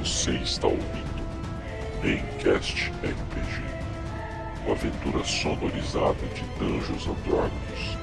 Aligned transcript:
Você 0.00 0.30
está 0.38 0.66
ouvindo 0.66 1.20
Maincast 2.02 2.90
RPG, 2.90 4.64
uma 4.64 4.72
aventura 4.72 5.22
sonorizada 5.22 6.26
de 6.28 6.42
Dungeons 6.58 7.06
and 7.06 7.20
Dragons. 7.22 8.00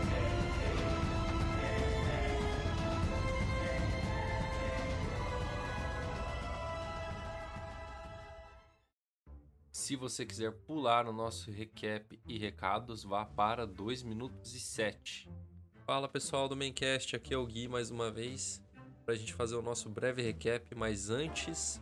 Se 9.71 9.95
você 9.95 10.23
quiser 10.23 10.51
pular 10.51 11.07
o 11.07 11.11
nosso 11.11 11.49
recap 11.49 12.19
e 12.27 12.37
recados, 12.37 13.03
vá 13.03 13.25
para 13.25 13.65
2 13.65 14.03
minutos 14.03 14.53
e 14.53 14.59
7. 14.59 15.27
Fala 15.83 16.07
pessoal 16.07 16.47
do 16.47 16.55
Maincast, 16.55 17.15
aqui 17.15 17.33
é 17.33 17.37
o 17.37 17.45
Gui 17.47 17.67
mais 17.67 17.89
uma 17.89 18.11
vez 18.11 18.61
para 19.03 19.15
a 19.15 19.17
gente 19.17 19.33
fazer 19.33 19.55
o 19.55 19.63
nosso 19.63 19.89
breve 19.89 20.21
recap, 20.21 20.75
mas 20.75 21.09
antes 21.09 21.81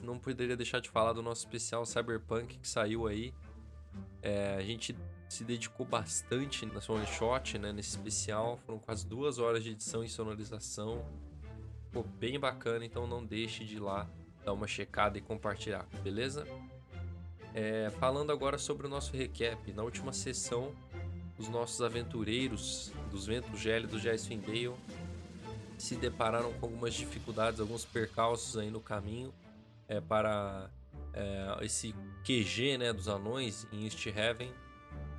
não 0.00 0.18
poderia 0.18 0.56
deixar 0.56 0.80
de 0.80 0.88
falar 0.88 1.12
do 1.12 1.22
nosso 1.22 1.40
especial 1.42 1.84
Cyberpunk 1.84 2.58
que 2.58 2.68
saiu 2.68 3.06
aí. 3.06 3.32
É, 4.22 4.56
a 4.56 4.62
gente 4.62 4.96
se 5.28 5.44
dedicou 5.44 5.84
bastante 5.86 6.64
na 6.66 6.80
sua 6.80 6.96
one 6.96 7.06
shot, 7.06 7.58
né, 7.58 7.72
nesse 7.72 7.90
especial, 7.90 8.58
foram 8.64 8.78
quase 8.78 9.06
duas 9.06 9.38
horas 9.38 9.62
de 9.62 9.70
edição 9.70 10.04
e 10.04 10.08
sonorização. 10.08 11.04
Ficou 11.86 12.04
bem 12.04 12.38
bacana, 12.38 12.84
então 12.84 13.06
não 13.06 13.24
deixe 13.24 13.64
de 13.64 13.76
ir 13.76 13.80
lá 13.80 14.08
dar 14.44 14.52
uma 14.52 14.66
checada 14.66 15.18
e 15.18 15.20
compartilhar, 15.20 15.86
beleza? 16.02 16.46
É, 17.52 17.90
falando 17.98 18.32
agora 18.32 18.58
sobre 18.58 18.86
o 18.86 18.90
nosso 18.90 19.16
recap, 19.16 19.72
na 19.72 19.82
última 19.82 20.12
sessão, 20.12 20.72
os 21.38 21.48
nossos 21.48 21.80
aventureiros 21.82 22.92
dos 23.10 23.26
ventos 23.26 23.58
gélidos 23.60 24.02
de 24.02 24.08
Icewind 24.08 24.44
Dale 24.44 24.74
se 25.78 25.96
depararam 25.96 26.52
com 26.54 26.66
algumas 26.66 26.94
dificuldades, 26.94 27.60
alguns 27.60 27.84
percalços 27.84 28.56
aí 28.56 28.70
no 28.70 28.80
caminho 28.80 29.32
é, 29.88 30.00
para 30.00 30.70
é, 31.12 31.58
esse 31.62 31.94
QG 32.24 32.78
né, 32.78 32.92
dos 32.92 33.08
anões 33.08 33.66
em 33.72 33.84
East 33.84 34.06
Heaven 34.06 34.52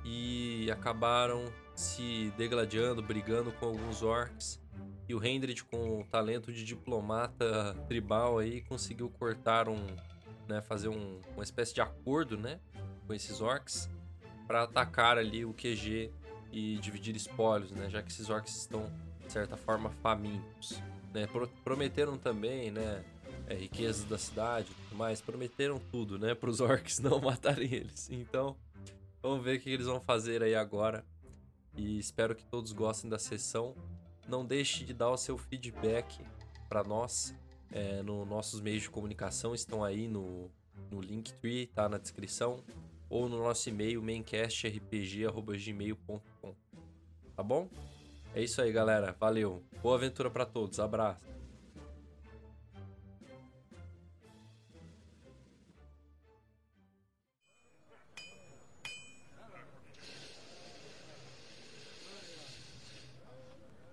e 0.04 0.70
acabaram 0.70 1.44
se 1.74 2.32
degladiando, 2.36 3.02
brigando 3.02 3.52
com 3.52 3.66
alguns 3.66 4.02
orcs. 4.02 4.60
E 5.08 5.14
o 5.14 5.24
Hendrid, 5.24 5.62
com 5.64 6.00
o 6.00 6.04
talento 6.04 6.52
de 6.52 6.64
diplomata 6.64 7.74
tribal 7.86 8.38
aí, 8.38 8.62
conseguiu 8.62 9.08
cortar 9.08 9.68
um, 9.68 9.86
né, 10.48 10.60
fazer 10.62 10.88
um, 10.88 11.20
uma 11.34 11.44
espécie 11.44 11.74
de 11.74 11.80
acordo, 11.80 12.36
né, 12.36 12.58
com 13.06 13.14
esses 13.14 13.40
orcs 13.40 13.88
para 14.46 14.62
atacar 14.62 15.18
ali 15.18 15.44
o 15.44 15.52
QG 15.52 16.12
e 16.52 16.76
dividir 16.76 17.14
espólios, 17.14 17.70
né, 17.72 17.90
já 17.90 18.02
que 18.02 18.10
esses 18.10 18.30
orcs 18.30 18.56
estão 18.56 18.90
de 19.24 19.32
certa 19.32 19.56
forma 19.56 19.90
famintos, 19.90 20.80
né? 21.12 21.26
Prometeram 21.64 22.16
também, 22.16 22.70
né, 22.70 23.04
é, 23.46 23.54
riquezas 23.54 24.04
da 24.04 24.18
cidade, 24.18 24.68
mas 24.92 25.20
prometeram 25.20 25.80
tudo, 25.90 26.18
né, 26.18 26.34
para 26.34 26.50
os 26.50 26.60
orcs 26.60 26.98
não 27.00 27.20
matarem 27.20 27.72
eles. 27.72 28.08
Então, 28.10 28.56
vamos 29.22 29.44
ver 29.44 29.58
o 29.58 29.60
que 29.60 29.70
eles 29.70 29.86
vão 29.86 30.00
fazer 30.00 30.42
aí 30.42 30.54
agora. 30.54 31.04
E 31.76 31.98
espero 31.98 32.34
que 32.34 32.44
todos 32.44 32.72
gostem 32.72 33.10
da 33.10 33.18
sessão. 33.18 33.74
Não 34.26 34.44
deixe 34.44 34.84
de 34.84 34.94
dar 34.94 35.10
o 35.10 35.16
seu 35.16 35.36
feedback 35.36 36.18
para 36.68 36.82
nós 36.82 37.34
é, 37.70 38.02
no 38.02 38.24
nossos 38.24 38.60
meios 38.60 38.82
de 38.82 38.90
comunicação 38.90 39.54
estão 39.54 39.84
aí 39.84 40.08
no, 40.08 40.50
no 40.90 41.00
Linktree, 41.00 41.66
tá 41.66 41.88
na 41.88 41.98
descrição, 41.98 42.64
ou 43.08 43.28
no 43.28 43.38
nosso 43.38 43.68
e-mail 43.68 44.02
maincastrpg.gmail.com. 44.02 46.54
Tá 47.34 47.42
bom? 47.42 47.68
É 48.34 48.42
isso 48.42 48.62
aí, 48.62 48.72
galera. 48.72 49.14
Valeu. 49.18 49.62
Boa 49.82 49.96
aventura 49.96 50.30
para 50.30 50.46
todos. 50.46 50.78
Abraço. 50.80 51.35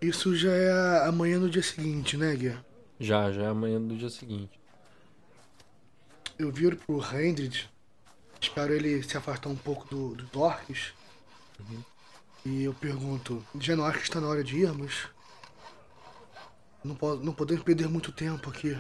Isso 0.04 0.36
já 0.36 0.52
é 0.52 1.08
amanhã 1.08 1.40
no 1.40 1.50
dia 1.50 1.64
seguinte, 1.64 2.18
né, 2.18 2.36
Guia? 2.36 2.66
Já, 3.00 3.32
já 3.32 3.44
é 3.44 3.48
amanhã 3.48 3.82
do 3.82 3.96
dia 3.96 4.10
seguinte. 4.10 4.60
Eu 6.38 6.52
viro 6.52 6.76
pro 6.76 7.00
Hendrid, 7.02 7.70
espero 8.42 8.74
ele 8.74 9.02
se 9.02 9.16
afastar 9.16 9.48
um 9.48 9.56
pouco 9.56 9.88
do, 9.88 10.14
do 10.14 10.26
Dorques. 10.26 10.92
Uhum. 11.58 11.82
E 12.46 12.64
eu 12.66 12.74
pergunto, 12.74 13.42
já 13.58 13.78
não 13.78 13.86
acha 13.86 14.00
que 14.00 14.04
está 14.04 14.20
na 14.20 14.28
hora 14.28 14.44
de 14.44 14.58
irmos? 14.58 15.08
Não, 16.84 16.96
pode, 16.96 17.26
não 17.26 17.32
podemos 17.32 17.64
perder 17.64 17.88
muito 17.88 18.12
tempo 18.12 18.50
aqui. 18.50 18.78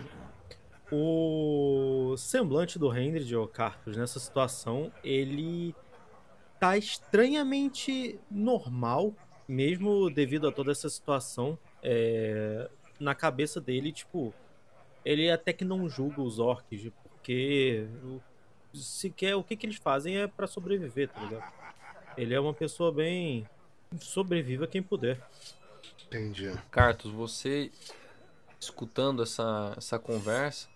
O 0.91 2.17
semblante 2.17 2.77
do 2.77 2.93
Hendrid, 2.93 3.33
ou 3.33 3.47
Cartus, 3.47 3.95
nessa 3.95 4.19
situação, 4.19 4.91
ele 5.01 5.73
tá 6.59 6.77
estranhamente 6.77 8.19
normal, 8.29 9.15
mesmo 9.47 10.09
devido 10.09 10.47
a 10.47 10.51
toda 10.51 10.71
essa 10.71 10.89
situação. 10.89 11.57
É, 11.81 12.69
na 12.99 13.13
cabeça 13.13 13.59
dele, 13.59 13.91
tipo, 13.91 14.33
ele 15.03 15.29
até 15.29 15.51
que 15.51 15.65
não 15.65 15.89
julga 15.89 16.21
os 16.21 16.39
orcs, 16.39 16.89
porque 17.03 17.85
sequer 18.73 19.35
o 19.35 19.43
que, 19.43 19.55
que 19.55 19.65
eles 19.65 19.77
fazem 19.77 20.17
é 20.17 20.27
para 20.27 20.47
sobreviver, 20.47 21.09
tá 21.09 21.21
ligado? 21.21 21.53
Ele 22.17 22.33
é 22.33 22.39
uma 22.39 22.53
pessoa 22.53 22.91
bem. 22.91 23.47
Sobreviva 23.99 24.65
quem 24.65 24.81
puder. 24.81 25.21
Entendi. 26.07 26.51
Cartos, 26.71 27.11
você 27.11 27.71
escutando 28.59 29.21
essa, 29.21 29.73
essa 29.77 29.99
conversa, 29.99 30.67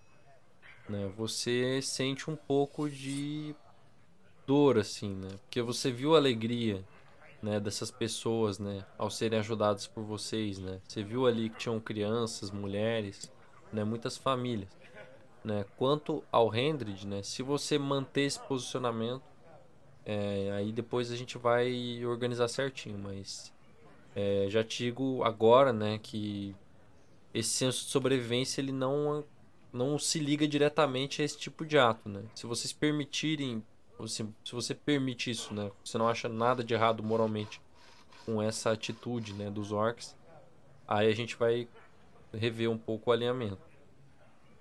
né, 0.88 1.10
você 1.16 1.80
sente 1.82 2.30
um 2.30 2.36
pouco 2.36 2.88
de 2.88 3.54
dor, 4.46 4.78
assim, 4.78 5.14
né? 5.14 5.28
Porque 5.42 5.62
você 5.62 5.90
viu 5.90 6.14
a 6.14 6.18
alegria 6.18 6.84
né, 7.42 7.60
dessas 7.60 7.90
pessoas, 7.90 8.58
né, 8.58 8.84
ao 8.96 9.10
serem 9.10 9.38
ajudadas 9.38 9.86
por 9.86 10.02
vocês, 10.02 10.58
né? 10.58 10.80
Você 10.86 11.02
viu 11.02 11.26
ali 11.26 11.48
que 11.50 11.58
tinham 11.58 11.78
crianças, 11.78 12.50
mulheres, 12.50 13.30
né, 13.72 13.84
muitas 13.84 14.16
famílias, 14.16 14.70
né? 15.44 15.64
Quanto 15.76 16.24
ao 16.32 16.54
Hendrid, 16.54 17.06
né, 17.06 17.22
se 17.22 17.42
você 17.42 17.78
manter 17.78 18.22
esse 18.22 18.40
posicionamento, 18.40 19.22
é, 20.04 20.50
aí 20.52 20.72
depois 20.72 21.12
a 21.12 21.16
gente 21.16 21.38
vai 21.38 22.04
organizar 22.04 22.48
certinho, 22.48 22.98
mas 22.98 23.52
é, 24.16 24.46
já 24.48 24.64
te 24.64 24.84
digo 24.84 25.22
agora, 25.22 25.72
né, 25.72 25.98
que 26.02 26.56
esse 27.32 27.50
senso 27.50 27.84
de 27.84 27.90
sobrevivência 27.90 28.60
ele 28.60 28.72
não 28.72 29.24
não 29.72 29.98
se 29.98 30.18
liga 30.18 30.48
diretamente 30.48 31.20
a 31.20 31.24
esse 31.24 31.36
tipo 31.36 31.64
de 31.64 31.78
ato, 31.78 32.08
né? 32.08 32.22
Se 32.34 32.46
vocês 32.46 32.72
permitirem, 32.72 33.62
se, 34.06 34.26
você 34.52 34.74
permite 34.74 35.30
isso, 35.30 35.52
né, 35.52 35.70
você 35.84 35.98
não 35.98 36.08
acha 36.08 36.28
nada 36.28 36.62
de 36.62 36.74
errado 36.74 37.02
moralmente 37.02 37.60
com 38.24 38.40
essa 38.40 38.70
atitude, 38.70 39.32
né, 39.32 39.50
dos 39.50 39.72
orcs, 39.72 40.14
aí 40.86 41.08
a 41.08 41.14
gente 41.14 41.36
vai 41.36 41.66
rever 42.32 42.70
um 42.70 42.78
pouco 42.78 43.10
o 43.10 43.12
alinhamento. 43.12 43.58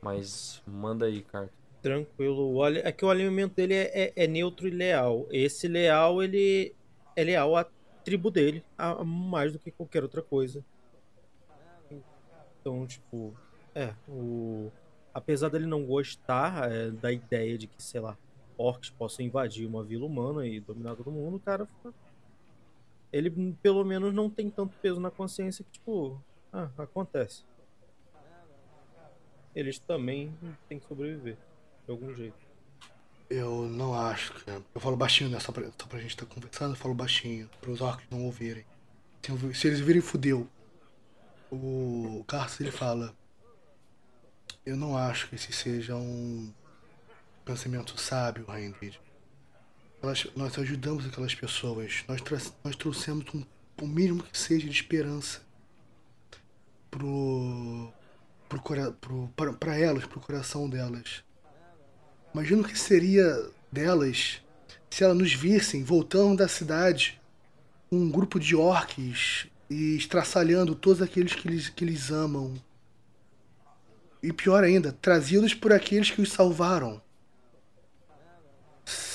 Mas 0.02 0.62
manda 0.66 1.06
aí, 1.06 1.22
Carter. 1.22 1.54
Tranquilo. 1.82 2.66
É 2.66 2.92
que 2.92 3.04
o 3.04 3.10
alinhamento 3.10 3.56
dele 3.56 3.74
é, 3.74 3.92
é, 3.94 4.14
é, 4.16 4.28
neutro 4.28 4.68
e 4.68 4.72
leal. 4.72 5.28
Esse 5.32 5.68
leal, 5.68 6.24
ele 6.24 6.74
é 7.16 7.24
leal 7.24 7.56
à 7.56 7.66
tribo 8.04 8.32
dele, 8.32 8.64
a 8.78 9.04
mais 9.04 9.52
do 9.52 9.60
que 9.60 9.72
qualquer 9.72 10.04
outra 10.04 10.22
coisa. 10.22 10.64
Então, 12.60 12.86
tipo, 12.88 13.34
é, 13.76 13.94
o... 14.08 14.72
apesar 15.14 15.50
dele 15.50 15.66
não 15.66 15.86
gostar 15.86 16.72
é, 16.72 16.90
da 16.90 17.12
ideia 17.12 17.58
de 17.58 17.68
que, 17.68 17.82
sei 17.82 18.02
lá, 18.02 18.18
orcs 18.58 18.90
possam 18.90 19.26
invadir 19.26 19.66
uma 19.66 19.84
vila 19.84 20.06
humana 20.06 20.46
e 20.46 20.60
dominar 20.60 20.96
todo 20.96 21.12
mundo, 21.12 21.38
o 21.38 21.40
cara 21.40 21.68
ele 23.12 23.56
pelo 23.62 23.84
menos 23.84 24.14
não 24.14 24.30
tem 24.30 24.50
tanto 24.50 24.76
peso 24.82 25.00
na 25.00 25.10
consciência 25.10 25.64
que, 25.64 25.72
tipo, 25.72 26.22
ah, 26.52 26.70
acontece. 26.78 27.44
Eles 29.56 29.80
também 29.80 30.34
têm 30.70 30.80
que 30.80 30.88
sobreviver 30.88 31.38
de 31.86 31.92
algum 31.92 32.14
jeito. 32.14 32.36
Eu 33.30 33.68
não 33.68 33.94
acho, 33.94 34.34
cara. 34.46 34.62
Eu 34.74 34.80
falo 34.80 34.96
baixinho, 34.96 35.30
né? 35.30 35.40
Só 35.40 35.52
pra, 35.52 35.64
só 35.64 35.88
pra 35.88 36.00
gente 36.00 36.12
estar 36.12 36.26
tá 36.26 36.34
conversando, 36.34 36.72
eu 36.74 36.78
falo 36.78 36.94
baixinho, 36.94 37.50
pros 37.60 37.82
orcs 37.82 38.08
não 38.10 38.26
ouvirem. 38.26 38.66
Se, 39.22 39.54
se 39.56 39.68
eles 39.68 39.80
virem, 39.80 40.02
fudeu. 40.02 40.48
O 41.52 42.24
Carlos 42.28 42.60
ele 42.60 42.72
fala. 42.72 43.14
Eu 44.66 44.76
não 44.76 44.98
acho 44.98 45.30
que 45.30 45.36
esse 45.36 45.52
seja 45.52 45.96
um 45.96 46.52
pensamento 47.48 48.00
sábio, 48.00 48.46
Heinrich. 48.50 49.00
Nós, 50.04 50.28
nós 50.36 50.58
ajudamos 50.60 51.06
aquelas 51.06 51.34
pessoas. 51.34 52.04
Nós, 52.08 52.22
nós 52.64 52.76
trouxemos 52.76 53.26
um, 53.34 53.44
o 53.82 53.88
mínimo 53.88 54.22
que 54.22 54.38
seja 54.38 54.66
de 54.68 54.74
esperança 54.74 55.42
pro, 56.92 57.90
pro, 58.50 58.62
pro, 59.00 59.28
pra, 59.36 59.54
pra 59.54 59.78
elas, 59.80 60.06
pro 60.06 60.20
coração 60.20 60.70
delas. 60.70 61.24
Imagino 62.34 62.66
que 62.66 62.78
seria 62.78 63.50
delas 63.72 64.42
se 64.90 65.04
elas 65.04 65.18
nos 65.18 65.34
vissem 65.34 65.84
voltando 65.84 66.38
da 66.38 66.48
cidade 66.48 67.20
com 67.90 67.96
um 67.96 68.12
grupo 68.12 68.40
de 68.40 68.56
orques 68.56 69.48
e 69.70 69.96
estraçalhando 69.96 70.76
todos 70.76 71.02
aqueles 71.02 71.34
que 71.34 71.48
eles, 71.48 71.70
que 71.70 71.84
eles 71.86 72.12
amam. 72.12 72.54
e 74.22 74.34
pior 74.34 74.64
ainda, 74.64 74.92
trazidos 74.92 75.54
por 75.54 75.72
aqueles 75.72 76.12
que 76.12 76.22
os 76.22 76.32
salvaram. 76.32 77.02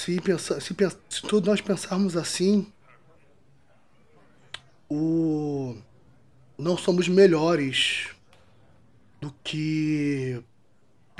Se, 0.02 0.20
pensa, 0.20 0.60
se, 0.60 0.74
se 1.08 1.22
todos 1.22 1.48
nós 1.48 1.60
pensarmos 1.60 2.16
assim, 2.16 2.72
o 4.90 5.76
não 6.58 6.76
somos 6.76 7.06
melhores 7.06 8.12
do 9.20 9.32
que 9.44 10.42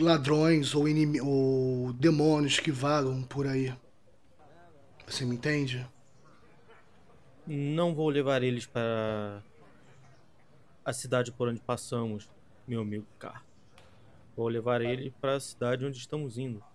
ladrões 0.01 0.75
ou, 0.75 0.87
ou 1.23 1.93
demônios 1.93 2.59
que 2.59 2.73
vagam 2.73 3.23
por 3.23 3.47
aí. 3.47 3.73
Você 5.07 5.25
me 5.25 5.37
entende? 5.37 5.87
Não 7.47 7.95
vou 7.95 8.09
levar 8.09 8.43
eles 8.43 8.67
para 8.67 9.45
a 10.85 10.93
cidade 10.93 11.31
por 11.31 11.47
onde 11.47 11.61
passamos, 11.61 12.29
meu 12.67 12.81
amigo 12.81 13.07
Car. 13.17 13.45
Vou 14.37 14.49
levar 14.49 14.83
ele 14.83 15.15
para 15.21 15.37
a 15.37 15.41
cidade 15.41 15.87
onde 15.87 15.99
estamos 15.99 16.37
indo. 16.37 16.72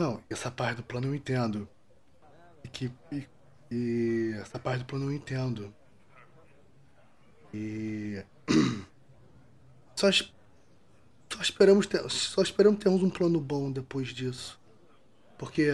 Não, 0.00 0.18
essa 0.30 0.50
parte 0.50 0.78
do 0.78 0.82
plano 0.82 1.08
eu 1.08 1.14
entendo. 1.14 1.68
E 2.64 2.68
que 2.68 2.90
e, 3.12 3.28
e 3.70 4.34
essa 4.40 4.58
parte 4.58 4.78
do 4.78 4.86
plano 4.86 5.10
eu 5.10 5.12
entendo. 5.12 5.74
E 7.52 8.24
só, 9.94 10.10
só 10.10 11.42
esperamos 11.42 11.86
ter, 11.86 12.08
só 12.08 12.40
esperamos 12.40 12.80
termos 12.80 13.02
um 13.02 13.10
plano 13.10 13.38
bom 13.38 13.70
depois 13.70 14.08
disso. 14.08 14.58
Porque 15.36 15.72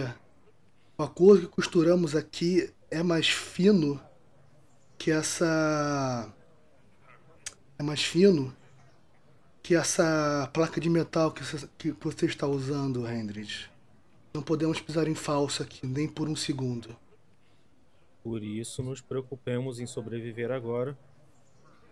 o 0.97 1.03
acordo 1.03 1.47
que 1.47 1.55
costuramos 1.55 2.13
aqui 2.13 2.69
é 2.91 3.01
mais 3.01 3.29
fino 3.29 3.97
que 4.97 5.09
essa 5.09 6.29
é 7.79 7.81
mais 7.81 8.03
fino 8.03 8.53
que 9.63 9.73
essa 9.73 10.49
placa 10.51 10.81
de 10.81 10.89
metal 10.89 11.31
que 11.31 11.45
você, 11.45 11.69
que 11.77 11.91
você 11.93 12.25
está 12.25 12.45
usando, 12.45 13.09
Hendrix. 13.09 13.69
Não 14.33 14.41
podemos 14.41 14.79
pisar 14.79 15.07
em 15.07 15.15
falso 15.15 15.63
aqui, 15.63 15.85
nem 15.85 16.07
por 16.07 16.27
um 16.29 16.35
segundo. 16.35 16.95
Por 18.23 18.43
isso, 18.43 18.83
nos 18.83 19.01
preocupemos 19.01 19.79
em 19.79 19.85
sobreviver 19.85 20.51
agora. 20.51 20.97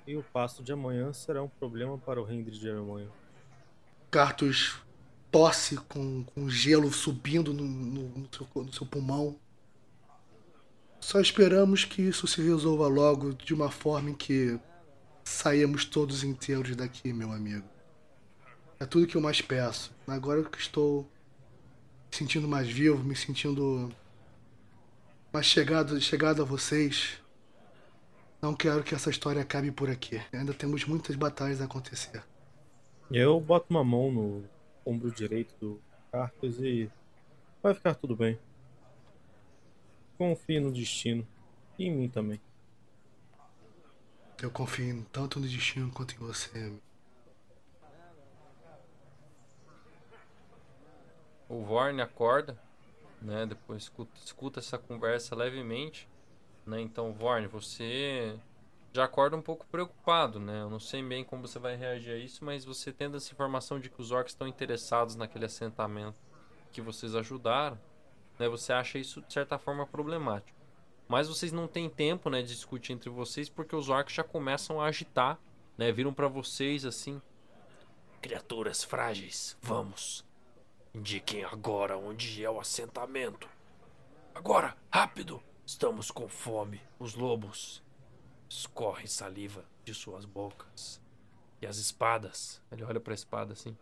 E 0.05 0.15
o 0.15 0.21
passo 0.21 0.61
de 0.61 0.71
amanhã 0.71 1.11
será 1.13 1.41
um 1.41 1.47
problema 1.47 1.97
para 1.97 2.21
o 2.21 2.31
Hendrix 2.31 2.59
de 2.59 2.69
amanhã. 2.69 3.09
Cartus 4.11 4.79
tosse 5.31 5.77
com, 5.77 6.23
com 6.23 6.49
gelo 6.49 6.91
subindo 6.91 7.53
no, 7.53 7.63
no, 7.63 8.09
no, 8.09 8.29
seu, 8.31 8.47
no 8.63 8.73
seu 8.73 8.85
pulmão. 8.85 9.39
Só 10.99 11.19
esperamos 11.19 11.83
que 11.85 12.01
isso 12.01 12.27
se 12.27 12.41
resolva 12.41 12.87
logo 12.87 13.33
de 13.33 13.53
uma 13.53 13.71
forma 13.71 14.11
em 14.11 14.13
que 14.13 14.59
saímos 15.23 15.85
todos 15.85 16.23
inteiros 16.23 16.75
daqui, 16.75 17.11
meu 17.11 17.31
amigo. 17.31 17.67
É 18.79 18.85
tudo 18.85 19.07
que 19.07 19.15
eu 19.15 19.21
mais 19.21 19.41
peço. 19.41 19.91
Agora 20.07 20.43
que 20.43 20.59
estou 20.59 21.09
me 22.09 22.17
sentindo 22.17 22.47
mais 22.47 22.67
vivo, 22.67 23.03
me 23.03 23.15
sentindo 23.15 23.91
mais 25.31 25.45
chegado, 25.45 25.99
chegado 25.99 26.41
a 26.41 26.45
vocês, 26.45 27.19
não 28.41 28.53
quero 28.53 28.83
que 28.83 28.93
essa 28.93 29.09
história 29.09 29.41
acabe 29.41 29.71
por 29.71 29.89
aqui. 29.89 30.21
Ainda 30.31 30.53
temos 30.53 30.85
muitas 30.85 31.15
batalhas 31.15 31.61
a 31.61 31.65
acontecer. 31.65 32.23
Eu 33.11 33.39
boto 33.39 33.67
uma 33.69 33.83
mão 33.83 34.11
no 34.11 34.43
ombro 34.85 35.11
direito 35.11 35.53
do 35.59 35.81
Cartus 36.11 36.59
e 36.59 36.89
vai 37.61 37.73
ficar 37.73 37.95
tudo 37.95 38.15
bem. 38.15 38.39
Confie 40.17 40.59
no 40.59 40.71
destino 40.71 41.27
e 41.77 41.85
em 41.85 41.91
mim 41.91 42.07
também. 42.07 42.39
Eu 44.41 44.51
confio 44.51 45.05
tanto 45.11 45.39
no 45.39 45.47
destino 45.47 45.91
quanto 45.91 46.15
em 46.15 46.19
você. 46.19 46.71
O 51.55 51.63
Vorn 51.63 52.01
acorda, 52.01 52.59
né? 53.21 53.45
Depois 53.45 53.83
escuta, 53.83 54.11
escuta 54.25 54.59
essa 54.59 54.77
conversa 54.77 55.33
levemente, 55.33 56.05
né? 56.65 56.81
Então, 56.81 57.13
Vorn, 57.13 57.47
você 57.47 58.37
já 58.91 59.05
acorda 59.05 59.37
um 59.37 59.41
pouco 59.41 59.65
preocupado, 59.67 60.37
né? 60.37 60.63
Eu 60.63 60.69
não 60.69 60.81
sei 60.81 61.01
bem 61.01 61.23
como 61.23 61.47
você 61.47 61.57
vai 61.57 61.77
reagir 61.77 62.11
a 62.11 62.17
isso, 62.17 62.43
mas 62.43 62.65
você 62.65 62.91
tendo 62.91 63.15
essa 63.15 63.31
informação 63.31 63.79
de 63.79 63.89
que 63.89 64.01
os 64.01 64.11
orcs 64.11 64.33
estão 64.33 64.45
interessados 64.45 65.15
naquele 65.15 65.45
assentamento 65.45 66.17
que 66.73 66.81
vocês 66.81 67.15
ajudaram, 67.15 67.79
né? 68.37 68.49
Você 68.49 68.73
acha 68.73 68.99
isso 68.99 69.21
de 69.21 69.31
certa 69.31 69.57
forma 69.57 69.87
problemático. 69.87 70.59
Mas 71.07 71.29
vocês 71.29 71.53
não 71.53 71.69
têm 71.69 71.89
tempo, 71.89 72.29
né, 72.29 72.41
de 72.41 72.49
discutir 72.49 72.91
entre 72.91 73.09
vocês 73.09 73.47
porque 73.47 73.75
os 73.77 73.87
orcs 73.87 74.13
já 74.13 74.25
começam 74.25 74.81
a 74.81 74.87
agitar, 74.87 75.39
né? 75.77 75.89
Viram 75.89 76.13
para 76.13 76.27
vocês 76.27 76.83
assim: 76.83 77.21
Criaturas 78.21 78.83
frágeis, 78.83 79.57
vamos. 79.61 80.25
Indiquem 80.95 81.43
agora 81.43 81.97
onde 81.97 82.41
é 82.41 82.49
o 82.49 82.57
assentamento. 82.57 83.49
Agora, 84.33 84.77
rápido! 84.89 85.43
Estamos 85.65 86.09
com 86.09 86.29
fome. 86.29 86.79
Os 86.97 87.15
lobos 87.15 87.83
escorrem 88.47 89.05
saliva 89.05 89.65
de 89.83 89.93
suas 89.93 90.23
bocas. 90.23 91.01
E 91.61 91.67
as 91.67 91.75
espadas, 91.75 92.61
ele 92.71 92.81
olha 92.85 93.01
para 93.01 93.11
a 93.11 93.13
espada 93.13 93.51
assim, 93.51 93.77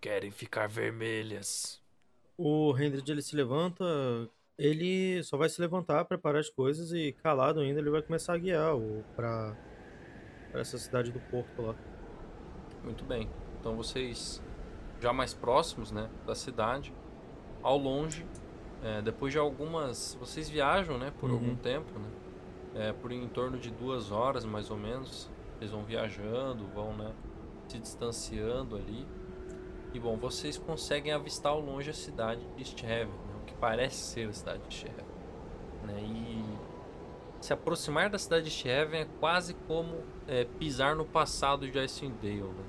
querem 0.00 0.30
ficar 0.30 0.68
vermelhas. 0.68 1.82
O 2.36 2.72
Hendrik 2.78 3.10
ele 3.10 3.20
se 3.20 3.34
levanta, 3.34 3.84
ele 4.56 5.20
só 5.24 5.36
vai 5.36 5.48
se 5.48 5.60
levantar, 5.60 6.04
preparar 6.04 6.38
as 6.38 6.48
coisas 6.48 6.92
e 6.92 7.10
calado 7.10 7.58
ainda 7.58 7.80
ele 7.80 7.90
vai 7.90 8.02
começar 8.02 8.34
a 8.34 8.38
guiar 8.38 8.76
o 8.76 9.02
para 9.16 9.56
para 10.52 10.60
essa 10.60 10.78
cidade 10.78 11.10
do 11.10 11.18
porto 11.18 11.60
lá. 11.60 11.74
Muito 12.84 13.04
bem. 13.04 13.28
Então 13.58 13.76
vocês 13.76 14.40
já 15.00 15.12
mais 15.12 15.34
próximos, 15.34 15.92
né, 15.92 16.08
da 16.26 16.34
cidade, 16.34 16.92
ao 17.62 17.76
longe, 17.76 18.26
é, 18.82 19.02
depois 19.02 19.32
de 19.32 19.38
algumas, 19.38 20.16
vocês 20.20 20.48
viajam, 20.48 20.98
né, 20.98 21.12
por 21.18 21.30
uhum. 21.30 21.36
algum 21.36 21.56
tempo, 21.56 21.98
né? 21.98 22.08
é, 22.74 22.92
por 22.92 23.10
em 23.10 23.26
torno 23.28 23.58
de 23.58 23.70
duas 23.70 24.10
horas 24.10 24.44
mais 24.44 24.70
ou 24.70 24.76
menos. 24.76 25.28
Eles 25.60 25.72
vão 25.72 25.82
viajando, 25.82 26.66
vão 26.68 26.92
né, 26.96 27.12
se 27.66 27.78
distanciando 27.78 28.76
ali. 28.76 29.06
E 29.92 29.98
bom, 29.98 30.16
vocês 30.16 30.56
conseguem 30.56 31.12
avistar 31.12 31.52
ao 31.52 31.60
longe 31.60 31.90
a 31.90 31.94
cidade 31.94 32.46
de 32.56 32.62
Sthaven, 32.62 33.06
né, 33.06 33.34
o 33.42 33.44
que 33.44 33.54
parece 33.54 33.96
ser 33.96 34.28
a 34.28 34.32
cidade 34.32 34.62
de 34.68 34.74
Sthaven. 34.74 35.04
Né, 35.84 36.00
e 36.02 36.44
se 37.40 37.52
aproximar 37.52 38.08
da 38.10 38.18
cidade 38.18 38.44
de 38.44 38.50
Sthaven 38.50 39.00
é 39.00 39.08
quase 39.18 39.54
como 39.66 39.96
é, 40.26 40.44
pisar 40.44 40.94
no 40.94 41.04
passado 41.04 41.68
de 41.68 41.78
Icewind 41.78 42.14
Dale, 42.20 42.42
né? 42.42 42.64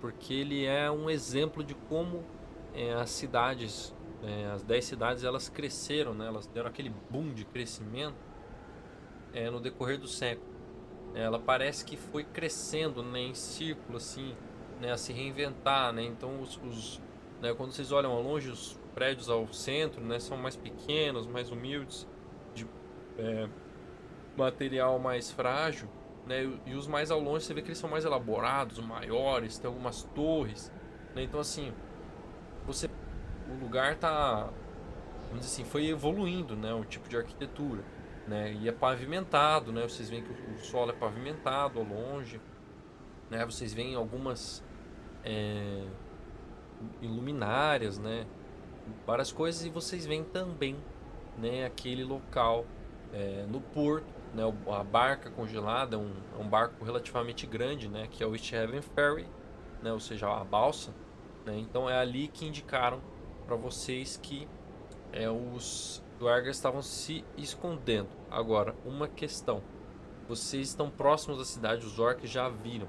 Porque 0.00 0.32
ele 0.34 0.64
é 0.64 0.90
um 0.90 1.10
exemplo 1.10 1.62
de 1.62 1.74
como 1.74 2.24
é, 2.74 2.92
as 2.94 3.10
cidades, 3.10 3.94
é, 4.22 4.46
as 4.46 4.62
10 4.62 4.84
cidades, 4.84 5.24
elas 5.24 5.48
cresceram, 5.48 6.14
né? 6.14 6.26
elas 6.26 6.46
deram 6.46 6.68
aquele 6.68 6.92
boom 7.10 7.32
de 7.32 7.44
crescimento 7.44 8.16
é, 9.32 9.50
no 9.50 9.60
decorrer 9.60 9.98
do 9.98 10.08
século. 10.08 10.48
Ela 11.14 11.38
parece 11.38 11.84
que 11.84 11.96
foi 11.96 12.22
crescendo 12.22 13.02
né, 13.02 13.20
em 13.20 13.34
círculo, 13.34 13.96
assim, 13.96 14.36
né, 14.80 14.92
a 14.92 14.96
se 14.96 15.12
reinventar. 15.12 15.92
Né? 15.92 16.04
Então, 16.04 16.40
os, 16.40 16.56
os 16.58 17.02
né, 17.40 17.52
quando 17.54 17.72
vocês 17.72 17.90
olham 17.90 18.12
ao 18.12 18.22
longe, 18.22 18.48
os 18.50 18.78
prédios 18.94 19.28
ao 19.28 19.52
centro 19.52 20.00
né, 20.04 20.18
são 20.18 20.36
mais 20.36 20.56
pequenos, 20.56 21.26
mais 21.26 21.50
humildes, 21.50 22.06
de 22.54 22.66
é, 23.18 23.48
material 24.36 24.98
mais 24.98 25.30
frágil. 25.30 25.88
Né, 26.26 26.44
e, 26.66 26.74
os 26.74 26.86
mais 26.86 27.10
ao 27.10 27.18
longe 27.18 27.44
você 27.44 27.54
vê 27.54 27.62
que 27.62 27.68
eles 27.68 27.78
são 27.78 27.90
mais 27.90 28.04
elaborados, 28.04 28.78
maiores, 28.78 29.58
tem 29.58 29.68
algumas 29.68 30.02
torres. 30.14 30.72
Né? 31.14 31.22
Então, 31.22 31.40
assim, 31.40 31.72
você, 32.66 32.88
o 33.48 33.60
lugar 33.60 33.96
tá, 33.96 34.50
vamos 35.28 35.40
dizer 35.40 35.62
assim, 35.62 35.64
foi 35.64 35.88
evoluindo, 35.88 36.54
né, 36.54 36.72
o 36.72 36.84
tipo 36.84 37.08
de 37.08 37.16
arquitetura 37.16 37.82
né? 38.30 38.52
E 38.52 38.68
é 38.68 38.72
pavimentado, 38.72 39.72
né? 39.72 39.82
Vocês 39.82 40.08
veem 40.08 40.22
que 40.22 40.30
o 40.30 40.58
solo 40.58 40.92
é 40.92 40.94
pavimentado 40.94 41.80
ao 41.80 41.84
longe, 41.84 42.40
né? 43.28 43.44
Vocês 43.44 43.74
veem 43.74 43.96
algumas 43.96 44.62
é, 45.24 45.84
iluminárias, 47.02 47.98
né? 47.98 48.26
Várias 49.04 49.32
coisas 49.32 49.64
e 49.64 49.68
vocês 49.68 50.06
veem 50.06 50.22
também, 50.22 50.76
né? 51.36 51.64
Aquele 51.64 52.04
local 52.04 52.64
é, 53.12 53.44
no 53.48 53.60
porto, 53.60 54.06
né? 54.34 54.42
A 54.68 54.84
barca 54.84 55.30
congelada 55.30 55.96
é 55.96 55.98
um, 55.98 56.12
um 56.38 56.48
barco 56.48 56.84
relativamente 56.84 57.46
grande, 57.46 57.88
né? 57.88 58.06
Que 58.10 58.22
é 58.22 58.26
o 58.26 58.34
East 58.34 58.52
Haven 58.52 58.82
Ferry, 58.82 59.26
né? 59.82 59.92
Ou 59.92 60.00
seja, 60.00 60.28
a 60.28 60.44
balsa, 60.44 60.94
né? 61.44 61.58
Então 61.58 61.88
é 61.88 61.98
ali 61.98 62.28
que 62.28 62.46
indicaram 62.46 63.00
para 63.46 63.56
vocês 63.56 64.16
que 64.16 64.46
é, 65.12 65.28
os 65.28 66.02
Duergar 66.20 66.50
estavam 66.50 66.82
se 66.82 67.24
escondendo. 67.38 68.08
Agora, 68.30 68.74
uma 68.84 69.08
questão. 69.08 69.62
Vocês 70.28 70.68
estão 70.68 70.90
próximos 70.90 71.38
da 71.38 71.44
cidade, 71.46 71.84
os 71.84 71.98
orcs 71.98 72.30
já 72.30 72.46
viram 72.48 72.86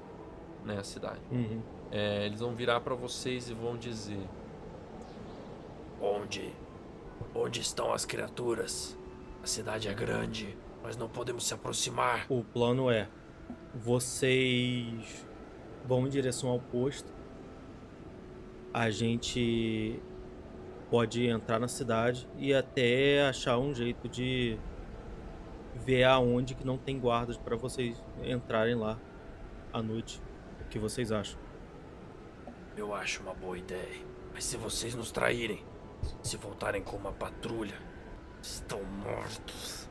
né, 0.64 0.78
a 0.78 0.84
cidade. 0.84 1.20
Uhum. 1.30 1.62
É, 1.90 2.26
eles 2.26 2.40
vão 2.40 2.54
virar 2.54 2.80
para 2.80 2.94
vocês 2.94 3.48
e 3.48 3.54
vão 3.54 3.76
dizer: 3.76 4.28
Onde? 6.00 6.54
Onde 7.34 7.60
estão 7.60 7.92
as 7.92 8.04
criaturas? 8.04 8.96
A 9.42 9.46
cidade 9.46 9.88
é 9.88 9.94
grande, 9.94 10.56
nós 10.82 10.96
não 10.96 11.08
podemos 11.08 11.46
se 11.46 11.54
aproximar. 11.54 12.26
O 12.28 12.42
plano 12.42 12.90
é: 12.90 13.08
vocês 13.74 15.26
vão 15.84 16.06
em 16.06 16.10
direção 16.10 16.50
ao 16.50 16.58
posto. 16.58 17.12
A 18.74 18.90
gente 18.90 20.00
pode 20.90 21.26
entrar 21.26 21.58
na 21.58 21.68
cidade 21.68 22.28
e 22.36 22.52
até 22.54 23.26
achar 23.26 23.58
um 23.58 23.74
jeito 23.74 24.08
de 24.08 24.58
ver 25.74 26.04
aonde 26.04 26.54
que 26.54 26.66
não 26.66 26.78
tem 26.78 26.98
guardas 26.98 27.36
para 27.36 27.56
vocês 27.56 28.02
entrarem 28.22 28.74
lá 28.74 28.98
à 29.72 29.82
noite. 29.82 30.22
O 30.60 30.68
que 30.68 30.78
vocês 30.78 31.12
acham? 31.12 31.38
Eu 32.76 32.94
acho 32.94 33.22
uma 33.22 33.34
boa 33.34 33.58
ideia. 33.58 34.02
Mas 34.32 34.44
se 34.44 34.56
vocês 34.56 34.94
nos 34.94 35.10
traírem, 35.10 35.62
se 36.22 36.36
voltarem 36.36 36.82
com 36.82 36.96
uma 36.96 37.12
patrulha, 37.12 37.76
estão 38.40 38.82
mortos. 38.82 39.81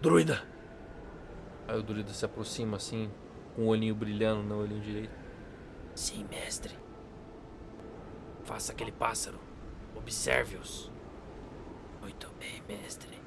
Druida! 0.00 0.40
Aí 1.66 1.76
o 1.76 1.82
druida 1.82 2.12
se 2.12 2.24
aproxima 2.24 2.76
assim, 2.76 3.10
com 3.56 3.62
o 3.62 3.66
olhinho 3.66 3.96
brilhando 3.96 4.44
no 4.44 4.60
olhinho 4.60 4.80
direito. 4.80 5.12
Sim, 5.92 6.24
mestre. 6.30 6.72
Faça 8.44 8.70
aquele 8.70 8.92
pássaro. 8.92 9.40
Observe-os. 9.96 10.88
Muito 12.00 12.30
bem, 12.38 12.62
mestre. 12.68 13.20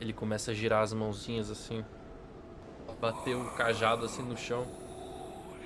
Ele 0.00 0.14
começa 0.14 0.52
a 0.52 0.54
girar 0.54 0.82
as 0.82 0.94
mãozinhas 0.94 1.50
assim, 1.50 1.84
bater 2.98 3.36
o 3.36 3.50
cajado 3.50 4.06
assim 4.06 4.22
no 4.22 4.38
chão. 4.38 4.66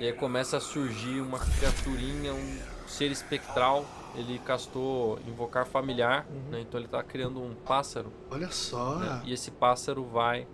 E 0.01 0.07
aí 0.07 0.13
começa 0.13 0.57
a 0.57 0.61
surgir 0.61 1.21
uma 1.21 1.39
criaturinha, 1.39 2.35
um 2.35 2.59
ser 2.89 3.13
espectral. 3.13 3.87
Ele 4.15 4.39
castou 4.39 5.19
invocar 5.27 5.67
familiar, 5.67 6.25
né? 6.51 6.61
Então 6.61 6.79
ele 6.79 6.89
tá 6.89 7.03
criando 7.03 7.43
um 7.43 7.55
pássaro. 7.55 8.13
Olha 8.31 8.51
só. 8.51 8.97
né? 8.99 9.23
E 9.25 9.33
esse 9.33 9.51
pássaro 9.51 10.05
vai 10.05 10.47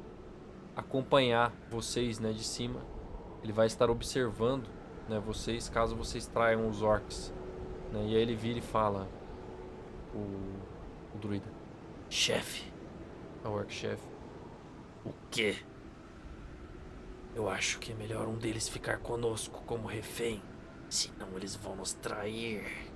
acompanhar 0.75 1.53
vocês, 1.71 2.19
né, 2.19 2.33
de 2.33 2.43
cima. 2.45 2.81
Ele 3.43 3.53
vai 3.53 3.67
estar 3.67 3.91
observando, 3.91 4.67
né, 5.09 5.19
vocês 5.19 5.69
caso 5.69 5.95
vocês 5.95 6.27
traiam 6.27 6.69
os 6.69 6.81
orcs. 6.83 7.33
Né? 7.93 8.01
E 8.09 8.17
aí 8.17 8.23
ele 8.23 8.35
vira 8.35 8.59
e 8.59 8.63
fala 8.63 9.09
o, 10.15 10.19
o 11.15 11.19
druida, 11.21 11.47
Chefe, 12.09 12.73
é 13.45 13.49
o 13.49 13.53
orc 13.53 13.73
chefe. 13.73 14.03
o 15.05 15.13
quê? 15.31 15.57
Eu 17.35 17.49
acho 17.49 17.79
que 17.79 17.93
é 17.93 17.95
melhor 17.95 18.27
um 18.27 18.37
deles 18.37 18.69
ficar 18.69 18.99
conosco 18.99 19.63
como 19.67 19.87
refém. 19.87 20.43
Senão 20.89 21.29
eles 21.37 21.55
vão 21.55 21.77
nos 21.77 21.93
trair. 21.93 22.90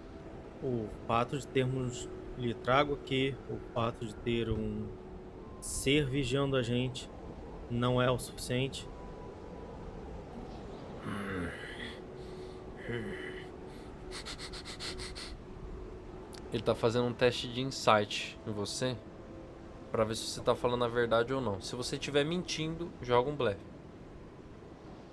O 0.65 0.89
fato 1.07 1.39
de 1.39 1.47
termos 1.47 2.09
lhe 2.39 2.55
trago 2.55 2.95
aqui, 2.95 3.37
o 3.51 3.59
fato 3.75 4.07
de 4.07 4.15
ter 4.17 4.51
um 4.51 4.87
ser 5.61 6.07
vigiando 6.07 6.57
a 6.57 6.63
gente 6.63 7.09
não 7.71 8.01
é 8.01 8.11
o 8.11 8.19
suficiente. 8.19 8.89
Ele 16.53 16.63
tá 16.63 16.75
fazendo 16.75 17.07
um 17.07 17.13
teste 17.13 17.47
de 17.49 17.61
insight 17.61 18.39
em 18.47 18.53
você 18.53 18.97
Pra 19.95 20.03
ver 20.03 20.17
se 20.17 20.25
você 20.25 20.41
tá 20.41 20.57
falando 20.57 20.85
a 20.85 20.89
verdade 20.89 21.33
ou 21.33 21.41
não. 21.41 21.61
Se 21.61 21.77
você 21.77 21.95
estiver 21.95 22.25
mentindo, 22.25 22.91
joga 23.01 23.31
um 23.31 23.37
blefe. 23.37 23.61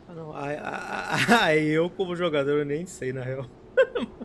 Ah, 0.10 0.14
não. 0.16 0.34
Aí 1.40 1.68
eu, 1.68 1.88
como 1.88 2.16
jogador, 2.16 2.58
eu 2.58 2.66
nem 2.66 2.88
sei, 2.88 3.14
na 3.14 3.22
real. 3.22 3.46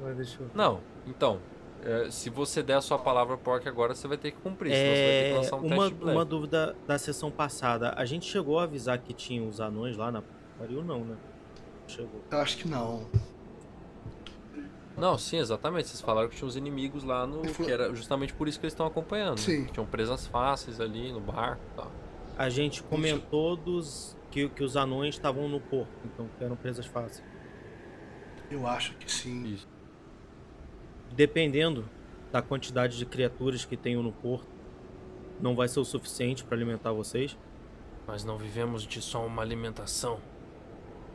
Mas 0.00 0.16
deixa 0.16 0.42
eu... 0.42 0.50
Não, 0.54 0.80
então, 1.06 1.40
é, 1.82 2.10
se 2.10 2.30
você 2.30 2.62
der 2.62 2.74
a 2.76 2.80
sua 2.80 2.98
palavra 2.98 3.36
pro 3.36 3.52
orc 3.52 3.68
agora, 3.68 3.94
você 3.94 4.06
vai 4.08 4.16
ter 4.16 4.32
que 4.32 4.38
cumprir, 4.38 4.72
senão 4.72 4.84
você 4.84 4.88
vai 4.88 5.10
ter 5.10 5.24
que 5.24 5.30
É, 5.30 5.36
lançar 5.36 5.56
um 5.56 5.66
uma, 5.66 6.12
uma 6.12 6.24
dúvida 6.24 6.76
da 6.86 6.98
sessão 6.98 7.30
passada. 7.30 7.94
A 7.96 8.04
gente 8.04 8.26
chegou 8.26 8.58
a 8.58 8.64
avisar 8.64 8.98
que 8.98 9.12
tinha 9.12 9.42
os 9.42 9.60
anões 9.60 9.96
lá 9.96 10.10
na 10.10 10.22
pariu, 10.58 10.82
não, 10.82 11.04
né? 11.04 11.16
Chegou. 11.86 12.20
Eu 12.30 12.38
acho 12.38 12.58
que 12.58 12.68
não. 12.68 13.06
Não, 14.96 15.16
sim, 15.16 15.38
exatamente. 15.38 15.88
Vocês 15.88 16.00
falaram 16.00 16.28
que 16.28 16.36
tinha 16.36 16.48
os 16.48 16.56
inimigos 16.56 17.04
lá 17.04 17.26
no. 17.26 17.42
Que 17.42 17.70
era 17.70 17.94
justamente 17.94 18.34
por 18.34 18.48
isso 18.48 18.58
que 18.58 18.66
eles 18.66 18.72
estão 18.72 18.86
acompanhando. 18.86 19.38
Sim. 19.38 19.66
Tinham 19.66 19.86
presas 19.86 20.26
fáceis 20.26 20.80
ali 20.80 21.12
no 21.12 21.20
barco 21.20 21.62
e 21.72 21.76
tal. 21.76 21.92
A 22.36 22.48
gente 22.48 22.82
comentou 22.82 23.56
dos 23.56 24.16
que, 24.30 24.48
que 24.48 24.62
os 24.62 24.76
anões 24.76 25.14
estavam 25.14 25.48
no 25.48 25.60
porto, 25.60 25.92
então 26.04 26.28
que 26.36 26.44
eram 26.44 26.56
presas 26.56 26.86
fáceis. 26.86 27.22
Eu 28.50 28.66
acho 28.66 28.94
que 28.96 29.10
sim. 29.10 29.44
Isso. 29.44 29.68
Dependendo 31.12 31.88
da 32.30 32.42
quantidade 32.42 32.98
de 32.98 33.06
criaturas 33.06 33.64
que 33.64 33.76
tenham 33.76 34.02
no 34.02 34.12
porto, 34.12 34.46
não 35.40 35.54
vai 35.54 35.68
ser 35.68 35.80
o 35.80 35.84
suficiente 35.84 36.44
para 36.44 36.56
alimentar 36.56 36.92
vocês. 36.92 37.36
Mas 38.06 38.24
não 38.24 38.38
vivemos 38.38 38.84
de 38.84 39.00
só 39.00 39.24
uma 39.26 39.42
alimentação. 39.42 40.18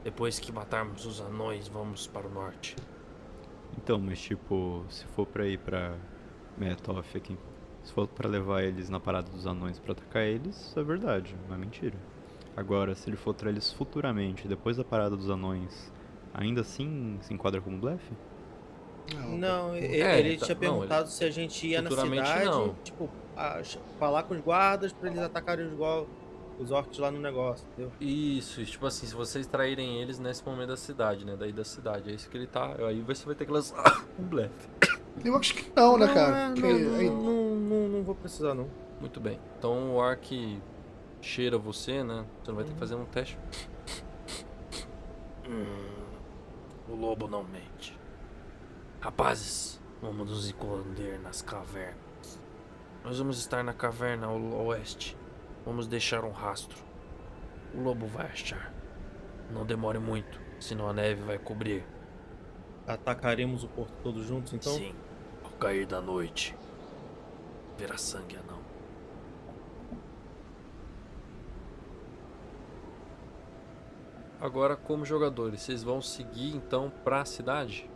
Depois 0.04 0.40
que 0.40 0.52
matarmos 0.52 1.06
os 1.06 1.22
anões, 1.22 1.68
vamos 1.68 2.08
para 2.08 2.28
o 2.28 2.30
norte. 2.30 2.76
Então, 3.78 4.00
mas 4.00 4.22
tipo, 4.22 4.86
se 4.90 5.06
for 5.08 5.26
pra 5.26 5.48
ir 5.48 5.58
pra 5.58 5.96
Metoff 6.58 7.18
aqui, 7.18 7.38
se 7.84 7.92
for 7.92 8.08
pra 8.08 8.30
levar 8.30 8.64
eles 8.64 8.90
na 8.90 9.00
parada 9.00 9.30
dos 9.32 9.48
anões 9.48 9.80
pra 9.80 9.94
atacar 9.94 10.24
eles, 10.24 10.76
é 10.78 10.84
verdade, 10.84 11.36
não 11.48 11.56
é 11.56 11.58
mentira. 11.58 11.98
Agora, 12.56 12.94
se 12.94 13.10
ele 13.10 13.18
for 13.18 13.34
pra 13.34 13.50
eles 13.50 13.74
futuramente, 13.74 14.48
depois 14.48 14.78
da 14.78 14.84
parada 14.84 15.18
dos 15.18 15.30
anões, 15.30 15.92
ainda 16.34 16.62
assim 16.62 17.18
se 17.22 17.34
enquadra 17.34 17.60
como 17.60 17.80
blefe? 17.80 18.14
Não. 19.14 19.38
Não, 19.38 19.76
e- 19.76 19.80
É, 20.02 20.20
ele 20.20 20.30
ele 20.30 20.38
tá- 20.38 20.46
tinha 20.46 20.56
não, 20.56 20.60
perguntado 20.62 21.10
se 21.10 21.24
a 21.26 21.30
gente 21.32 21.68
ia 21.68 21.82
na 21.82 21.90
cidade, 21.90 22.46
não. 22.46 22.74
tipo, 22.84 23.10
a- 23.36 23.62
falar 24.00 24.24
com 24.24 24.34
os 24.36 24.42
guardas 24.42 24.94
para 24.94 25.10
eles 25.10 25.22
atacarem 25.22 25.66
os, 25.68 25.74
go- 25.74 26.08
os 26.60 26.72
orcs 26.72 26.98
lá 27.00 27.12
no 27.12 27.20
negócio, 27.20 27.68
entendeu? 27.74 27.92
Isso, 28.00 28.64
tipo 28.66 28.86
assim, 28.86 29.06
se 29.08 29.14
vocês 29.16 29.46
traírem 29.48 30.02
eles 30.02 30.20
nesse 30.20 30.46
momento 30.46 30.70
da 30.70 30.78
cidade, 30.78 31.26
né? 31.26 31.36
Daí 31.38 31.52
da 31.52 31.64
cidade. 31.66 32.10
É 32.12 32.14
isso 32.14 32.30
que 32.30 32.38
ele 32.38 32.48
tá. 32.48 32.76
Aí 32.88 33.02
você 33.02 33.26
vai 33.26 33.36
ter 33.36 33.46
que 33.46 33.52
lançar 33.52 33.84
um 34.18 34.24
blefe. 34.24 34.70
Eu 35.24 35.36
acho 35.36 35.54
que 35.54 35.72
não, 35.76 35.98
né, 35.98 36.08
cara? 36.14 36.38
é, 36.38 36.50
não, 36.60 36.96
aí- 36.96 37.10
não, 37.10 37.56
não, 37.56 37.88
não, 37.90 38.04
vou 38.04 38.16
precisar, 38.16 38.54
não. 38.56 38.68
Muito 39.00 39.20
bem. 39.20 39.40
Então 39.60 39.92
o 39.92 39.96
orc 39.96 40.60
cheira 41.22 41.58
você, 41.58 42.04
né? 42.04 42.26
Você 42.42 42.52
não 42.52 42.56
vai 42.56 42.64
ter 42.66 42.74
que 42.74 42.80
fazer 42.80 42.96
um 42.96 43.06
teste. 43.06 43.38
Hum, 45.48 45.66
o 46.90 46.96
lobo 46.96 47.28
não 47.28 47.44
mente. 47.44 47.98
Rapazes, 49.04 49.82
vamos 50.02 50.30
nos 50.30 50.46
esconder 50.46 51.20
nas 51.20 51.42
cavernas. 51.42 52.42
Nós 53.04 53.18
vamos 53.18 53.38
estar 53.38 53.62
na 53.62 53.74
caverna 53.74 54.28
ao 54.28 54.40
oeste. 54.68 55.18
Vamos 55.66 55.88
deixar 55.88 56.24
um 56.24 56.32
rastro. 56.32 56.82
O 57.76 57.82
lobo 57.82 58.08
vai 58.08 58.28
achar. 58.28 58.74
Não 59.52 59.66
demore 59.66 60.00
muito, 60.00 60.40
senão 60.58 60.88
a 60.88 60.94
neve 60.94 61.22
vai 61.22 61.38
cobrir. 61.38 61.86
Atacaremos 62.88 63.66
o 63.66 63.68
porto 63.68 63.94
todos 64.02 64.26
juntos, 64.26 64.54
então? 64.54 64.74
Sim, 64.74 64.96
ao 65.44 65.52
cair 65.52 65.86
da 65.86 66.02
noite. 66.02 66.56
Verá 67.78 67.98
sangue 67.98 68.38
anão. 68.38 68.62
Agora, 74.40 74.78
como 74.78 75.04
jogadores, 75.04 75.60
vocês 75.60 75.84
vão 75.84 76.02
seguir 76.02 76.56
então 76.56 76.90
pra 77.04 77.26
cidade? 77.26 77.92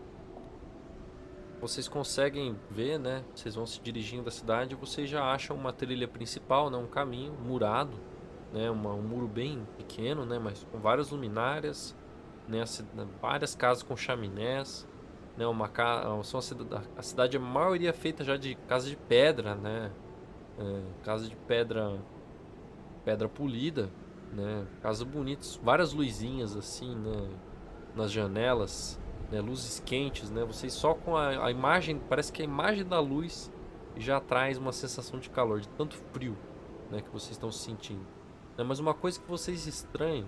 Vocês 1.59 1.87
conseguem 1.87 2.55
ver, 2.69 2.99
né? 2.99 3.23
Vocês 3.33 3.55
vão 3.55 3.65
se 3.65 3.81
dirigindo 3.81 4.23
da 4.23 4.31
cidade 4.31 4.75
vocês 4.75 5.09
já 5.09 5.23
acham 5.23 5.55
uma 5.55 5.73
trilha 5.73 6.07
principal, 6.07 6.69
né? 6.69 6.77
Um 6.77 6.85
caminho 6.87 7.33
murado, 7.33 7.97
né? 8.53 8.69
Uma, 8.69 8.93
um 8.93 9.01
muro 9.01 9.27
bem 9.27 9.67
pequeno, 9.75 10.25
né? 10.25 10.37
Mas 10.37 10.63
com 10.71 10.77
várias 10.79 11.09
luminárias, 11.09 11.95
né? 12.47 12.63
Ci- 12.65 12.85
Várias 13.19 13.55
casas 13.55 13.81
com 13.81 13.95
chaminés, 13.97 14.87
né? 15.35 15.47
Uma 15.47 15.67
ca... 15.67 16.03
são 16.23 16.39
a 16.95 17.01
cidade 17.01 17.37
a 17.37 17.39
maioria 17.39 17.89
é 17.89 17.93
feita 17.93 18.23
já 18.23 18.37
de 18.37 18.53
casa 18.67 18.87
de 18.87 18.95
pedra, 18.95 19.55
né? 19.55 19.91
É, 20.59 20.81
casa 21.03 21.27
de 21.27 21.35
pedra, 21.35 21.99
pedra 23.03 23.27
polida, 23.27 23.89
né? 24.31 24.65
Casa 24.81 25.03
bonitas, 25.03 25.59
várias 25.63 25.91
luzinhas 25.91 26.55
assim, 26.55 26.95
né? 26.95 27.29
Nas 27.95 28.11
janelas, 28.11 28.99
né? 29.31 29.41
Luzes 29.41 29.81
quentes, 29.85 30.29
né? 30.29 30.43
Vocês 30.43 30.73
só 30.73 30.93
com 30.93 31.15
a, 31.15 31.45
a 31.45 31.51
imagem, 31.51 31.99
parece 32.09 32.31
que 32.31 32.41
a 32.41 32.45
imagem 32.45 32.85
da 32.85 32.99
luz 32.99 33.51
já 33.95 34.19
traz 34.19 34.57
uma 34.57 34.71
sensação 34.71 35.19
de 35.19 35.29
calor, 35.29 35.59
de 35.59 35.69
tanto 35.69 35.95
frio, 36.13 36.37
né? 36.91 37.01
Que 37.01 37.09
vocês 37.09 37.31
estão 37.31 37.51
sentindo. 37.51 38.05
Né? 38.57 38.63
Mas 38.63 38.79
uma 38.79 38.93
coisa 38.93 39.19
que 39.19 39.29
vocês 39.29 39.65
estranham 39.67 40.27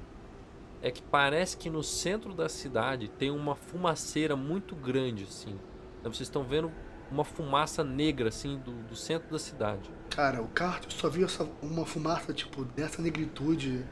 é 0.82 0.92
que 0.92 1.02
parece 1.02 1.58
que 1.58 1.70
no 1.70 1.84
centro 1.84 2.34
da 2.34 2.48
cidade 2.48 3.10
tem 3.10 3.32
uma 3.32 3.56
fumaceira 3.56 4.36
muito 4.36 4.76
grande, 4.76 5.26
assim. 5.26 5.54
Né? 5.54 6.04
Vocês 6.04 6.22
estão 6.22 6.44
vendo 6.44 6.72
uma 7.12 7.24
fumaça 7.24 7.84
negra, 7.84 8.30
assim, 8.30 8.58
do, 8.60 8.72
do 8.84 8.96
centro 8.96 9.30
da 9.32 9.40
cidade. 9.40 9.90
Cara, 10.10 10.42
o 10.42 10.48
Carter 10.48 10.92
só 10.92 11.10
viu 11.10 11.26
essa, 11.26 11.50
uma 11.62 11.86
fumaça, 11.86 12.34
tipo, 12.34 12.64
dessa 12.64 13.02
negritude, 13.02 13.86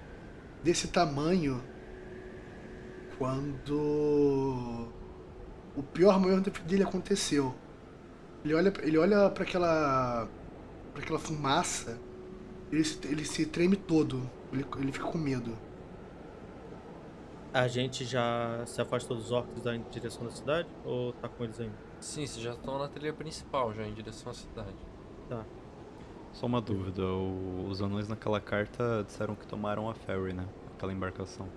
desse 0.63 0.87
tamanho, 0.89 1.61
quando 3.17 4.87
o 5.77 5.83
pior 5.83 6.19
momento 6.19 6.49
dele 6.63 6.83
aconteceu. 6.83 7.55
Ele 8.43 8.53
olha, 8.53 8.73
ele 8.81 8.97
olha 8.97 9.29
para 9.29 9.43
aquela, 9.43 10.27
para 10.93 11.03
aquela 11.03 11.19
fumaça, 11.19 11.99
ele 12.71 12.83
se, 12.83 12.99
ele 13.07 13.25
se 13.25 13.45
treme 13.45 13.75
todo, 13.75 14.29
ele, 14.51 14.65
ele 14.79 14.91
fica 14.91 15.05
com 15.05 15.17
medo. 15.17 15.57
A 17.53 17.67
gente 17.67 18.05
já 18.05 18.63
se 18.65 18.79
afastou 18.81 19.17
dos 19.17 19.31
orcs 19.31 19.63
da 19.63 19.75
em 19.75 19.81
direção 19.89 20.23
da 20.25 20.31
cidade 20.31 20.67
ou 20.85 21.13
tá 21.13 21.27
com 21.29 21.43
eles 21.43 21.59
ainda? 21.59 21.75
Sim, 21.99 22.25
vocês 22.27 22.43
já 22.43 22.51
estão 22.51 22.77
na 22.77 22.87
trilha 22.87 23.13
principal, 23.13 23.73
já 23.73 23.83
em 23.87 23.93
direção 23.93 24.31
à 24.31 24.35
cidade. 24.35 24.75
Só 26.33 26.45
uma 26.45 26.61
dúvida, 26.61 27.03
o- 27.03 27.67
os 27.67 27.81
anões 27.81 28.07
naquela 28.07 28.39
carta 28.39 29.03
disseram 29.07 29.33
que 29.35 29.47
tomaram 29.47 29.89
a 29.89 29.95
ferry, 29.95 30.33
né? 30.33 30.45
Aquela 30.75 30.93
embarcação. 30.93 31.47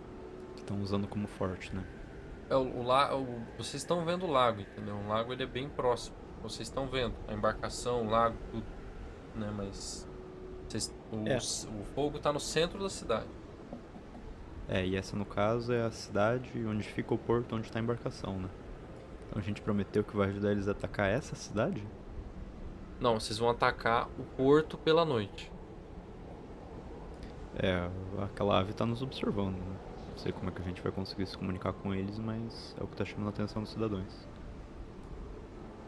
Que 0.54 0.60
estão 0.62 0.80
usando 0.80 1.06
como 1.06 1.26
forte, 1.26 1.74
né? 1.74 1.84
É, 2.50 2.57
o, 2.57 2.62
o 2.62 2.83
o- 2.83 3.42
vocês 3.57 3.83
estão 3.83 4.04
vendo 4.04 4.26
o 4.26 4.30
lago, 4.30 4.61
entendeu? 4.61 4.97
O 4.97 5.09
lago 5.09 5.33
ele 5.33 5.45
é 5.45 5.47
bem 5.47 5.69
próximo. 5.69 6.16
Vocês 6.42 6.69
estão 6.69 6.87
vendo 6.88 7.14
a 7.28 7.33
embarcação, 7.33 8.07
o 8.07 8.11
lago, 8.11 8.37
tudo. 8.50 8.66
Né? 9.37 9.50
Mas. 9.57 10.07
vocês- 10.69 10.92
o, 11.12 11.26
É. 11.28 11.37
o 11.38 11.85
fogo 11.95 12.19
tá 12.19 12.33
no 12.33 12.40
centro 12.40 12.83
da 12.83 12.90
cidade. 12.90 13.28
É, 14.69 14.85
e 14.87 14.95
essa 14.97 15.16
no 15.16 15.25
caso 15.25 15.73
é 15.73 15.83
a 15.83 15.90
cidade 15.90 16.50
onde 16.66 16.83
fica 16.85 17.12
o 17.14 17.19
porto 17.19 17.57
onde 17.57 17.71
tá 17.73 17.78
a 17.78 17.83
embarcação, 17.83 18.38
né? 18.38 18.49
Então 19.28 19.40
a 19.40 19.45
gente 19.45 19.61
prometeu 19.62 20.02
que 20.04 20.16
vai 20.16 20.28
ajudar 20.28 20.52
eles 20.52 20.69
a 20.69 20.73
atacar 20.73 21.09
essa 21.09 21.35
cidade? 21.37 21.85
Não, 23.00 23.19
vocês 23.19 23.38
vão 23.38 23.49
atacar 23.50 24.09
o 24.19 24.23
porto 24.37 24.76
pela 24.78 25.04
noite. 25.04 25.50
É, 27.57 27.88
aquela 28.23 28.59
ave 28.61 28.73
tá 28.73 28.87
nos 28.87 29.02
observando, 29.02 29.57
né? 29.57 29.76
Não 30.20 30.24
sei 30.24 30.32
como 30.32 30.50
é 30.50 30.52
que 30.52 30.60
a 30.60 30.64
gente 30.66 30.82
vai 30.82 30.92
conseguir 30.92 31.24
se 31.24 31.34
comunicar 31.34 31.72
com 31.72 31.94
eles, 31.94 32.18
mas 32.18 32.76
é 32.78 32.84
o 32.84 32.86
que 32.86 32.94
tá 32.94 33.06
chamando 33.06 33.28
a 33.28 33.30
atenção 33.30 33.62
dos 33.62 33.72
cidadãos. 33.72 34.28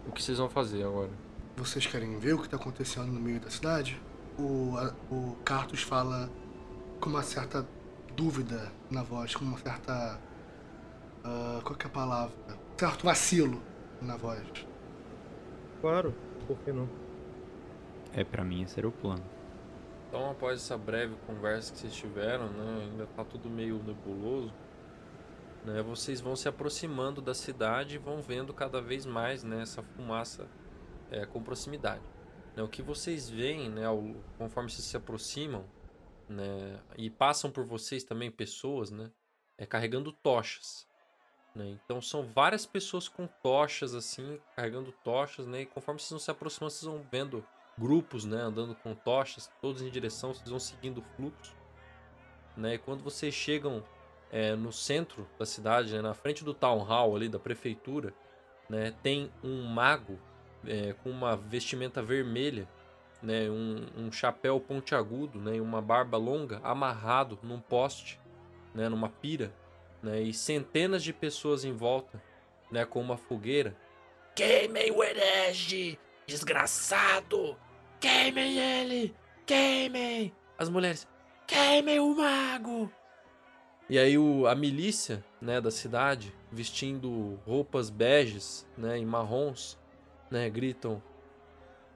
O 0.08 0.12
que 0.12 0.22
vocês 0.22 0.38
vão 0.38 0.48
fazer 0.48 0.82
agora? 0.84 1.10
Vocês 1.54 1.86
querem 1.86 2.18
ver 2.18 2.32
o 2.32 2.38
que 2.38 2.46
está 2.46 2.56
acontecendo 2.56 3.08
no 3.12 3.20
meio 3.20 3.38
da 3.38 3.50
cidade? 3.50 4.00
O, 4.38 4.74
a- 4.78 4.94
o 5.14 5.36
Cartus 5.44 5.82
fala 5.82 6.30
com 6.98 7.10
uma 7.10 7.22
certa 7.22 7.68
dúvida 8.16 8.72
na 8.90 9.02
voz, 9.02 9.36
com 9.36 9.44
uma 9.44 9.58
certa. 9.58 10.18
ah, 11.22 11.60
qual 11.62 11.74
que 11.76 11.86
é 11.86 11.90
a 11.90 11.92
palavra? 11.92 12.34
Certo 12.78 13.04
vacilo 13.04 13.60
na 14.00 14.16
voz. 14.16 14.42
Claro, 15.82 16.14
por 16.46 16.56
que 16.60 16.72
não? 16.72 16.88
É, 18.14 18.24
pra 18.24 18.42
mim 18.42 18.62
esse 18.62 18.78
era 18.80 18.88
o 18.88 18.92
plano. 18.92 19.22
Então, 20.12 20.30
após 20.30 20.60
essa 20.60 20.76
breve 20.76 21.16
conversa 21.26 21.72
que 21.72 21.78
vocês 21.78 21.94
tiveram, 21.94 22.46
né, 22.50 22.82
ainda 22.82 23.06
tá 23.06 23.24
tudo 23.24 23.48
meio 23.48 23.82
nebuloso, 23.82 24.52
né, 25.64 25.80
vocês 25.80 26.20
vão 26.20 26.36
se 26.36 26.46
aproximando 26.46 27.22
da 27.22 27.32
cidade 27.32 27.94
e 27.94 27.98
vão 27.98 28.20
vendo 28.20 28.52
cada 28.52 28.78
vez 28.78 29.06
mais, 29.06 29.42
né, 29.42 29.62
essa 29.62 29.82
fumaça 29.82 30.46
é, 31.10 31.24
com 31.24 31.42
proximidade. 31.42 32.04
Né, 32.54 32.62
o 32.62 32.68
que 32.68 32.82
vocês 32.82 33.30
veem, 33.30 33.70
né, 33.70 33.86
ao- 33.86 34.14
conforme 34.36 34.68
vocês 34.68 34.84
se 34.84 34.98
aproximam, 34.98 35.64
né, 36.28 36.78
e 36.98 37.08
passam 37.08 37.50
por 37.50 37.64
vocês 37.64 38.04
também 38.04 38.30
pessoas, 38.30 38.90
né, 38.90 39.10
é 39.56 39.64
carregando 39.64 40.12
tochas. 40.12 40.86
Né, 41.54 41.78
então 41.82 42.02
são 42.02 42.22
várias 42.22 42.66
pessoas 42.66 43.08
com 43.08 43.26
tochas 43.26 43.94
assim, 43.94 44.38
carregando 44.54 44.92
tochas, 45.02 45.46
né, 45.46 45.62
e 45.62 45.66
conforme 45.66 45.98
vocês 45.98 46.10
vão 46.10 46.18
se 46.18 46.30
aproximando, 46.30 46.70
vocês 46.70 46.92
vão 46.92 47.02
vendo 47.10 47.42
grupos, 47.78 48.24
né, 48.24 48.36
andando 48.36 48.74
com 48.74 48.94
tochas, 48.94 49.50
todos 49.60 49.82
em 49.82 49.90
direção, 49.90 50.34
vocês 50.34 50.48
vão 50.48 50.58
seguindo 50.58 50.98
o 50.98 51.04
fluxo, 51.16 51.54
né? 52.56 52.74
E 52.74 52.78
quando 52.78 53.02
vocês 53.02 53.34
chegam 53.34 53.82
é, 54.30 54.54
no 54.54 54.72
centro 54.72 55.26
da 55.38 55.46
cidade, 55.46 55.92
né, 55.92 56.02
na 56.02 56.14
frente 56.14 56.44
do 56.44 56.54
town 56.54 56.78
hall 56.78 57.16
ali 57.16 57.28
da 57.28 57.38
prefeitura, 57.38 58.14
né, 58.68 58.94
tem 59.02 59.30
um 59.42 59.62
mago 59.64 60.18
é, 60.66 60.94
com 61.02 61.10
uma 61.10 61.36
vestimenta 61.36 62.02
vermelha, 62.02 62.68
né, 63.22 63.48
um, 63.50 63.86
um 63.96 64.12
chapéu 64.12 64.58
pontiagudo, 64.60 65.40
né, 65.40 65.56
e 65.56 65.60
uma 65.60 65.80
barba 65.80 66.16
longa, 66.16 66.60
amarrado 66.62 67.38
num 67.42 67.60
poste, 67.60 68.20
né, 68.74 68.88
numa 68.88 69.08
pira, 69.08 69.52
né, 70.02 70.20
e 70.20 70.32
centenas 70.32 71.02
de 71.02 71.12
pessoas 71.12 71.64
em 71.64 71.72
volta, 71.72 72.22
né, 72.70 72.84
com 72.84 73.00
uma 73.00 73.16
fogueira. 73.16 73.76
Queimem 74.34 74.90
o 74.90 75.02
herege! 75.02 75.98
Desgraçado! 76.26 77.56
Queimem 78.00 78.58
ele! 78.58 79.14
Queimem! 79.46 80.32
As 80.58 80.68
mulheres, 80.68 81.06
queimem 81.46 82.00
o 82.00 82.14
mago! 82.14 82.90
E 83.88 83.98
aí 83.98 84.16
o, 84.16 84.46
a 84.46 84.54
milícia, 84.54 85.24
né, 85.40 85.60
da 85.60 85.70
cidade, 85.70 86.34
vestindo 86.50 87.38
roupas 87.44 87.90
beges, 87.90 88.66
né, 88.76 88.98
e 88.98 89.04
marrons, 89.04 89.78
né, 90.30 90.48
gritam: 90.48 91.02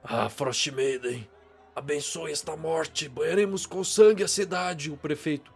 Ah, 0.03 0.29
Frost 0.29 0.67
Maiden, 0.71 1.27
abençoe 1.75 2.31
esta 2.31 2.55
morte, 2.55 3.09
banharemos 3.09 3.65
com 3.65 3.83
sangue 3.83 4.23
a 4.23 4.27
cidade. 4.27 4.91
O 4.91 4.97
prefeito: 4.97 5.51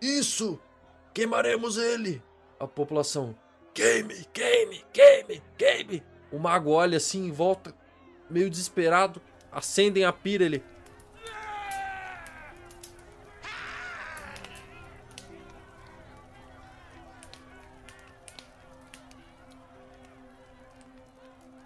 Isso! 0.00 0.58
Queimaremos 1.12 1.76
ele! 1.76 2.22
A 2.58 2.66
população: 2.66 3.36
Queime, 3.74 4.24
queime, 4.32 4.84
queime, 4.92 5.42
queime! 5.58 6.02
O 6.30 6.38
mago 6.38 6.70
olha 6.70 6.96
assim 6.96 7.26
em 7.26 7.30
volta, 7.30 7.74
meio 8.32 8.50
desesperado, 8.50 9.20
acendem 9.50 10.04
a 10.04 10.12
pira, 10.12 10.44
ele. 10.44 10.64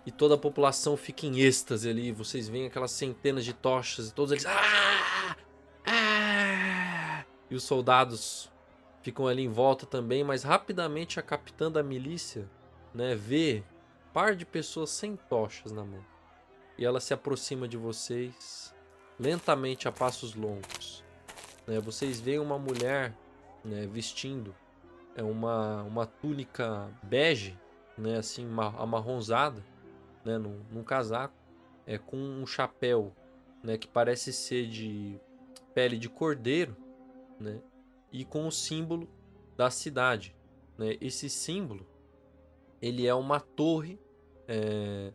E 0.05 0.11
toda 0.13 0.37
a 0.37 0.39
população 0.39 0.97
fica 0.97 1.27
em 1.27 1.41
êxtase 1.41 1.89
ali. 1.89 2.13
Vocês 2.13 2.49
veem 2.49 2.67
aquelas 2.67 2.93
centenas 2.93 3.45
de 3.45 3.53
tochas 3.53 4.09
e 4.09 4.15
todos 4.15 4.31
eles. 4.31 4.47
"Ah! 4.47 5.37
Ah!" 5.85 7.25
E 7.51 7.55
os 7.55 7.65
soldados 7.65 8.49
ficam 9.03 9.27
ali 9.27 9.43
em 9.43 9.49
volta 9.49 9.85
também, 9.85 10.23
mas 10.23 10.43
rapidamente 10.45 11.19
a 11.19 11.23
capitã 11.23 11.71
da 11.71 11.83
milícia, 11.83 12.49
né, 12.95 13.15
vê 13.15 13.63
um 14.09 14.13
par 14.13 14.35
de 14.35 14.45
pessoas 14.47 14.91
sem 14.91 15.17
tochas 15.17 15.71
na 15.73 15.85
mão. 15.85 16.16
E 16.79 16.85
ela 16.85 17.01
se 17.01 17.15
aproxima 17.15 17.67
de 17.67 17.77
vocês 17.77 18.75
lentamente 19.19 19.89
a 19.89 19.93
passos 19.93 20.35
longos. 20.35 21.05
Né, 21.67 21.81
vocês 21.81 22.21
veem 22.21 22.39
uma 22.39 22.59
mulher 22.59 23.17
né, 23.65 23.87
vestindo 23.87 24.55
é 25.17 25.23
uma, 25.23 25.83
uma 25.83 26.07
túnica 26.07 26.91
bege, 27.03 27.59
né, 27.97 28.19
assim, 28.19 28.45
ma- 28.45 28.75
amarronzada, 28.77 29.65
né, 30.23 30.37
num, 30.37 30.61
num 30.71 30.85
casaco, 30.85 31.35
é, 31.87 31.97
com 31.97 32.19
um 32.19 32.47
chapéu 32.47 33.15
né, 33.63 33.79
que 33.79 33.89
parece 33.89 34.33
ser 34.33 34.69
de 34.69 35.19
pele 35.75 35.97
de 35.97 36.09
cordeiro, 36.09 36.77
né, 37.41 37.61
e 38.13 38.25
com 38.25 38.47
o 38.47 38.53
símbolo 38.53 39.09
da 39.57 39.71
cidade. 39.71 40.37
Né? 40.77 40.99
Esse 41.01 41.31
símbolo 41.31 41.87
ele 42.81 43.07
é 43.07 43.15
uma 43.15 43.41
torre 43.41 43.99
é, 44.47 45.13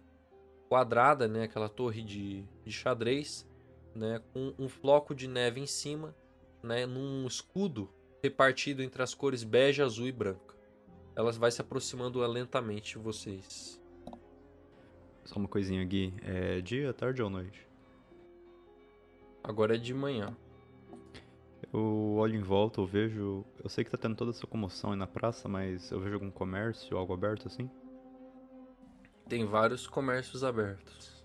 quadrada, 0.71 1.27
né? 1.27 1.43
aquela 1.43 1.67
torre 1.67 2.01
de, 2.01 2.45
de 2.63 2.71
xadrez, 2.71 3.45
né? 3.93 4.21
com 4.31 4.53
um 4.57 4.69
floco 4.69 5.13
de 5.13 5.27
neve 5.27 5.59
em 5.59 5.65
cima, 5.65 6.15
né? 6.63 6.85
num 6.85 7.27
escudo 7.27 7.89
repartido 8.23 8.81
entre 8.81 9.03
as 9.03 9.13
cores 9.13 9.43
bege, 9.43 9.81
azul 9.81 10.07
e 10.07 10.13
branca. 10.13 10.55
Ela 11.13 11.29
vai 11.33 11.51
se 11.51 11.59
aproximando 11.59 12.25
lentamente 12.25 12.93
de 12.93 13.03
vocês. 13.03 13.81
Só 15.25 15.37
uma 15.37 15.49
coisinha, 15.49 15.83
Gui. 15.83 16.13
É 16.21 16.61
dia, 16.61 16.93
tarde 16.93 17.21
ou 17.21 17.29
noite? 17.29 17.67
Agora 19.43 19.75
é 19.75 19.77
de 19.77 19.93
manhã. 19.93 20.33
Eu 21.73 22.15
olho 22.17 22.37
em 22.37 22.41
volta, 22.41 22.79
eu 22.79 22.85
vejo. 22.85 23.43
Eu 23.61 23.69
sei 23.69 23.83
que 23.83 23.91
tá 23.91 23.97
tendo 23.97 24.15
toda 24.15 24.31
essa 24.31 24.47
comoção 24.47 24.91
aí 24.91 24.97
na 24.97 25.05
praça, 25.07 25.49
mas 25.49 25.91
eu 25.91 25.99
vejo 25.99 26.13
algum 26.13 26.31
comércio, 26.31 26.95
algo 26.95 27.13
aberto 27.13 27.47
assim? 27.47 27.69
Tem 29.31 29.45
vários 29.45 29.87
comércios 29.87 30.43
abertos. 30.43 31.23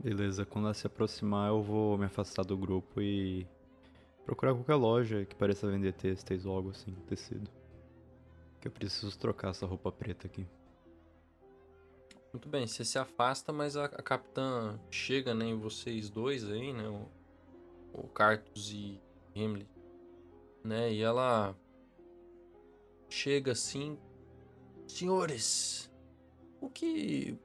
Beleza, 0.00 0.44
quando 0.44 0.64
ela 0.64 0.74
se 0.74 0.84
aproximar, 0.84 1.48
eu 1.48 1.62
vou 1.62 1.96
me 1.96 2.06
afastar 2.06 2.44
do 2.44 2.56
grupo 2.56 3.00
e 3.00 3.46
procurar 4.24 4.52
qualquer 4.52 4.74
loja 4.74 5.24
que 5.24 5.36
pareça 5.36 5.70
vender 5.70 5.92
têxteis 5.92 6.44
ou 6.44 6.56
algo 6.56 6.70
assim, 6.70 6.92
tecido. 7.06 7.48
Que 8.60 8.66
eu 8.66 8.72
preciso 8.72 9.16
trocar 9.16 9.50
essa 9.50 9.64
roupa 9.64 9.92
preta 9.92 10.26
aqui. 10.26 10.44
Muito 12.32 12.48
bem, 12.48 12.66
você 12.66 12.84
se 12.84 12.98
afasta, 12.98 13.52
mas 13.52 13.76
a, 13.76 13.84
a 13.84 14.02
capitã 14.02 14.76
chega 14.90 15.32
né, 15.32 15.44
em 15.44 15.56
vocês 15.56 16.10
dois 16.10 16.50
aí, 16.50 16.72
né? 16.72 16.88
O, 16.88 17.08
o 17.94 18.08
Cartus 18.08 18.72
e 18.72 19.00
Himley, 19.36 19.68
né? 20.64 20.92
E 20.92 21.00
ela 21.00 21.54
chega 23.08 23.52
assim, 23.52 23.96
senhores, 24.88 25.87
o 26.60 26.68
que 26.68 27.38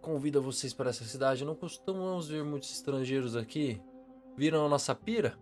convida 0.00 0.40
vocês 0.40 0.72
para 0.72 0.90
essa 0.90 1.04
cidade? 1.04 1.44
Não 1.44 1.54
costumamos 1.54 2.28
ver 2.28 2.44
muitos 2.44 2.70
estrangeiros 2.70 3.36
aqui. 3.36 3.80
Viram 4.36 4.66
a 4.66 4.68
nossa 4.68 4.94
pira? 4.94 5.38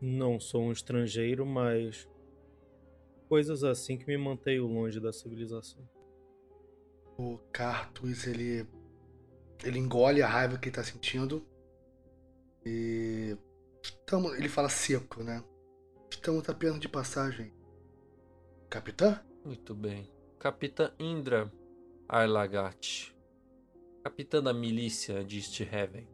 Não 0.00 0.38
sou 0.38 0.62
um 0.62 0.72
estrangeiro, 0.72 1.46
mas 1.46 2.08
coisas 3.28 3.64
assim 3.64 3.96
que 3.96 4.06
me 4.06 4.16
mantenho 4.18 4.66
longe 4.66 5.00
da 5.00 5.12
civilização. 5.12 5.82
O 7.16 7.38
Cartus, 7.52 8.26
ele. 8.26 8.66
Ele 9.62 9.78
engole 9.78 10.22
a 10.22 10.28
raiva 10.28 10.58
que 10.58 10.68
ele 10.68 10.76
tá 10.76 10.84
sentindo. 10.84 11.44
E. 12.66 13.36
Tamo, 14.04 14.34
ele 14.34 14.48
fala 14.48 14.68
seco, 14.68 15.22
né? 15.22 15.42
Estamos 16.10 16.48
apenas 16.48 16.78
de 16.78 16.88
passagem. 16.88 17.52
Capitã? 18.68 19.20
Muito 19.44 19.74
bem. 19.74 20.10
Capitã 20.38 20.92
Indra 20.98 21.50
Arlagat. 22.08 23.14
Capitã 24.02 24.42
da 24.42 24.52
milícia 24.52 25.24
de 25.24 25.38
East 25.38 25.58
Heaven. 25.60 26.06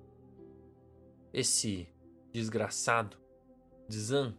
Esse 1.33 1.89
desgraçado, 2.33 3.17
Zan, 3.91 4.39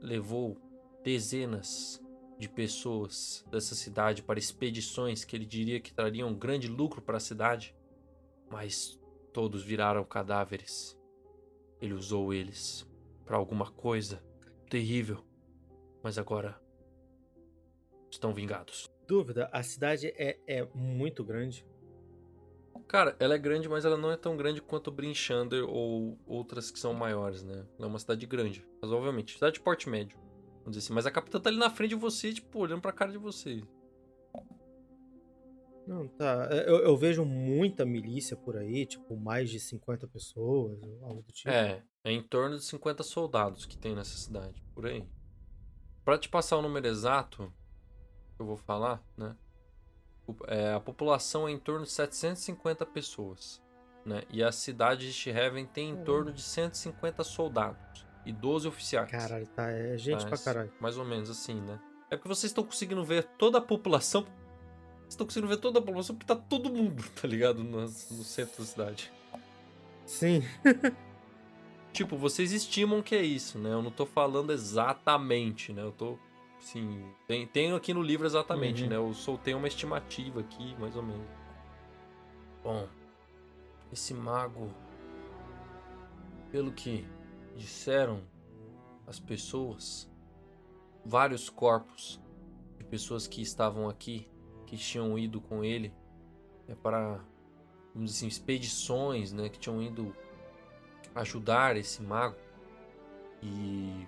levou 0.00 0.60
dezenas 1.04 2.04
de 2.38 2.48
pessoas 2.48 3.44
dessa 3.48 3.76
cidade 3.76 4.20
para 4.22 4.38
expedições 4.38 5.24
que 5.24 5.36
ele 5.36 5.46
diria 5.46 5.80
que 5.80 5.94
trariam 5.94 6.34
grande 6.34 6.66
lucro 6.66 7.00
para 7.00 7.18
a 7.18 7.20
cidade, 7.20 7.74
mas 8.50 9.00
todos 9.32 9.62
viraram 9.62 10.04
cadáveres. 10.04 10.98
Ele 11.80 11.94
usou 11.94 12.34
eles 12.34 12.84
para 13.24 13.36
alguma 13.36 13.70
coisa 13.70 14.20
terrível, 14.68 15.24
mas 16.02 16.18
agora 16.18 16.60
estão 18.10 18.34
vingados. 18.34 18.97
Dúvida, 19.08 19.48
a 19.50 19.62
cidade 19.62 20.08
é, 20.18 20.38
é 20.46 20.68
muito 20.74 21.24
grande. 21.24 21.64
Cara, 22.86 23.16
ela 23.18 23.34
é 23.34 23.38
grande, 23.38 23.66
mas 23.66 23.86
ela 23.86 23.96
não 23.96 24.12
é 24.12 24.18
tão 24.18 24.36
grande 24.36 24.60
quanto 24.60 24.90
Brinchander 24.90 25.64
ou 25.64 26.18
outras 26.26 26.70
que 26.70 26.78
são 26.78 26.92
maiores, 26.92 27.42
né? 27.42 27.66
Ela 27.78 27.86
é 27.86 27.90
uma 27.90 27.98
cidade 27.98 28.26
grande, 28.26 28.66
razoavelmente. 28.82 29.32
Cidade 29.32 29.54
de 29.54 29.60
porte 29.60 29.88
médio, 29.88 30.18
vamos 30.58 30.72
dizer 30.72 30.80
assim. 30.80 30.92
Mas 30.92 31.06
a 31.06 31.10
capital 31.10 31.40
tá 31.40 31.48
ali 31.48 31.58
na 31.58 31.70
frente 31.70 31.90
de 31.90 31.96
você, 31.96 32.34
tipo, 32.34 32.58
olhando 32.58 32.82
pra 32.82 32.92
cara 32.92 33.10
de 33.10 33.16
você. 33.16 33.62
Não, 35.86 36.06
tá. 36.06 36.50
Eu, 36.66 36.80
eu 36.80 36.94
vejo 36.94 37.24
muita 37.24 37.86
milícia 37.86 38.36
por 38.36 38.58
aí, 38.58 38.84
tipo, 38.84 39.16
mais 39.16 39.48
de 39.48 39.58
50 39.58 40.06
pessoas, 40.06 40.78
ou 40.82 41.02
algo 41.02 41.22
do 41.22 41.32
tipo. 41.32 41.48
É, 41.48 41.82
é 42.04 42.12
em 42.12 42.22
torno 42.22 42.58
de 42.58 42.64
50 42.64 43.02
soldados 43.02 43.64
que 43.64 43.78
tem 43.78 43.94
nessa 43.94 44.18
cidade, 44.18 44.62
por 44.74 44.84
aí. 44.84 45.02
Pra 46.04 46.18
te 46.18 46.28
passar 46.28 46.58
o 46.58 46.62
número 46.62 46.86
exato, 46.86 47.50
eu 48.42 48.46
vou 48.46 48.56
falar, 48.56 49.02
né? 49.16 49.34
É, 50.46 50.74
a 50.74 50.80
população 50.80 51.48
é 51.48 51.50
em 51.50 51.58
torno 51.58 51.84
de 51.84 51.90
750 51.90 52.84
pessoas, 52.86 53.62
né? 54.04 54.22
E 54.30 54.42
a 54.42 54.52
cidade 54.52 55.06
de 55.06 55.12
Sheheven 55.12 55.64
tem 55.66 55.90
em 55.90 56.04
torno 56.04 56.32
de 56.32 56.42
150 56.42 57.24
soldados 57.24 58.06
e 58.26 58.32
12 58.32 58.68
oficiais. 58.68 59.10
Caralho, 59.10 59.46
tá. 59.46 59.70
É 59.70 59.96
gente 59.96 60.20
pra 60.20 60.30
Mas, 60.32 60.44
caralho. 60.44 60.72
Mais 60.80 60.98
ou 60.98 61.04
menos 61.04 61.30
assim, 61.30 61.60
né? 61.60 61.80
É 62.10 62.16
porque 62.16 62.28
vocês 62.28 62.50
estão 62.50 62.64
conseguindo 62.64 63.02
ver 63.04 63.24
toda 63.38 63.58
a 63.58 63.60
população. 63.60 64.22
Vocês 64.22 65.10
estão 65.10 65.26
conseguindo 65.26 65.48
ver 65.48 65.58
toda 65.58 65.78
a 65.78 65.82
população 65.82 66.14
porque 66.14 66.26
tá 66.26 66.36
todo 66.36 66.70
mundo, 66.70 67.02
tá 67.20 67.26
ligado? 67.26 67.64
No, 67.64 67.80
no 67.80 67.88
centro 67.88 68.58
da 68.58 68.64
cidade. 68.64 69.12
Sim. 70.04 70.42
Tipo, 71.92 72.16
vocês 72.16 72.52
estimam 72.52 73.02
que 73.02 73.14
é 73.14 73.22
isso, 73.22 73.58
né? 73.58 73.72
Eu 73.72 73.82
não 73.82 73.90
tô 73.90 74.06
falando 74.06 74.52
exatamente, 74.52 75.72
né? 75.72 75.82
Eu 75.82 75.90
tô. 75.90 76.18
Sim. 76.60 77.04
Tem, 77.26 77.46
tenho 77.46 77.76
aqui 77.76 77.94
no 77.94 78.02
livro 78.02 78.26
exatamente, 78.26 78.82
Uhum. 78.82 78.88
né? 78.88 78.96
Eu 78.96 79.14
soltei 79.14 79.54
uma 79.54 79.68
estimativa 79.68 80.40
aqui, 80.40 80.74
mais 80.78 80.96
ou 80.96 81.02
menos. 81.02 81.26
Bom, 82.62 82.88
esse 83.92 84.12
mago. 84.14 84.72
Pelo 86.50 86.72
que 86.72 87.06
disseram 87.56 88.22
as 89.06 89.18
pessoas, 89.20 90.10
vários 91.04 91.48
corpos 91.50 92.20
de 92.78 92.84
pessoas 92.84 93.26
que 93.26 93.42
estavam 93.42 93.88
aqui, 93.88 94.26
que 94.66 94.76
tinham 94.76 95.18
ido 95.18 95.40
com 95.40 95.62
ele 95.64 95.92
é 96.66 96.74
para 96.74 97.20
vamos 97.94 98.12
dizer 98.12 98.18
assim, 98.18 98.26
expedições, 98.28 99.32
né, 99.32 99.48
que 99.48 99.58
tinham 99.58 99.82
ido 99.82 100.14
ajudar 101.14 101.76
esse 101.76 102.02
mago 102.02 102.36
e 103.42 104.06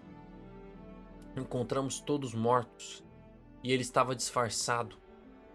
encontramos 1.36 2.00
todos 2.00 2.34
mortos 2.34 3.04
e 3.62 3.72
ele 3.72 3.82
estava 3.82 4.14
disfarçado 4.14 4.96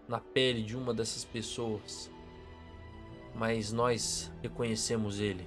na 0.08 0.20
pele 0.20 0.62
de 0.62 0.76
uma 0.76 0.94
dessas 0.94 1.24
pessoas. 1.24 2.10
Mas 3.34 3.72
nós 3.72 4.32
reconhecemos 4.42 5.20
ele. 5.20 5.46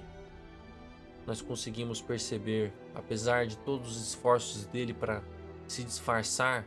Nós 1.26 1.42
conseguimos 1.42 2.00
perceber, 2.00 2.72
apesar 2.94 3.46
de 3.46 3.56
todos 3.58 3.96
os 3.96 4.08
esforços 4.08 4.66
dele 4.66 4.94
para 4.94 5.22
se 5.66 5.84
disfarçar, 5.84 6.66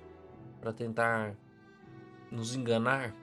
para 0.60 0.74
tentar 0.74 1.36
nos 2.32 2.56
enganar, 2.56 3.16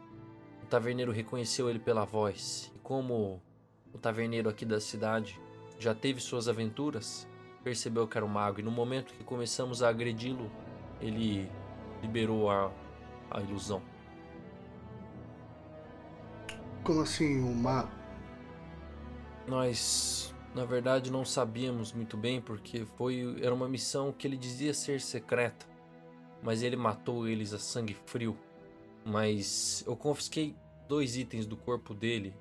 o 0.63 0.67
taverneiro 0.67 1.13
reconheceu 1.13 1.69
ele 1.69 1.79
pela 1.79 2.05
voz. 2.05 2.73
E 2.75 2.79
como 2.79 3.43
o 3.93 3.99
taverneiro 3.99 4.49
aqui 4.49 4.65
da 4.65 4.81
cidade 4.81 5.41
já 5.79 5.95
teve 5.95 6.21
suas 6.21 6.49
aventuras, 6.49 7.27
percebeu 7.63 8.07
que 8.07 8.17
era 8.17 8.25
um 8.25 8.29
mago. 8.29 8.61
E 8.61 8.63
no 8.63 8.71
momento 8.71 9.13
que 9.15 9.25
começamos 9.25 9.83
a 9.83 9.89
agredi-lo, 9.89 10.51
ele 11.01 11.51
liberou 12.03 12.51
a, 12.51 12.71
a 13.31 13.41
ilusão. 13.41 13.83
Como 16.83 17.03
assim, 17.03 17.41
o 17.43 17.55
mago? 17.55 17.91
Nós, 19.47 20.35
na 20.55 20.65
verdade, 20.65 21.11
não 21.11 21.25
sabíamos 21.25 21.93
muito 21.93 22.17
bem 22.17 22.41
porque 22.41 22.85
foi 22.97 23.37
era 23.43 23.55
uma 23.55 23.69
missão 23.69 24.13
que 24.13 24.27
ele 24.27 24.37
dizia 24.37 24.73
ser 24.73 25.01
secreta, 25.01 25.67
mas 26.43 26.63
ele 26.63 26.77
matou 26.77 27.27
eles 27.27 27.53
a 27.53 27.59
sangue 27.59 27.95
frio. 28.07 28.37
Mas 29.05 29.83
eu 29.87 29.97
confisquei 29.97 30.55
dois 30.89 31.17
itens 31.17 31.47
do 31.47 31.57
corpo 31.57 31.95
dele. 31.95 32.35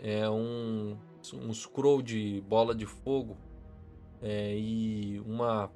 É 0.00 0.28
um 0.30 0.96
um 1.34 1.52
scroll 1.52 2.00
de 2.00 2.42
bola 2.48 2.74
de 2.74 2.86
fogo 2.86 3.36
é, 4.22 4.56
e 4.56 5.20
uma 5.20 5.70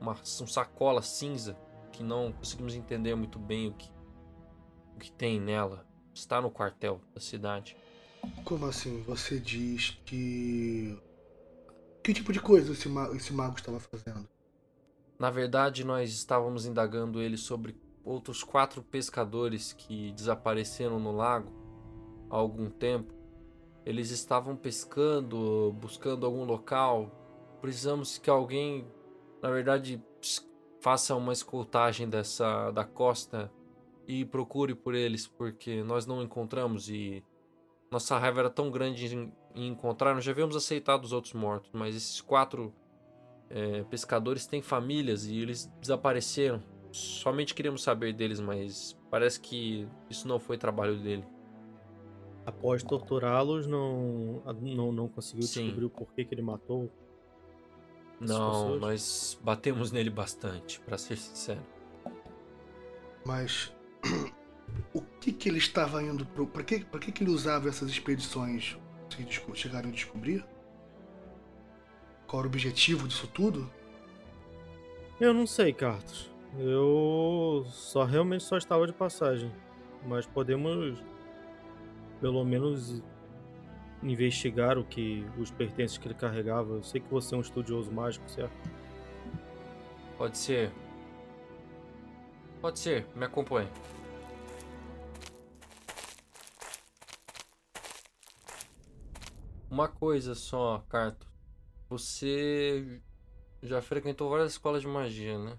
uma 0.00 0.12
um 0.12 0.46
sacola 0.46 1.00
cinza 1.02 1.56
que 1.92 2.02
não 2.02 2.32
conseguimos 2.32 2.74
entender 2.74 3.14
muito 3.14 3.38
bem 3.38 3.68
o 3.68 3.72
que 3.72 3.90
o 4.94 4.98
que 4.98 5.10
tem 5.12 5.40
nela. 5.40 5.86
Está 6.14 6.40
no 6.40 6.50
quartel 6.50 7.00
da 7.14 7.20
cidade. 7.20 7.76
Como 8.44 8.64
assim? 8.66 9.02
Você 9.02 9.38
diz 9.38 9.90
que. 10.04 10.98
Que 12.02 12.14
tipo 12.14 12.32
de 12.32 12.40
coisa 12.40 12.72
esse, 12.72 12.88
ma- 12.88 13.10
esse 13.10 13.32
mago 13.32 13.56
estava 13.56 13.78
fazendo? 13.78 14.26
Na 15.18 15.30
verdade, 15.30 15.84
nós 15.84 16.10
estávamos 16.12 16.64
indagando 16.66 17.20
ele 17.20 17.36
sobre 17.36 17.76
outros 18.04 18.42
quatro 18.42 18.82
pescadores 18.82 19.72
que 19.72 20.12
desapareceram 20.12 20.98
no 21.00 21.12
lago 21.12 21.52
há 22.30 22.36
algum 22.36 22.70
tempo. 22.70 23.12
Eles 23.84 24.10
estavam 24.10 24.56
pescando, 24.56 25.72
buscando 25.80 26.24
algum 26.24 26.44
local. 26.44 27.10
Precisamos 27.60 28.18
que 28.18 28.30
alguém, 28.30 28.86
na 29.42 29.50
verdade, 29.50 30.02
faça 30.80 31.14
uma 31.14 31.32
escoltagem 31.32 32.08
dessa 32.08 32.70
da 32.70 32.84
costa 32.84 33.50
e 34.06 34.24
procure 34.24 34.74
por 34.74 34.94
eles, 34.94 35.26
porque 35.26 35.82
nós 35.82 36.06
não 36.06 36.22
encontramos 36.22 36.88
e 36.88 37.24
nossa 37.90 38.18
raiva 38.18 38.40
era 38.40 38.50
tão 38.50 38.70
grande 38.70 39.14
em, 39.14 39.32
em 39.54 39.68
encontrar. 39.68 40.14
Nós 40.14 40.24
já 40.24 40.32
havíamos 40.32 40.56
aceitado 40.56 41.04
os 41.04 41.12
outros 41.12 41.34
mortos, 41.34 41.70
mas 41.72 41.94
esses 41.96 42.20
quatro 42.20 42.72
é, 43.50 43.82
pescadores 43.84 44.46
têm 44.46 44.62
famílias 44.62 45.26
e 45.26 45.38
eles 45.38 45.66
desapareceram. 45.80 46.62
Somente 46.92 47.54
queríamos 47.54 47.82
saber 47.82 48.12
deles, 48.12 48.40
mas 48.40 48.96
parece 49.10 49.40
que 49.40 49.86
isso 50.08 50.26
não 50.26 50.38
foi 50.38 50.56
trabalho 50.56 50.98
dele. 50.98 51.24
Após 52.44 52.82
torturá-los, 52.82 53.66
não, 53.66 54.42
não, 54.62 54.92
não 54.92 55.08
conseguiu 55.08 55.42
Sim. 55.42 55.64
descobrir 55.64 55.84
o 55.86 55.90
porquê 55.90 56.24
que 56.24 56.32
ele 56.32 56.42
matou. 56.42 56.90
Não, 58.20 58.78
nós 58.78 59.38
batemos 59.42 59.92
nele 59.92 60.10
bastante, 60.10 60.80
pra 60.80 60.96
ser 60.96 61.16
sincero. 61.16 61.62
Mas. 63.24 63.72
O 64.92 65.00
que 65.00 65.32
que 65.32 65.48
ele 65.48 65.58
estava 65.58 66.02
indo 66.02 66.26
pro. 66.26 66.46
Pra 66.46 66.62
que, 66.62 66.84
pra 66.84 66.98
que 66.98 67.12
que 67.12 67.22
ele 67.22 67.30
usava 67.30 67.68
essas 67.68 67.88
expedições? 67.88 68.76
Vocês 69.08 69.42
chegaram 69.54 69.88
a 69.88 69.92
descobrir? 69.92 70.44
Qual 72.26 72.40
era 72.40 72.48
o 72.48 72.50
objetivo 72.50 73.06
disso 73.06 73.28
tudo? 73.28 73.70
Eu 75.20 75.32
não 75.32 75.46
sei, 75.46 75.72
Carlos. 75.72 76.30
Eu 76.58 77.64
só 77.70 78.04
realmente 78.04 78.44
só 78.44 78.58
estava 78.58 78.86
de 78.86 78.92
passagem. 78.92 79.52
Mas 80.04 80.26
podemos 80.26 81.02
pelo 82.20 82.44
menos 82.44 83.02
investigar 84.12 84.78
o 84.78 84.84
que 84.84 85.26
os 85.38 85.50
pertences 85.50 85.98
que 85.98 86.06
ele 86.06 86.14
carregava. 86.14 86.74
Eu 86.74 86.82
sei 86.82 87.00
que 87.00 87.10
você 87.10 87.34
é 87.34 87.38
um 87.38 87.40
estudioso 87.40 87.90
mágico, 87.90 88.28
certo? 88.30 88.52
Pode 90.16 90.38
ser. 90.38 90.72
Pode 92.60 92.78
ser, 92.78 93.06
me 93.14 93.24
acompanhe. 93.24 93.68
Uma 99.70 99.88
coisa 99.88 100.34
só, 100.34 100.84
Carto. 100.88 101.26
Você 101.88 103.00
já 103.62 103.82
frequentou 103.82 104.30
várias 104.30 104.52
escolas 104.52 104.82
de 104.82 104.88
magia, 104.88 105.38
né? 105.38 105.58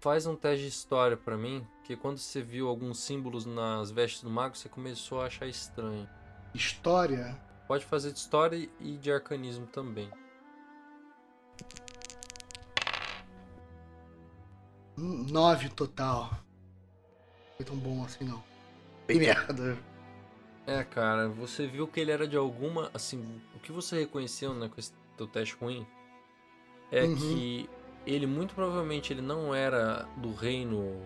Faz 0.00 0.26
um 0.26 0.36
teste 0.36 0.62
de 0.62 0.68
história 0.68 1.16
pra 1.16 1.36
mim, 1.36 1.66
que 1.82 1.96
quando 1.96 2.18
você 2.18 2.40
viu 2.40 2.68
alguns 2.68 3.00
símbolos 3.00 3.46
nas 3.46 3.90
vestes 3.90 4.22
do 4.22 4.30
mago, 4.30 4.56
você 4.56 4.68
começou 4.68 5.20
a 5.20 5.26
achar 5.26 5.46
estranho. 5.46 6.08
História? 6.54 7.36
Pode 7.68 7.84
fazer 7.84 8.12
de 8.12 8.18
história 8.18 8.68
e 8.80 8.96
de 8.96 9.12
arcanismo 9.12 9.66
também. 9.66 10.10
9 14.96 15.68
total. 15.70 16.30
Não 16.32 17.56
foi 17.56 17.66
tão 17.66 17.76
bom 17.76 18.04
assim, 18.04 18.24
não. 18.24 18.42
Bem 19.06 19.18
merda. 19.18 19.78
É, 20.66 20.82
cara, 20.84 21.28
você 21.28 21.66
viu 21.66 21.86
que 21.86 22.00
ele 22.00 22.10
era 22.10 22.26
de 22.26 22.36
alguma. 22.36 22.90
Assim, 22.92 23.40
o 23.54 23.58
que 23.58 23.70
você 23.72 24.00
reconheceu 24.00 24.52
né, 24.54 24.68
com 24.68 24.78
esse 24.78 24.92
teu 25.16 25.26
teste 25.26 25.54
ruim 25.56 25.86
é 26.90 27.04
Uhum. 27.04 27.16
que 27.16 27.70
ele 28.06 28.26
muito 28.26 28.54
provavelmente 28.54 29.12
ele 29.12 29.20
não 29.22 29.54
era 29.54 30.08
do 30.16 30.32
reino. 30.32 31.00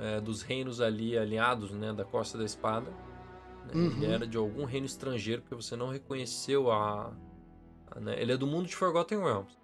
é, 0.00 0.20
dos 0.20 0.42
reinos 0.42 0.80
ali 0.80 1.18
alinhados, 1.18 1.72
né? 1.72 1.92
Da 1.92 2.04
Costa 2.04 2.38
da 2.38 2.44
Espada. 2.44 2.88
Né, 3.74 3.86
Ele 3.96 4.06
Uhum. 4.06 4.12
era 4.12 4.26
de 4.26 4.36
algum 4.36 4.64
reino 4.64 4.86
estrangeiro 4.86 5.42
porque 5.42 5.54
você 5.54 5.76
não 5.76 5.88
reconheceu 5.88 6.70
a. 6.70 7.12
a, 7.90 8.00
né, 8.00 8.20
ele 8.20 8.32
é 8.32 8.36
do 8.36 8.46
mundo 8.46 8.66
de 8.66 8.76
Forgotten 8.76 9.18
Realms. 9.18 9.56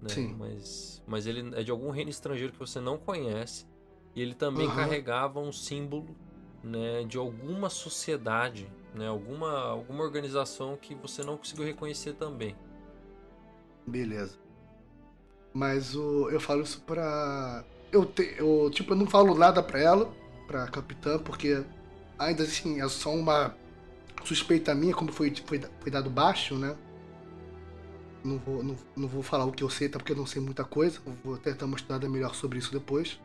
Né, 0.00 0.08
Sim. 0.08 0.36
Mas, 0.38 1.02
mas 1.06 1.26
ele 1.26 1.54
é 1.58 1.62
de 1.62 1.70
algum 1.70 1.90
reino 1.90 2.10
estrangeiro 2.10 2.52
que 2.52 2.58
você 2.58 2.80
não 2.80 2.98
conhece. 2.98 3.66
E 4.14 4.22
ele 4.22 4.34
também 4.34 4.68
Uhum. 4.68 4.76
carregava 4.76 5.40
um 5.40 5.52
símbolo 5.52 6.16
né, 6.62 7.04
de 7.04 7.16
alguma 7.18 7.68
sociedade, 7.70 8.66
né, 8.94 9.06
alguma, 9.08 9.52
alguma 9.68 10.02
organização 10.02 10.76
que 10.76 10.94
você 10.94 11.22
não 11.22 11.36
conseguiu 11.36 11.64
reconhecer 11.64 12.14
também. 12.14 12.56
Beleza. 13.86 14.36
Mas 15.52 15.94
o, 15.94 16.28
eu 16.30 16.40
falo 16.40 16.62
isso 16.62 16.80
pra. 16.82 17.64
Eu, 17.92 18.04
te, 18.04 18.34
eu, 18.38 18.68
tipo, 18.70 18.92
eu 18.92 18.96
não 18.96 19.06
falo 19.06 19.34
nada 19.34 19.62
pra 19.62 19.80
ela, 19.80 20.12
pra 20.46 20.66
capitã, 20.66 21.18
porque 21.18 21.64
ainda 22.18 22.42
assim 22.42 22.80
é 22.80 22.88
só 22.88 23.14
uma 23.14 23.54
suspeita 24.24 24.74
minha, 24.74 24.94
como 24.94 25.12
foi, 25.12 25.32
foi, 25.44 25.60
foi 25.80 25.90
dado 25.90 26.10
baixo, 26.10 26.56
né? 26.56 26.76
Não 28.24 28.38
vou, 28.38 28.62
não, 28.62 28.76
não 28.96 29.08
vou 29.08 29.22
falar 29.22 29.44
o 29.44 29.52
que 29.52 29.62
eu 29.62 29.70
sei, 29.70 29.88
tá? 29.88 29.98
Porque 29.98 30.12
eu 30.12 30.16
não 30.16 30.26
sei 30.26 30.42
muita 30.42 30.64
coisa. 30.64 30.98
Vou 31.24 31.38
tentar 31.38 31.66
uma 31.66 31.76
estudada 31.76 32.08
melhor 32.08 32.34
sobre 32.34 32.58
isso 32.58 32.72
depois. 32.72 33.20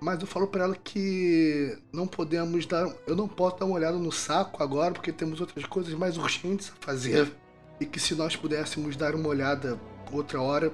Mas 0.00 0.20
eu 0.20 0.26
falo 0.26 0.46
pra 0.48 0.64
ela 0.64 0.74
que 0.76 1.78
não 1.92 2.06
podemos 2.06 2.66
dar. 2.66 2.92
Eu 3.06 3.14
não 3.14 3.28
posso 3.28 3.58
dar 3.58 3.64
uma 3.64 3.76
olhada 3.76 3.96
no 3.96 4.10
saco 4.10 4.62
agora, 4.62 4.92
porque 4.92 5.12
temos 5.12 5.40
outras 5.40 5.64
coisas 5.66 5.94
mais 5.94 6.18
urgentes 6.18 6.70
a 6.70 6.84
fazer. 6.84 7.32
E 7.80 7.86
que 7.86 8.00
se 8.00 8.14
nós 8.14 8.34
pudéssemos 8.34 8.96
dar 8.96 9.14
uma 9.14 9.28
olhada 9.28 9.80
outra 10.10 10.40
hora, 10.40 10.72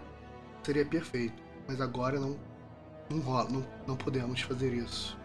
seria 0.62 0.86
perfeito. 0.86 1.42
Mas 1.68 1.80
agora 1.80 2.18
não, 2.18 2.36
não 3.10 3.20
rola, 3.20 3.50
não, 3.50 3.66
não 3.86 3.96
podemos 3.96 4.40
fazer 4.40 4.72
isso. 4.72 5.18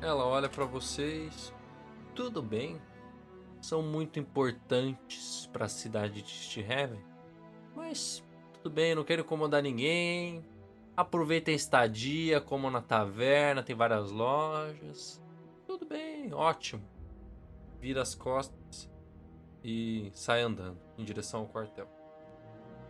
Ela 0.00 0.24
olha 0.24 0.48
pra 0.48 0.64
vocês. 0.64 1.52
Tudo 2.14 2.40
bem. 2.40 2.80
São 3.60 3.82
muito 3.82 4.18
importantes 4.20 5.48
para 5.52 5.64
a 5.64 5.68
cidade 5.68 6.22
de 6.22 6.30
Stehaven. 6.30 7.02
Mas 7.74 8.22
tudo 8.54 8.70
bem, 8.70 8.94
não 8.94 9.04
quero 9.04 9.22
incomodar 9.22 9.62
ninguém. 9.62 10.44
Aproveitem 10.96 11.52
a 11.54 11.56
estadia, 11.56 12.40
como 12.40 12.70
na 12.70 12.80
taverna, 12.80 13.62
tem 13.62 13.74
várias 13.74 14.10
lojas. 14.10 15.20
Tudo 15.66 15.86
bem, 15.86 16.32
ótimo. 16.32 16.82
Vira 17.80 18.02
as 18.02 18.14
costas 18.14 18.90
e 19.62 20.10
sai 20.14 20.42
andando 20.42 20.78
em 20.96 21.04
direção 21.04 21.40
ao 21.40 21.46
quartel. 21.46 21.88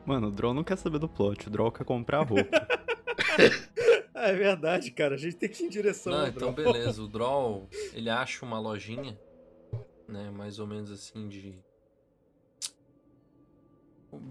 Mano, 0.07 0.29
o 0.29 0.31
Droll 0.31 0.55
não 0.55 0.65
quer 0.65 0.77
saber 0.77 0.99
do 0.99 1.09
plot, 1.09 1.49
o 1.49 1.51
Droll 1.51 1.73
quer 1.73 1.85
comprar 1.85 2.21
a 2.21 2.25
roupa. 2.25 2.67
É 4.29 4.33
verdade, 4.35 4.91
cara. 4.91 5.15
A 5.15 5.19
gente 5.19 5.37
tem 5.37 5.49
que 5.49 5.63
ir 5.63 5.67
em 5.67 5.71
direção 5.71 6.13
Não, 6.13 6.21
ao 6.23 6.29
então 6.29 6.53
Droll. 6.53 6.73
beleza. 6.73 7.03
O 7.03 7.07
Droll, 7.09 7.69
ele 7.93 8.11
acha 8.11 8.45
uma 8.45 8.59
lojinha, 8.59 9.19
né? 10.09 10.31
Mais 10.31 10.59
ou 10.59 10.67
menos 10.67 10.91
assim 10.91 11.29
de. 11.29 11.59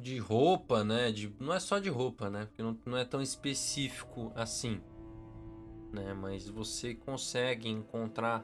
De 0.02 0.17
roupa, 0.17 0.84
né? 0.84 1.12
De, 1.12 1.34
não 1.39 1.54
é 1.54 1.60
só 1.60 1.78
de 1.80 1.89
roupa, 1.89 2.30
né? 2.30 2.45
Porque 2.45 2.63
não, 2.63 2.78
não 2.86 2.97
é 2.97 3.06
tão 3.06 3.21
específico 3.21 4.32
assim. 4.36 4.82
Né? 5.93 6.13
Mas 6.13 6.50
você 6.50 6.95
consegue 6.95 7.69
encontrar 7.69 8.43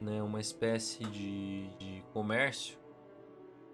né, 0.00 0.22
uma 0.22 0.38
espécie 0.40 1.02
de, 1.04 1.66
de 1.78 2.04
comércio. 2.12 2.78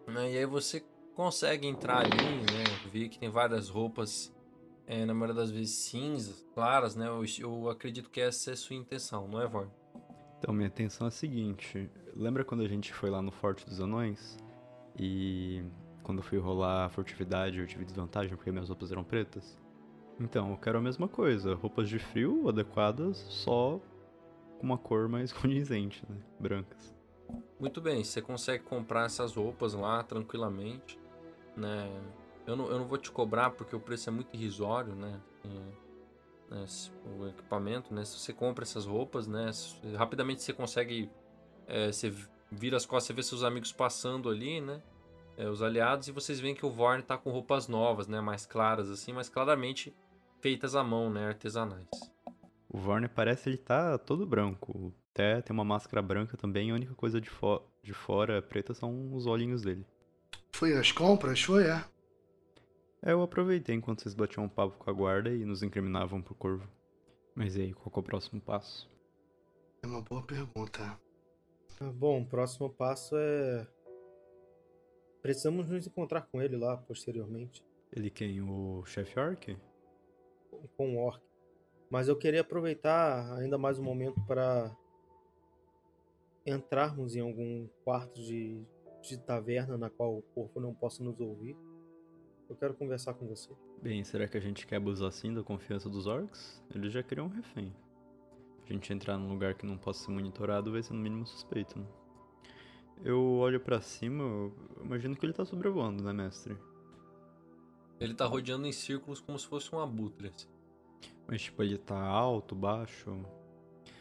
Né? 0.07 0.33
E 0.33 0.39
aí 0.39 0.47
você 0.47 0.85
consegue 1.15 1.67
entrar 1.67 2.05
ali, 2.05 2.17
né? 2.17 2.65
Ver 2.93 3.09
que 3.09 3.19
tem 3.19 3.31
várias 3.31 3.69
roupas 3.69 4.33
é, 4.87 5.05
na 5.05 5.13
maioria 5.13 5.35
das 5.35 5.51
vezes 5.51 5.75
cinzas, 5.75 6.47
claras, 6.55 6.95
né? 6.95 7.09
Eu, 7.09 7.25
eu 7.41 7.69
acredito 7.69 8.09
que 8.09 8.21
essa 8.21 8.51
é 8.51 8.53
a 8.53 8.57
sua 8.57 8.77
intenção, 8.77 9.27
não 9.27 9.41
é, 9.41 9.47
Vorn? 9.47 9.71
Então, 10.39 10.55
minha 10.55 10.69
intenção 10.69 11.07
é 11.07 11.09
a 11.09 11.11
seguinte: 11.11 11.91
lembra 12.15 12.45
quando 12.45 12.63
a 12.63 12.69
gente 12.69 12.93
foi 12.93 13.11
lá 13.11 13.21
no 13.21 13.33
Forte 13.33 13.67
dos 13.67 13.81
Anões? 13.81 14.39
E 14.99 15.63
quando 16.03 16.19
eu 16.19 16.25
fui 16.25 16.39
rolar 16.39 16.87
a 16.87 16.89
furtividade 16.89 17.59
eu 17.59 17.67
tive 17.67 17.85
desvantagem 17.85 18.35
porque 18.35 18.51
minhas 18.51 18.69
roupas 18.69 18.93
eram 18.93 19.05
pretas? 19.05 19.59
Então, 20.19 20.51
eu 20.51 20.57
quero 20.57 20.79
a 20.79 20.81
mesma 20.81 21.09
coisa: 21.09 21.55
roupas 21.55 21.89
de 21.89 21.99
frio 21.99 22.49
adequadas, 22.49 23.17
só 23.29 23.81
com 24.59 24.67
uma 24.67 24.79
cor 24.79 25.09
mais 25.09 25.33
condizente, 25.35 26.05
né? 26.09 26.17
Brancas. 26.39 26.95
Muito 27.59 27.81
bem, 27.81 28.05
você 28.05 28.23
consegue 28.23 28.63
comprar 28.63 29.07
essas 29.07 29.35
roupas 29.35 29.75
lá 29.75 30.03
tranquilamente, 30.03 30.99
né? 31.57 31.91
Eu 32.47 32.57
não, 32.57 32.69
eu 32.71 32.79
não 32.79 32.87
vou 32.87 32.99
te 32.99 33.11
cobrar 33.11 33.51
porque 33.51 33.75
o 33.75 33.81
preço 33.81 34.09
é 34.09 34.13
muito 34.13 34.35
irrisório, 34.35 34.95
né? 34.95 35.21
É, 35.45 36.55
né, 36.55 36.67
se- 36.67 36.91
o 37.19 37.27
equipamento, 37.29 37.93
né? 37.93 38.05
Se 38.05 38.19
você 38.19 38.33
compra 38.33 38.63
essas 38.65 38.87
roupas, 38.87 39.27
né? 39.27 39.53
se- 39.53 39.77
Rapidamente 39.97 40.43
você 40.43 40.53
consegue. 40.53 41.11
é, 41.67 41.91
você 41.91 42.13
vira 42.53 42.77
as 42.77 42.87
costas, 42.87 43.09
você 43.09 43.13
vê 43.13 43.23
seus 43.23 43.43
amigos 43.43 43.73
passando 43.73 44.29
ali, 44.31 44.61
né? 44.61 44.81
é, 45.39 45.49
os 45.51 45.61
aliados, 45.61 46.09
e 46.09 46.13
vocês 46.13 46.41
veem 46.41 46.55
que 46.55 46.65
o 46.65 46.71
Vorn 46.71 47.03
tá 47.03 47.19
com 47.19 47.31
roupas 47.31 47.69
novas, 47.69 48.07
né? 48.09 48.21
Mais 48.23 48.47
claras, 48.47 48.89
assim, 48.89 49.13
mas 49.13 49.29
claramente 49.29 49.95
feitas 50.41 50.75
à 50.75 50.83
mão, 50.83 51.11
né? 51.11 51.27
Artesanais. 51.29 51.89
O 52.69 52.79
Vorne 52.79 53.07
parece 53.09 53.49
ele 53.51 53.59
tá 53.59 53.99
todo 53.99 54.25
branco. 54.27 54.95
Até 55.13 55.43
tem 55.43 55.53
uma 55.53 55.65
máscara 55.65 56.01
branca 56.01 56.37
também, 56.37 56.71
a 56.71 56.75
única 56.75 56.95
coisa 56.95 57.21
de, 57.21 57.29
fo 57.29 57.61
de 57.83 57.93
fora 57.93 58.41
preta 58.41 58.73
são 58.73 59.13
os 59.15 59.27
olhinhos 59.27 59.61
dele. 59.63 59.85
Foi 60.53 60.73
as 60.75 60.91
compras? 60.93 61.43
Foi, 61.43 61.65
é. 61.65 61.85
É, 63.07 63.13
eu 63.13 63.23
aproveitei 63.23 63.77
enquanto 63.77 64.03
vocês 64.03 64.17
batiam 64.17 64.47
um 64.47 64.49
papo 64.49 64.77
com 64.79 64.91
a 64.91 64.93
guarda 64.93 65.31
e 65.31 65.45
nos 65.45 65.63
incriminavam 65.63 66.21
pro 66.21 66.35
corvo. 66.35 66.69
Mas 67.37 67.55
e 67.55 67.63
aí, 67.63 67.73
qual 67.73 67.89
que 67.89 67.97
é 67.97 68.01
o 68.01 68.03
próximo 68.03 68.41
passo? 68.41 68.91
É 69.85 69.87
uma 69.87 70.03
boa 70.03 70.25
pergunta. 70.25 70.99
Ah, 71.81 71.93
Bom, 71.93 72.23
o 72.23 72.27
próximo 72.27 72.69
passo 72.69 73.15
é. 73.17 73.65
Precisamos 75.23 75.71
nos 75.71 75.87
encontrar 75.87 76.23
com 76.23 76.43
ele 76.43 76.57
lá 76.57 76.77
posteriormente, 76.77 77.65
Ele 77.93 78.11
quem? 78.11 78.41
O 78.41 78.85
chefe 78.85 79.21
orc? 79.21 79.57
com 80.77 80.97
o 80.97 80.99
Orc. 80.99 81.23
Mas 81.89 82.09
eu 82.09 82.17
queria 82.17 82.41
aproveitar 82.41 83.33
ainda 83.39 83.57
mais 83.57 83.79
um 83.79 83.85
momento 83.85 84.21
para 84.27 84.77
entrarmos 86.45 87.15
em 87.15 87.21
algum 87.21 87.69
quarto 87.85 88.21
de, 88.21 88.67
de 89.01 89.17
taverna 89.19 89.79
na 89.79 89.91
qual 89.91 90.17
o 90.19 90.23
corpo 90.23 90.59
não 90.59 90.75
possa 90.75 91.05
nos 91.05 91.21
ouvir. 91.21 91.57
Eu 92.49 92.55
quero 92.55 92.75
conversar 92.75 93.15
com 93.15 93.27
você. 93.27 93.51
Bem, 93.83 94.05
será 94.05 94.29
que 94.29 94.37
a 94.37 94.41
gente 94.41 94.67
quer 94.67 94.77
abusar 94.77 95.09
assim 95.09 95.35
da 95.35 95.43
confiança 95.43 95.89
dos 95.89 96.07
orcs? 96.07 96.63
Eles 96.73 96.93
já 96.93 97.03
queriam 97.03 97.27
um 97.27 97.31
refém. 97.31 97.75
A 98.69 98.73
gente 98.73 98.93
entrar 98.93 99.19
num 99.19 99.29
lugar 99.29 99.55
que 99.55 99.67
não 99.67 99.77
possa 99.77 100.05
ser 100.05 100.13
monitorado 100.13 100.71
vai 100.71 100.83
ser 100.83 100.93
no 100.93 101.01
mínimo 101.01 101.27
suspeito, 101.27 101.79
né? 101.79 101.87
Eu 103.05 103.21
olho 103.35 103.61
pra 103.61 103.81
cima, 103.81 104.23
eu 104.23 104.55
imagino 104.83 105.17
que 105.17 105.27
ele 105.27 105.33
tá 105.33 105.45
sobrevoando, 105.45 106.03
né, 106.03 106.13
mestre? 106.13 106.57
Ele 107.99 108.15
tá 108.15 108.27
rodeando 108.27 108.67
em 108.67 108.73
círculos 108.73 109.21
como 109.21 109.39
se 109.39 109.47
fosse 109.47 109.75
um 109.75 109.81
abutre. 109.81 110.33
Mas 111.27 111.43
tipo, 111.43 111.63
ele 111.63 111.79
tá 111.79 111.99
alto, 111.99 112.55
baixo. 112.55 113.25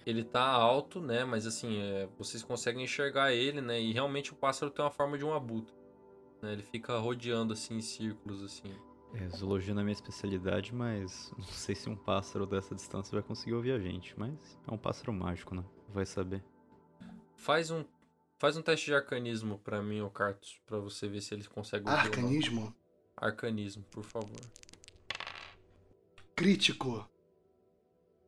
Ele 0.05 0.23
tá 0.23 0.43
alto, 0.43 1.01
né? 1.01 1.25
Mas 1.25 1.47
assim, 1.47 1.79
é, 1.79 2.07
vocês 2.17 2.43
conseguem 2.43 2.83
enxergar 2.83 3.33
ele, 3.33 3.59
né? 3.59 3.81
E 3.81 3.91
realmente 3.91 4.33
o 4.33 4.35
pássaro 4.35 4.71
tem 4.71 4.85
uma 4.85 4.91
forma 4.91 5.17
de 5.17 5.25
um 5.25 5.33
abutre. 5.33 5.73
Né? 6.45 6.53
Ele 6.53 6.63
fica 6.63 6.97
rodeando 6.97 7.53
assim 7.53 7.77
em 7.77 7.81
círculos, 7.81 8.43
assim. 8.43 8.71
É, 9.13 9.27
zoologia 9.29 9.73
não 9.73 9.81
é 9.81 9.85
minha 9.85 9.93
especialidade, 9.93 10.73
mas 10.73 11.31
não 11.37 11.45
sei 11.45 11.75
se 11.75 11.89
um 11.89 11.95
pássaro 11.95 12.45
dessa 12.45 12.75
distância 12.75 13.11
vai 13.13 13.23
conseguir 13.23 13.53
ouvir 13.53 13.71
a 13.71 13.79
gente. 13.79 14.17
Mas 14.17 14.57
é 14.67 14.73
um 14.73 14.77
pássaro 14.77 15.11
mágico, 15.11 15.55
né? 15.55 15.63
Vai 15.89 16.05
saber. 16.05 16.43
Faz 17.35 17.71
um, 17.71 17.83
faz 18.37 18.55
um 18.57 18.61
teste 18.61 18.87
de 18.87 18.95
arcanismo 18.95 19.59
pra 19.59 19.81
mim, 19.81 20.01
ô 20.01 20.09
Cartus, 20.09 20.61
pra 20.65 20.79
você 20.79 21.07
ver 21.07 21.21
se 21.21 21.33
ele 21.33 21.43
consegue 21.45 21.89
ouvir. 21.89 21.99
ou 21.99 22.05
não. 22.05 22.11
Arcanismo? 22.11 22.75
Arcanismo, 23.17 23.83
por 23.91 24.03
favor. 24.03 24.39
Crítico. 26.35 27.09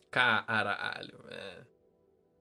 Caralho, 0.09 1.19
é. 1.29 1.65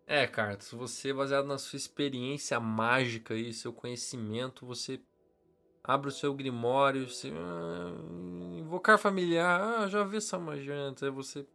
É, 0.08 0.26
Cartus, 0.26 0.70
você, 0.70 1.12
baseado 1.12 1.46
na 1.46 1.58
sua 1.58 1.76
experiência 1.76 2.60
mágica 2.60 3.34
e 3.34 3.52
seu 3.52 3.72
conhecimento, 3.72 4.64
você 4.64 5.00
abre 5.86 6.08
o 6.08 6.12
seu 6.12 6.34
grimório, 6.34 7.08
você. 7.08 7.32
ah, 7.34 8.58
invocar 8.58 8.98
familiar, 8.98 9.60
ah, 9.60 9.88
já 9.88 10.02
vi 10.04 10.16
essa 10.16 10.38
magia 10.38 10.74
antes, 10.74 11.02
aí 11.02 11.10
você. 11.10 11.46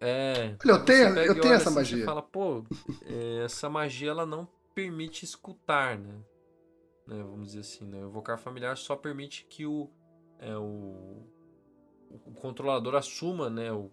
É. 0.00 0.56
Olha, 0.64 0.72
eu 0.72 0.84
tenho, 0.84 1.18
eu 1.18 1.40
tenho 1.40 1.54
essa 1.54 1.68
assim, 1.68 1.74
magia. 1.74 1.98
Você 1.98 2.04
fala, 2.04 2.22
pô, 2.22 2.64
é, 3.04 3.44
essa 3.44 3.68
magia 3.68 4.10
ela 4.10 4.24
não 4.24 4.48
permite 4.74 5.24
escutar, 5.24 5.98
né? 5.98 6.14
Né, 7.06 7.22
Vamos 7.22 7.48
dizer 7.48 7.60
assim, 7.60 7.84
né? 7.84 8.00
Evocar 8.00 8.38
familiar 8.38 8.76
só 8.76 8.96
permite 8.96 9.44
que 9.44 9.66
o, 9.66 9.90
é, 10.38 10.56
o, 10.56 11.26
o 12.08 12.34
controlador 12.40 12.94
assuma, 12.94 13.50
né, 13.50 13.70
o, 13.72 13.90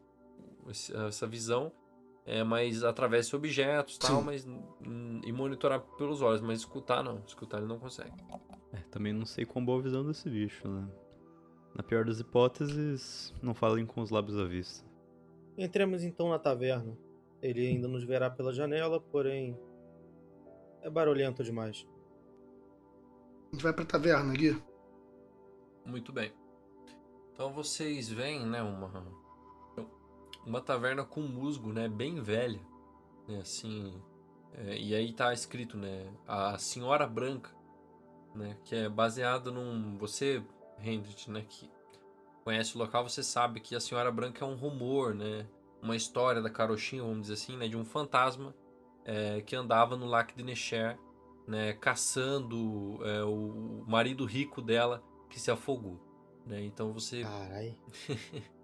essa 0.70 1.28
visão, 1.28 1.74
é, 2.28 2.44
mas 2.44 2.84
através 2.84 3.30
de 3.30 3.36
objetos 3.38 3.98
tal, 3.98 4.20
Sim. 4.20 4.26
mas 4.26 4.48
e 5.24 5.32
monitorar 5.32 5.80
pelos 5.98 6.22
olhos, 6.22 6.42
mas 6.42 6.60
escutar 6.60 7.02
não, 7.02 7.24
escutar 7.26 7.60
ele 7.60 7.68
não 7.68 7.80
consegue. 7.80 8.12
É, 8.74 8.80
também 8.92 9.14
não 9.14 9.26
sei 9.26 9.46
quão 9.46 9.64
boa 9.64 9.80
a 9.80 9.82
visão 9.82 10.06
desse 10.06 10.30
bicho, 10.30 10.68
né? 10.68 10.86
Na 11.74 11.82
pior 11.82 12.04
das 12.04 12.20
hipóteses, 12.20 13.34
não 13.42 13.54
falem 13.54 13.86
com 13.86 14.02
os 14.02 14.10
lábios 14.10 14.38
à 14.38 14.44
vista. 14.44 14.86
Entremos 15.58 16.04
então 16.04 16.30
na 16.30 16.38
taverna. 16.38 16.98
Ele 17.42 17.66
ainda 17.66 17.88
nos 17.88 18.04
verá 18.04 18.30
pela 18.30 18.52
janela, 18.52 19.00
porém. 19.00 19.58
É 20.82 20.90
barulhento 20.90 21.44
demais. 21.44 21.88
A 23.48 23.56
gente 23.56 23.64
vai 23.64 23.72
pra 23.72 23.86
taverna, 23.86 24.34
Gui. 24.34 24.62
Muito 25.86 26.12
bem. 26.12 26.34
Então 27.32 27.54
vocês 27.54 28.10
veem, 28.10 28.46
né, 28.46 28.62
uma 28.62 29.17
uma 30.48 30.62
taverna 30.62 31.04
com 31.04 31.22
musgo, 31.22 31.74
né, 31.74 31.88
bem 31.90 32.22
velha, 32.22 32.62
né, 33.28 33.40
assim, 33.40 34.02
é, 34.54 34.78
e 34.78 34.96
aí 34.96 35.12
tá 35.12 35.34
escrito, 35.34 35.78
né, 35.78 36.08
a 36.26 36.58
Senhora 36.58 37.06
Branca, 37.06 37.52
né, 38.34 38.58
que 38.64 38.74
é 38.74 38.90
baseado 38.90 39.52
num 39.52 39.98
você, 39.98 40.42
Hendrit, 40.82 41.30
né, 41.30 41.46
que 41.48 41.70
conhece 42.44 42.76
o 42.76 42.80
local, 42.80 43.08
você 43.08 43.22
sabe 43.22 43.60
que 43.60 43.76
a 43.76 43.80
Senhora 43.80 44.12
Branca 44.12 44.46
é 44.46 44.48
um 44.48 44.56
rumor, 44.56 45.14
né, 45.14 45.46
uma 45.82 45.96
história 45.96 46.42
da 46.42 46.50
carochinha, 46.50 47.04
vamos 47.04 47.22
dizer 47.22 47.34
assim, 47.34 47.58
né, 47.58 47.68
de 47.68 47.76
um 47.76 47.84
fantasma 47.84 48.56
é, 49.04 49.42
que 49.42 49.56
andava 49.56 49.98
no 49.98 50.06
Lac 50.06 50.34
de 50.34 50.44
Necher, 50.44 50.98
né, 51.46 51.74
caçando 51.74 53.00
é, 53.04 53.24
o 53.24 53.84
marido 53.86 54.26
rico 54.26 54.62
dela 54.62 55.04
que 55.30 55.40
se 55.40 55.52
afogou, 55.52 56.00
né? 56.46 56.62
Então 56.64 56.94
você 56.94 57.22
Carai. 57.22 57.78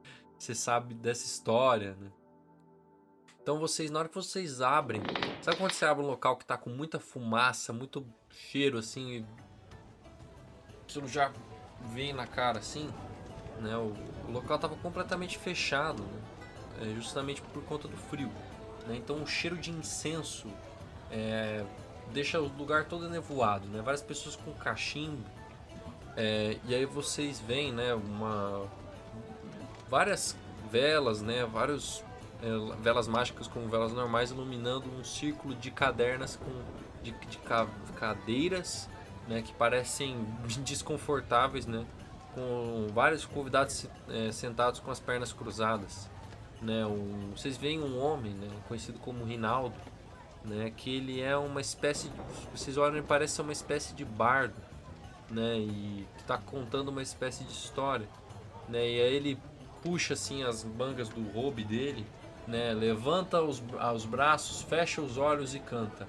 você 0.43 0.53
sabe 0.53 0.93
dessa 0.93 1.25
história, 1.25 1.95
né? 1.99 2.11
Então 3.41 3.59
vocês, 3.59 3.89
na 3.89 3.99
hora 3.99 4.09
que 4.09 4.15
vocês 4.15 4.61
abrem, 4.61 5.01
sabe 5.41 5.57
quando 5.57 5.71
você 5.71 5.85
abre 5.85 6.03
um 6.03 6.07
local 6.07 6.37
que 6.37 6.45
tá 6.45 6.57
com 6.57 6.69
muita 6.69 6.99
fumaça, 6.99 7.73
muito 7.73 8.05
cheiro 8.29 8.77
assim, 8.77 9.25
aquilo 10.81 11.07
já 11.07 11.31
vem 11.93 12.13
na 12.13 12.27
cara 12.27 12.59
assim, 12.59 12.89
né? 13.59 13.75
O, 13.77 13.93
o 14.27 14.31
local 14.31 14.59
tava 14.59 14.75
completamente 14.75 15.37
fechado, 15.37 16.03
né? 16.03 16.21
É, 16.81 16.95
justamente 16.95 17.41
por 17.41 17.63
conta 17.63 17.87
do 17.87 17.95
frio, 17.95 18.31
né? 18.87 18.95
Então 18.97 19.21
o 19.21 19.27
cheiro 19.27 19.57
de 19.57 19.71
incenso 19.71 20.47
é, 21.11 21.65
deixa 22.11 22.39
o 22.39 22.47
lugar 22.47 22.85
todo 22.85 23.09
nevoado, 23.09 23.67
né? 23.67 23.81
Várias 23.81 24.01
pessoas 24.01 24.35
com 24.35 24.53
cachimbo, 24.53 25.23
é, 26.15 26.57
e 26.65 26.75
aí 26.75 26.85
vocês 26.85 27.39
veem, 27.39 27.71
né? 27.71 27.93
Uma 27.93 28.69
várias 29.93 30.35
velas, 30.71 31.21
né? 31.21 31.45
Vários 31.45 32.03
é, 32.41 32.81
velas 32.81 33.07
mágicas 33.07 33.45
como 33.47 33.67
velas 33.67 33.93
normais 33.93 34.31
iluminando 34.31 34.89
um 34.89 35.03
círculo 35.03 35.53
de 35.53 35.69
cadernas 35.69 36.35
com 36.35 36.51
de, 37.03 37.11
de 37.11 37.37
ca- 37.37 37.67
cadeiras, 37.99 38.89
né? 39.27 39.43
Que 39.43 39.53
parecem 39.53 40.25
desconfortáveis, 40.65 41.67
né? 41.67 41.85
Com 42.33 42.87
vários 42.91 43.23
convidados 43.23 43.85
é, 44.09 44.31
sentados 44.31 44.79
com 44.79 44.89
as 44.89 44.99
pernas 44.99 45.31
cruzadas, 45.31 46.09
né? 46.59 46.83
Um, 46.87 47.29
vocês 47.35 47.55
veem 47.55 47.79
um 47.79 48.03
homem, 48.03 48.33
né? 48.33 48.47
Conhecido 48.67 48.97
como 48.97 49.23
Rinaldo, 49.23 49.75
né? 50.43 50.73
Que 50.75 50.95
ele 50.95 51.21
é 51.21 51.37
uma 51.37 51.61
espécie, 51.61 52.09
de, 52.09 52.15
vocês 52.51 52.77
olham 52.77 52.97
e 52.97 53.03
parece 53.03 53.39
uma 53.39 53.53
espécie 53.53 53.93
de 53.93 54.03
bardo, 54.03 54.59
né? 55.29 55.59
E 55.59 56.07
que 56.15 56.21
está 56.21 56.39
contando 56.39 56.87
uma 56.89 57.03
espécie 57.03 57.43
de 57.43 57.51
história, 57.51 58.09
né? 58.67 58.79
E 58.79 58.99
aí 58.99 59.13
ele 59.13 59.37
puxa 59.83 60.13
assim 60.13 60.43
as 60.43 60.63
mangas 60.63 61.09
do 61.09 61.21
robe 61.31 61.63
dele, 61.63 62.05
né? 62.47 62.73
Levanta 62.73 63.41
os, 63.41 63.61
os 63.95 64.05
braços, 64.05 64.61
fecha 64.61 65.01
os 65.01 65.17
olhos 65.17 65.53
e 65.53 65.59
canta. 65.59 66.07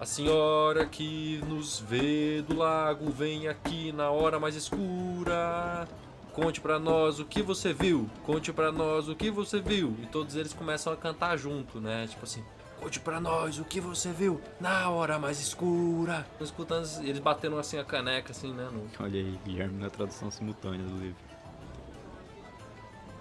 A 0.00 0.04
senhora 0.04 0.84
que 0.84 1.40
nos 1.46 1.78
vê 1.78 2.42
do 2.42 2.56
lago 2.56 3.10
vem 3.10 3.46
aqui 3.46 3.92
na 3.92 4.10
hora 4.10 4.40
mais 4.40 4.56
escura. 4.56 5.86
Conte 6.32 6.60
pra 6.60 6.78
nós 6.78 7.20
o 7.20 7.24
que 7.24 7.40
você 7.42 7.72
viu. 7.72 8.08
Conte 8.24 8.52
pra 8.52 8.72
nós 8.72 9.08
o 9.08 9.14
que 9.14 9.30
você 9.30 9.60
viu. 9.60 9.94
E 10.02 10.06
todos 10.06 10.34
eles 10.34 10.52
começam 10.52 10.92
a 10.92 10.96
cantar 10.96 11.36
junto, 11.36 11.80
né? 11.80 12.06
Tipo 12.08 12.24
assim, 12.24 12.42
conte 12.80 12.98
pra 12.98 13.20
nós 13.20 13.58
o 13.60 13.64
que 13.64 13.80
você 13.80 14.10
viu 14.10 14.40
na 14.60 14.88
hora 14.90 15.18
mais 15.20 15.38
escura. 15.40 16.26
Escutando 16.40 16.88
eles 17.02 17.18
batendo 17.20 17.56
assim 17.58 17.78
a 17.78 17.84
caneca 17.84 18.32
assim, 18.32 18.52
né? 18.52 18.68
no- 18.72 18.88
Olha 18.98 19.20
aí, 19.20 19.38
Guilherme 19.44 19.78
na 19.78 19.90
tradução 19.90 20.30
simultânea 20.32 20.84
do 20.84 20.98
livro. 20.98 21.31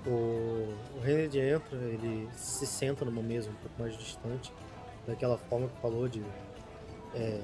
O, 0.05 0.73
o 0.97 0.99
Renard 1.01 1.39
entra, 1.39 1.77
ele 1.77 2.27
se 2.33 2.65
senta 2.65 3.05
numa 3.05 3.21
mesa 3.21 3.49
um 3.49 3.55
pouco 3.55 3.79
mais 3.79 3.95
distante, 3.95 4.51
daquela 5.05 5.37
forma 5.37 5.67
que 5.67 5.79
falou 5.79 6.07
de 6.07 6.23
é, 7.13 7.41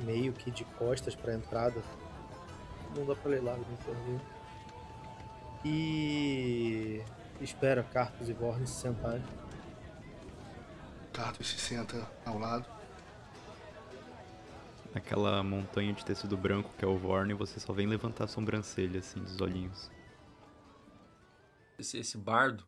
meio 0.00 0.32
que 0.32 0.50
de 0.50 0.64
costas 0.64 1.14
para 1.14 1.34
entrada. 1.34 1.80
Não 2.96 3.06
dá 3.06 3.14
pra 3.14 3.30
ler 3.30 3.42
lá, 3.42 3.56
não 3.56 3.64
tô 3.84 3.92
vendo. 3.92 4.20
E 5.64 7.02
espera 7.40 7.82
Cartus 7.84 8.28
e 8.28 8.32
Vorn 8.32 8.66
se 8.66 8.80
sentarem. 8.80 9.22
Cartus 11.12 11.48
se 11.48 11.58
senta 11.58 12.04
ao 12.26 12.38
lado. 12.38 12.66
Naquela 14.92 15.42
montanha 15.42 15.92
de 15.92 16.04
tecido 16.04 16.36
branco 16.36 16.70
que 16.76 16.84
é 16.84 16.88
o 16.88 16.98
Vorne, 16.98 17.32
você 17.32 17.58
só 17.60 17.72
vem 17.72 17.86
levantar 17.86 18.24
a 18.24 18.28
sobrancelha, 18.28 18.98
assim, 18.98 19.20
dos 19.20 19.40
olhinhos. 19.40 19.90
Esse, 21.82 21.98
esse 21.98 22.16
bardo, 22.16 22.66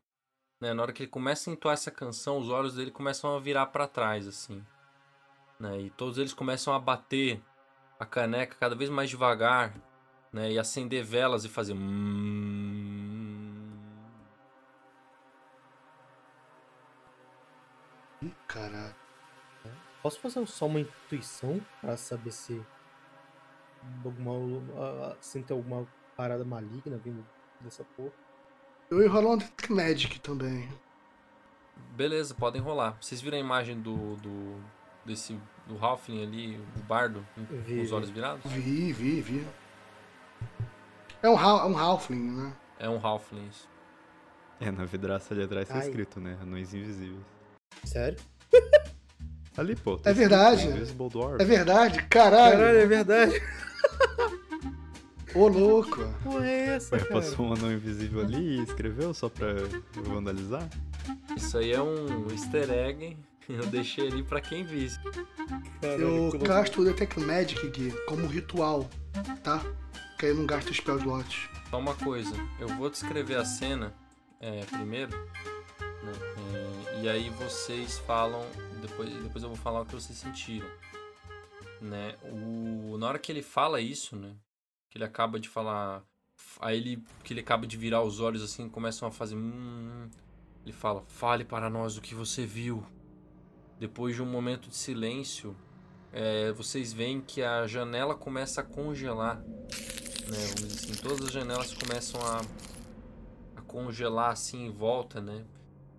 né? 0.60 0.74
Na 0.74 0.82
hora 0.82 0.92
que 0.92 1.02
ele 1.02 1.10
começa 1.10 1.50
a 1.50 1.52
entoar 1.52 1.74
essa 1.74 1.90
canção, 1.90 2.38
os 2.38 2.50
olhos 2.50 2.74
dele 2.74 2.90
começam 2.90 3.34
a 3.34 3.40
virar 3.40 3.66
pra 3.66 3.88
trás, 3.88 4.26
assim. 4.26 4.64
Né? 5.58 5.80
E 5.82 5.90
todos 5.90 6.18
eles 6.18 6.34
começam 6.34 6.74
a 6.74 6.78
bater 6.78 7.42
a 7.98 8.04
caneca 8.04 8.56
cada 8.58 8.74
vez 8.74 8.90
mais 8.90 9.08
devagar, 9.08 9.74
né? 10.32 10.52
E 10.52 10.58
acender 10.58 11.04
velas 11.04 11.44
e 11.44 11.48
fazer. 11.48 11.74
Ih. 18.22 18.34
Posso 20.02 20.20
fazer 20.20 20.46
só 20.46 20.66
uma 20.66 20.80
intuição 20.80 21.60
para 21.80 21.96
saber 21.96 22.30
se 22.30 22.62
alguma 24.04 25.16
se 25.20 25.42
tem 25.42 25.56
alguma 25.56 25.86
parada 26.16 26.44
maligna 26.44 26.96
vindo 26.98 27.26
dessa 27.60 27.84
porra? 27.96 28.23
Eu 28.90 29.02
ia 29.02 29.08
rolar 29.10 29.30
um 29.34 29.38
Detect 29.38 29.72
Magic 29.72 30.20
também. 30.20 30.68
Beleza, 31.96 32.34
podem 32.34 32.60
rolar. 32.60 32.96
Vocês 33.00 33.20
viram 33.20 33.36
a 33.36 33.40
imagem 33.40 33.80
do. 33.80 34.16
do 34.16 34.56
desse. 35.04 35.38
do 35.66 35.76
Halfling 35.84 36.22
ali, 36.22 36.56
o 36.76 36.80
bardo, 36.80 37.26
com 37.34 37.44
Vi, 37.44 37.80
os 37.80 37.88
vi. 37.90 37.94
olhos 37.94 38.10
virados? 38.10 38.50
Vi, 38.52 38.92
vi, 38.92 39.20
vi. 39.20 39.46
É 41.22 41.28
um, 41.30 41.36
ha- 41.36 41.66
um 41.66 41.76
Halfling, 41.78 42.30
né? 42.30 42.52
É 42.78 42.88
um 42.88 43.04
Halfling. 43.04 43.46
isso. 43.48 43.68
É, 44.60 44.70
na 44.70 44.84
vidraça 44.84 45.32
ali 45.34 45.42
atrás 45.42 45.68
tá 45.68 45.78
escrito, 45.78 46.20
né? 46.20 46.38
Anões 46.42 46.72
invisíveis. 46.74 47.24
Sério? 47.84 48.18
Ali, 49.56 49.74
pô. 49.76 49.96
tá 49.96 50.10
É 50.10 50.12
verdade. 50.12 50.66
Invisible 50.66 51.08
Dwarf. 51.08 51.40
É 51.42 51.44
verdade? 51.44 52.02
Caralho! 52.08 52.60
é 52.62 52.86
verdade. 52.86 53.40
Ô, 55.34 55.48
louco! 55.48 56.00
Porra 56.22 56.46
é 56.46 56.66
essa, 56.76 56.94
Ué, 56.94 57.02
cara? 57.02 57.14
passou 57.14 57.46
um 57.46 57.52
anão 57.52 57.72
invisível 57.72 58.20
ali 58.20 58.58
e 58.58 58.62
escreveu 58.62 59.12
só 59.12 59.28
pra 59.28 59.48
vandalizar? 60.02 60.68
Isso 61.36 61.58
aí 61.58 61.72
é 61.72 61.82
um 61.82 62.30
easter 62.30 62.70
egg. 62.70 63.16
Eu 63.48 63.66
deixei 63.66 64.06
ali 64.06 64.22
pra 64.22 64.40
quem 64.40 64.64
visse. 64.64 64.98
Caralho, 65.80 66.30
Eu 66.32 66.38
gasto 66.38 66.80
o 66.80 66.84
Detect 66.84 67.20
Magic, 67.20 67.68
Gui, 67.68 67.90
como 68.06 68.26
ritual, 68.26 68.88
tá? 69.42 69.60
Que 70.18 70.26
aí 70.26 70.32
eu 70.32 70.36
não 70.36 70.46
gasto 70.46 70.72
spell 70.72 70.98
slots. 70.98 71.48
Só 71.68 71.78
uma 71.78 71.94
coisa, 71.94 72.34
eu 72.60 72.68
vou 72.68 72.88
descrever 72.88 73.34
a 73.34 73.44
cena 73.44 73.92
é, 74.40 74.64
primeiro, 74.64 75.10
né? 75.78 76.12
É, 76.54 77.02
e 77.02 77.08
aí 77.08 77.28
vocês 77.30 77.98
falam, 77.98 78.46
depois, 78.80 79.10
depois 79.10 79.42
eu 79.42 79.50
vou 79.50 79.58
falar 79.58 79.82
o 79.82 79.84
que 79.84 79.94
vocês 79.94 80.16
sentiram. 80.16 80.68
Né? 81.82 82.14
O, 82.22 82.96
na 82.96 83.08
hora 83.08 83.18
que 83.18 83.30
ele 83.30 83.42
fala 83.42 83.80
isso, 83.80 84.16
né? 84.16 84.30
Que 84.94 84.98
ele 84.98 85.04
acaba 85.04 85.40
de 85.40 85.48
falar. 85.48 86.04
Aí 86.60 86.76
ele. 86.78 87.04
Que 87.24 87.32
ele 87.32 87.40
acaba 87.40 87.66
de 87.66 87.76
virar 87.76 88.02
os 88.02 88.20
olhos 88.20 88.42
assim, 88.42 88.68
começam 88.68 89.08
a 89.08 89.10
fazer. 89.10 89.34
"Hum", 89.34 90.08
ele 90.62 90.72
fala, 90.72 91.02
fale 91.08 91.44
para 91.44 91.68
nós 91.68 91.98
o 91.98 92.00
que 92.00 92.14
você 92.14 92.46
viu. 92.46 92.86
Depois 93.78 94.14
de 94.14 94.22
um 94.22 94.26
momento 94.26 94.68
de 94.68 94.76
silêncio, 94.76 95.56
é, 96.12 96.52
vocês 96.52 96.92
veem 96.92 97.20
que 97.20 97.42
a 97.42 97.66
janela 97.66 98.14
começa 98.14 98.60
a 98.60 98.64
congelar 98.64 99.42
né? 100.28 100.38
Assim, 100.66 100.94
todas 101.02 101.20
as 101.22 101.32
janelas 101.32 101.74
começam 101.74 102.20
a, 102.22 102.40
a 103.56 103.60
congelar 103.62 104.30
assim 104.30 104.66
em 104.66 104.70
volta, 104.70 105.20
né? 105.20 105.44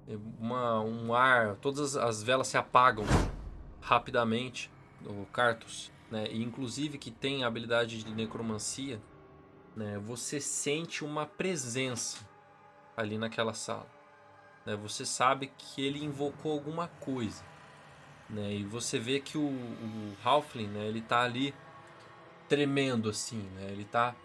É 0.08 0.18
Uma, 0.40 0.82
um 0.82 1.14
ar, 1.14 1.56
todas 1.58 1.96
as 1.96 2.22
velas 2.24 2.48
se 2.48 2.58
apagam 2.58 3.06
rapidamente, 3.82 4.72
o 5.06 5.26
Cartus, 5.28 5.92
né? 6.16 6.28
E 6.32 6.42
inclusive 6.42 6.98
que 6.98 7.12
tem 7.12 7.44
a 7.44 7.48
habilidade 7.48 8.02
de 8.02 8.14
necromancia, 8.14 9.02
né? 9.76 10.00
Você 10.00 10.40
sente 10.40 11.04
uma 11.04 11.26
presença, 11.26 12.26
ali 12.96 13.18
naquela 13.18 13.54
sala. 13.54 13.90
Né? 14.66 14.78
Você 14.78 15.06
sabe 15.06 15.52
que 15.58 15.86
ele 15.86 16.02
invocou 16.02 16.54
alguma 16.54 16.88
coisa. 16.88 17.44
Né? 18.30 18.54
E 18.54 18.64
você 18.64 18.98
vê 18.98 19.20
que 19.20 19.38
o, 19.38 19.42
o 19.42 20.16
Halfling, 20.24 20.68
né? 20.68 20.88
ele 20.88 21.02
tá 21.02 21.22
ali 21.22 21.54
tremendo 22.48 23.10
assim, 23.10 23.42
né? 23.56 23.68
Ele 23.72 23.84
tá 23.84 24.16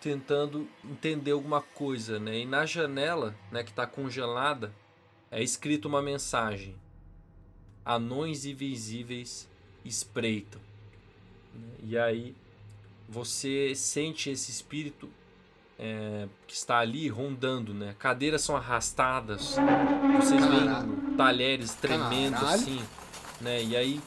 tentando 0.00 0.68
entender 0.84 1.30
alguma 1.30 1.62
coisa, 1.62 2.18
né? 2.18 2.40
E 2.40 2.44
na 2.44 2.66
janela, 2.66 3.34
né, 3.50 3.62
que 3.62 3.72
tá 3.72 3.86
congelada, 3.86 4.74
é 5.30 5.40
escrito 5.40 5.86
uma 5.86 6.02
mensagem: 6.02 6.74
Anões 7.84 8.44
invisíveis 8.44 9.48
espreitam. 9.84 10.60
E 11.82 11.96
aí 11.98 12.34
você 13.08 13.74
sente 13.74 14.30
esse 14.30 14.50
espírito 14.50 15.08
é, 15.78 16.26
que 16.46 16.54
está 16.54 16.78
ali 16.78 17.08
rondando, 17.08 17.74
né? 17.74 17.94
Cadeiras 17.98 18.42
são 18.42 18.56
arrastadas, 18.56 19.56
vocês 20.20 20.44
veem 20.46 21.16
talheres 21.16 21.74
tremendo 21.74 22.34
Caralho. 22.34 22.54
assim, 22.54 22.82
né? 23.40 23.62
E 23.62 23.76
aí 23.76 24.00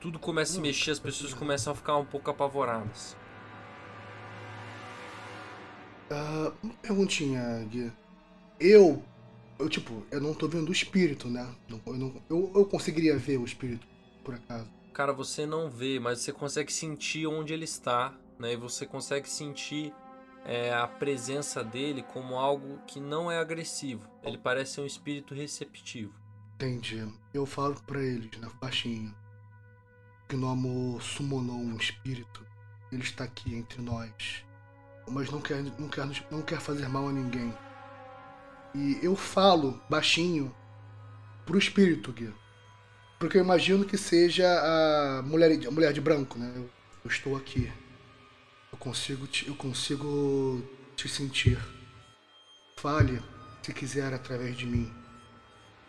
tudo 0.00 0.18
começa 0.18 0.52
a 0.52 0.54
se 0.56 0.60
mexer, 0.60 0.90
as 0.90 0.98
pessoas 0.98 1.32
começam 1.32 1.72
a 1.72 1.76
ficar 1.76 1.96
um 1.96 2.04
pouco 2.04 2.30
apavoradas. 2.30 3.16
Ah, 6.10 6.52
uma 6.62 6.74
perguntinha, 6.74 7.64
Gui. 7.70 7.90
Eu, 8.60 9.02
eu, 9.58 9.68
tipo, 9.68 10.04
eu 10.10 10.20
não 10.20 10.34
tô 10.34 10.46
vendo 10.48 10.68
o 10.68 10.72
espírito, 10.72 11.28
né? 11.28 11.48
Eu, 11.86 11.94
não- 11.94 12.14
eu, 12.28 12.52
eu 12.54 12.64
conseguiria 12.66 13.16
ver 13.16 13.38
o 13.38 13.44
espírito, 13.44 13.86
por 14.22 14.34
acaso. 14.34 14.68
Cara, 14.92 15.12
você 15.12 15.46
não 15.46 15.70
vê, 15.70 15.98
mas 15.98 16.20
você 16.20 16.32
consegue 16.32 16.72
sentir 16.72 17.26
onde 17.26 17.54
ele 17.54 17.64
está, 17.64 18.14
né? 18.38 18.52
E 18.52 18.56
você 18.56 18.84
consegue 18.84 19.28
sentir 19.28 19.94
é, 20.44 20.72
a 20.72 20.86
presença 20.86 21.64
dele 21.64 22.02
como 22.02 22.36
algo 22.36 22.78
que 22.86 23.00
não 23.00 23.30
é 23.30 23.38
agressivo. 23.38 24.08
Ele 24.22 24.36
parece 24.36 24.74
ser 24.74 24.80
um 24.82 24.86
espírito 24.86 25.34
receptivo. 25.34 26.12
Entendi. 26.54 27.06
Eu 27.32 27.46
falo 27.46 27.74
pra 27.86 28.02
eles, 28.02 28.30
né, 28.38 28.48
baixinho. 28.60 29.14
Que 30.28 30.36
Gnomo 30.36 31.00
summonou 31.00 31.56
um 31.56 31.76
espírito. 31.76 32.46
Ele 32.90 33.02
está 33.02 33.24
aqui 33.24 33.54
entre 33.54 33.80
nós. 33.80 34.44
Mas 35.08 35.30
não 35.30 35.40
quer, 35.40 35.62
não 35.78 35.88
quer, 35.88 36.06
não 36.30 36.42
quer 36.42 36.60
fazer 36.60 36.88
mal 36.88 37.08
a 37.08 37.12
ninguém. 37.12 37.52
E 38.74 38.98
eu 39.02 39.16
falo 39.16 39.80
baixinho 39.88 40.54
pro 41.44 41.58
espírito, 41.58 42.12
Gui. 42.12 42.32
Porque 43.22 43.38
eu 43.38 43.44
imagino 43.44 43.84
que 43.84 43.96
seja 43.96 44.48
a 44.48 45.22
mulher, 45.22 45.52
a 45.64 45.70
mulher 45.70 45.92
de 45.92 46.00
branco, 46.00 46.36
né? 46.40 46.52
Eu, 46.56 46.68
estou 47.08 47.36
aqui. 47.36 47.72
Eu 48.72 48.76
consigo, 48.76 49.28
te, 49.28 49.46
eu 49.46 49.54
consigo 49.54 50.60
te 50.96 51.08
sentir. 51.08 51.56
Fale, 52.74 53.22
se 53.62 53.72
quiser, 53.72 54.12
através 54.12 54.56
de 54.56 54.66
mim. 54.66 54.92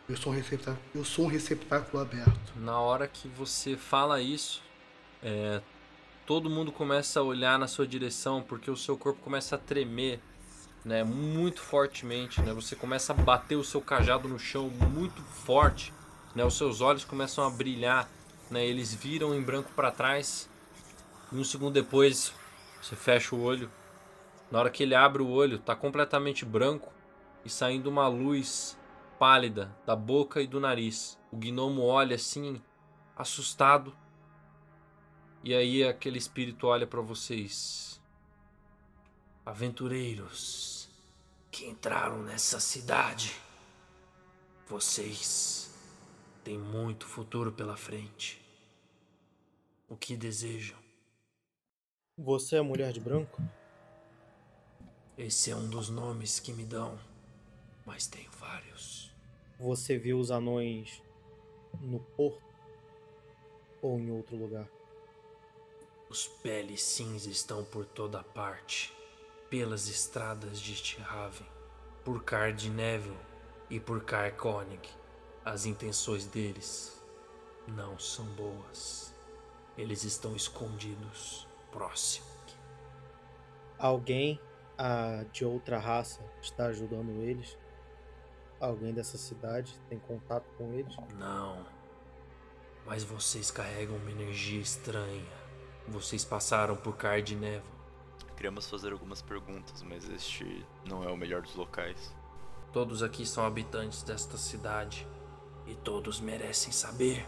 Eu 0.07 0.15
sou 0.15 0.31
um 0.31 0.36
receptáculo, 0.36 0.79
eu 0.93 1.03
sou 1.03 1.25
um 1.25 1.27
receptáculo 1.27 2.03
aberto. 2.03 2.53
Na 2.55 2.79
hora 2.79 3.07
que 3.07 3.27
você 3.29 3.75
fala 3.75 4.21
isso, 4.21 4.61
é, 5.23 5.59
todo 6.27 6.51
mundo 6.51 6.71
começa 6.71 7.19
a 7.19 7.23
olhar 7.23 7.57
na 7.57 7.67
sua 7.67 7.88
direção 7.88 8.43
porque 8.43 8.69
o 8.69 8.77
seu 8.77 8.95
corpo 8.95 9.19
começa 9.23 9.55
a 9.55 9.57
tremer, 9.57 10.19
né, 10.86 11.03
muito 11.03 11.61
fortemente, 11.61 12.43
né? 12.43 12.53
Você 12.53 12.75
começa 12.75 13.11
a 13.11 13.15
bater 13.15 13.55
o 13.55 13.63
seu 13.63 13.81
cajado 13.81 14.29
no 14.29 14.38
chão 14.38 14.69
muito 14.69 15.23
forte, 15.23 15.91
né? 16.36 16.43
Os 16.43 16.57
seus 16.57 16.81
olhos 16.81 17.05
começam 17.05 17.45
a 17.45 17.49
brilhar, 17.49 18.09
né? 18.49 18.65
Eles 18.65 18.93
viram 18.93 19.34
em 19.34 19.41
branco 19.41 19.71
para 19.75 19.91
trás. 19.91 20.49
E 21.31 21.36
um 21.36 21.43
segundo 21.43 21.73
depois, 21.73 22.34
você 22.81 22.95
fecha 22.95 23.36
o 23.36 23.41
olho. 23.41 23.71
Na 24.51 24.59
hora 24.59 24.69
que 24.69 24.84
ele 24.84 24.95
abre 24.95 25.21
o 25.21 25.29
olho, 25.29 25.59
tá 25.59 25.75
completamente 25.75 26.45
branco 26.45 26.91
e 27.43 27.49
saindo 27.49 27.89
uma 27.89 28.07
luz 28.07 28.77
pálida 29.17 29.75
da 29.86 29.95
boca 29.95 30.41
e 30.41 30.47
do 30.47 30.59
nariz. 30.59 31.17
O 31.31 31.38
gnomo 31.38 31.84
olha 31.84 32.15
assim, 32.15 32.61
assustado. 33.15 33.95
E 35.43 35.53
aí 35.53 35.84
aquele 35.84 36.17
espírito 36.17 36.67
olha 36.67 36.86
para 36.86 37.01
vocês. 37.01 38.01
Aventureiros 39.45 40.89
que 41.51 41.65
entraram 41.65 42.23
nessa 42.23 42.59
cidade. 42.59 43.36
Vocês 44.67 45.62
têm 46.43 46.57
muito 46.57 47.05
futuro 47.05 47.51
pela 47.51 47.77
frente. 47.77 48.41
O 49.87 49.95
que 49.95 50.17
desejam? 50.17 50.77
Você 52.17 52.57
é 52.57 52.61
mulher 52.61 52.91
de 52.91 52.99
branco? 52.99 53.41
Esse 55.17 55.51
é 55.51 55.55
um 55.55 55.69
dos 55.69 55.89
nomes 55.89 56.39
que 56.39 56.51
me 56.51 56.65
dão, 56.65 56.99
mas 57.85 58.07
tenho 58.07 58.29
vários. 58.31 59.11
Você 59.59 59.97
viu 59.97 60.19
os 60.19 60.31
anões 60.31 61.01
no 61.79 61.99
porto? 61.99 62.43
Ou 63.81 63.99
em 63.99 64.11
outro 64.11 64.35
lugar? 64.35 64.67
Os 66.09 66.27
peles 66.27 66.83
cinza 66.83 67.29
estão 67.29 67.63
por 67.63 67.85
toda 67.85 68.23
parte, 68.23 68.93
pelas 69.49 69.87
estradas 69.87 70.59
de 70.59 70.75
Stiraven, 70.75 71.47
por 72.03 72.23
Cardineville 72.23 73.17
e 73.69 73.79
por 73.79 74.03
Carconig. 74.03 75.02
As 75.45 75.65
intenções 75.65 76.25
deles 76.25 77.03
não 77.67 77.99
são 77.99 78.25
boas. 78.27 79.13
Eles 79.77 80.03
estão 80.03 80.35
escondidos 80.35 81.47
próximo. 81.71 82.25
Alguém 83.77 84.39
ah, 84.77 85.25
de 85.33 85.43
outra 85.43 85.77
raça 85.77 86.21
está 86.41 86.67
ajudando 86.67 87.21
eles? 87.21 87.57
Alguém 88.57 88.93
dessa 88.93 89.17
cidade 89.17 89.77
tem 89.89 89.99
contato 89.99 90.45
com 90.57 90.71
eles? 90.71 90.95
Não. 91.19 91.65
Mas 92.85 93.03
vocês 93.03 93.51
carregam 93.51 93.97
uma 93.97 94.11
energia 94.11 94.61
estranha. 94.61 95.43
Vocês 95.89 96.23
passaram 96.23 96.77
por 96.77 96.95
Cardineville. 96.95 97.61
Queríamos 98.37 98.69
fazer 98.69 98.93
algumas 98.93 99.21
perguntas, 99.21 99.83
mas 99.83 100.09
este 100.09 100.65
não 100.85 101.03
é 101.03 101.11
o 101.11 101.17
melhor 101.17 101.41
dos 101.41 101.55
locais. 101.55 102.15
Todos 102.71 103.03
aqui 103.03 103.25
são 103.25 103.45
habitantes 103.45 104.03
desta 104.03 104.37
cidade 104.37 105.05
e 105.66 105.76
todos 105.76 106.20
merecem 106.20 106.72
saber 106.72 107.26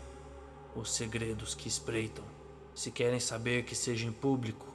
os 0.75 0.91
segredos 0.91 1.55
que 1.55 1.67
espreitam. 1.67 2.23
Se 2.73 2.91
querem 2.91 3.19
saber 3.19 3.63
que 3.63 3.75
seja 3.75 4.05
em 4.05 4.11
público, 4.11 4.67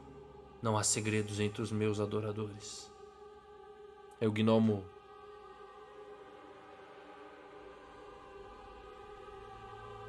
não 0.63 0.77
há 0.79 0.83
segredos 0.83 1.39
entre 1.41 1.63
os 1.63 1.71
meus 1.71 2.01
adoradores. 2.01 2.91
É 4.21 4.27
o 4.27 4.33
gnomo. 4.33 4.85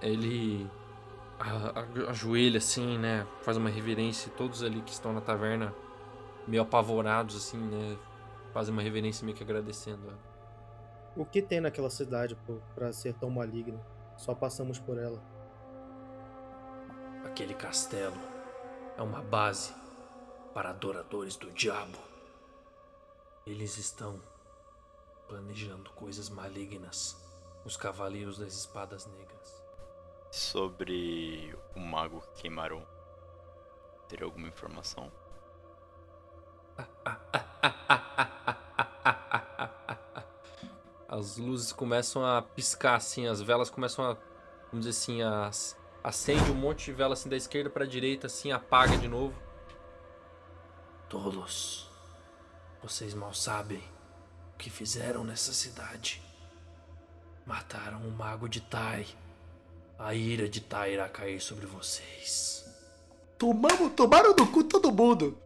Ele 0.01 0.69
ajoelha 2.07 2.57
assim, 2.57 2.97
né? 2.97 3.27
Faz 3.41 3.57
uma 3.57 3.69
reverência 3.69 4.29
e 4.29 4.31
todos 4.31 4.63
ali 4.63 4.81
que 4.81 4.91
estão 4.91 5.13
na 5.13 5.21
taverna, 5.21 5.73
meio 6.47 6.63
apavorados 6.63 7.35
assim, 7.35 7.57
né? 7.57 7.97
Fazem 8.53 8.73
uma 8.73 8.81
reverência 8.81 9.23
meio 9.25 9.35
que 9.35 9.43
agradecendo. 9.43 10.07
ela. 10.07 10.30
O 11.15 11.25
que 11.25 11.41
tem 11.41 11.59
naquela 11.59 11.89
cidade 11.89 12.37
para 12.73 12.93
ser 12.93 13.13
tão 13.15 13.29
maligna? 13.29 13.79
Só 14.15 14.33
passamos 14.33 14.79
por 14.79 14.97
ela. 14.97 15.21
Aquele 17.25 17.53
castelo 17.53 18.15
é 18.97 19.01
uma 19.01 19.21
base 19.21 19.73
para 20.53 20.69
adoradores 20.69 21.35
do 21.35 21.51
diabo. 21.51 21.97
Eles 23.45 23.77
estão 23.77 24.21
planejando 25.27 25.89
coisas 25.91 26.29
malignas. 26.29 27.17
Os 27.65 27.75
cavaleiros 27.75 28.37
das 28.37 28.53
espadas 28.53 29.05
negras. 29.05 29.63
Sobre 30.31 31.53
o 31.75 31.79
mago 31.79 32.21
que 32.21 32.43
queimaram. 32.43 32.85
Teria 34.07 34.25
alguma 34.25 34.47
informação? 34.47 35.11
As 41.11 41.35
luzes 41.35 41.73
começam 41.73 42.25
a 42.25 42.41
piscar 42.41 42.95
assim, 42.95 43.27
as 43.27 43.41
velas 43.41 43.69
começam 43.69 44.05
a, 44.05 44.13
vamos 44.71 44.85
dizer 44.85 44.91
assim, 44.91 45.21
a, 45.21 45.51
acende 46.01 46.49
um 46.49 46.55
monte 46.55 46.85
de 46.85 46.93
vela 46.93 47.15
assim 47.15 47.27
da 47.27 47.35
esquerda 47.35 47.69
para 47.69 47.83
a 47.83 47.87
direita, 47.87 48.27
assim 48.27 48.53
apaga 48.53 48.97
de 48.97 49.09
novo. 49.09 49.37
Todos, 51.09 51.91
vocês 52.81 53.13
mal 53.13 53.33
sabem 53.33 53.83
o 54.53 54.57
que 54.57 54.69
fizeram 54.69 55.25
nessa 55.25 55.51
cidade. 55.51 56.23
Mataram 57.45 58.07
o 58.07 58.11
mago 58.11 58.47
de 58.47 58.61
Tai. 58.61 59.05
A 59.99 60.15
ira 60.15 60.47
de 60.47 60.61
Tai 60.61 60.93
irá 60.93 61.09
cair 61.09 61.41
sobre 61.41 61.65
vocês. 61.65 62.65
Tomamos, 63.37 63.91
tomaram 63.97 64.33
no 64.33 64.49
cu 64.49 64.63
todo 64.63 64.93
mundo. 64.93 65.37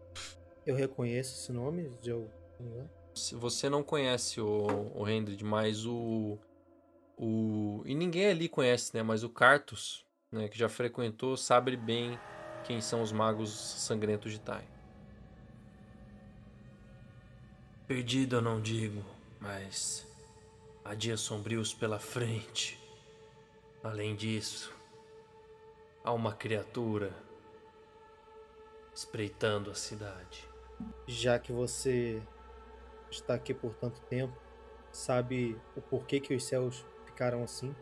Eu 0.63 0.75
reconheço 0.75 1.33
esse 1.33 1.51
nome 1.51 1.89
de 2.03 2.11
algum 2.11 2.29
lugar? 2.59 2.87
Se 3.15 3.33
você 3.33 3.69
não 3.69 3.81
conhece 3.81 4.41
o, 4.41 4.91
o 4.93 5.07
Hendrid, 5.07 5.41
mas 5.41 5.85
o, 5.85 6.37
o. 7.17 7.81
E 7.85 7.95
ninguém 7.95 8.27
ali 8.27 8.49
conhece, 8.49 8.93
né? 8.93 9.01
Mas 9.01 9.23
o 9.23 9.29
Cartus, 9.29 10.05
né, 10.29 10.49
que 10.49 10.57
já 10.57 10.67
frequentou, 10.67 11.37
sabe 11.37 11.77
bem 11.77 12.19
quem 12.65 12.81
são 12.81 13.01
os 13.01 13.13
magos 13.13 13.51
sangrentos 13.51 14.33
de 14.33 14.39
Tai. 14.39 14.67
Perdido 17.87 18.37
eu 18.37 18.41
não 18.41 18.59
digo, 18.59 19.05
mas 19.39 20.05
há 20.83 20.93
dias 20.93 21.21
sombrios 21.21 21.73
pela 21.73 21.99
frente. 21.99 22.77
Além 23.81 24.15
disso, 24.15 24.73
há 26.03 26.11
uma 26.11 26.33
criatura 26.33 27.13
espreitando 28.93 29.71
a 29.71 29.75
cidade. 29.75 30.43
Já 31.07 31.37
que 31.37 31.51
você 31.51 32.21
está 33.09 33.33
aqui 33.33 33.53
por 33.53 33.73
tanto 33.75 33.99
tempo, 34.01 34.33
sabe 34.91 35.59
o 35.75 35.81
porquê 35.81 36.19
que 36.19 36.33
os 36.33 36.43
céus 36.43 36.85
ficaram 37.05 37.43
assim? 37.43 37.75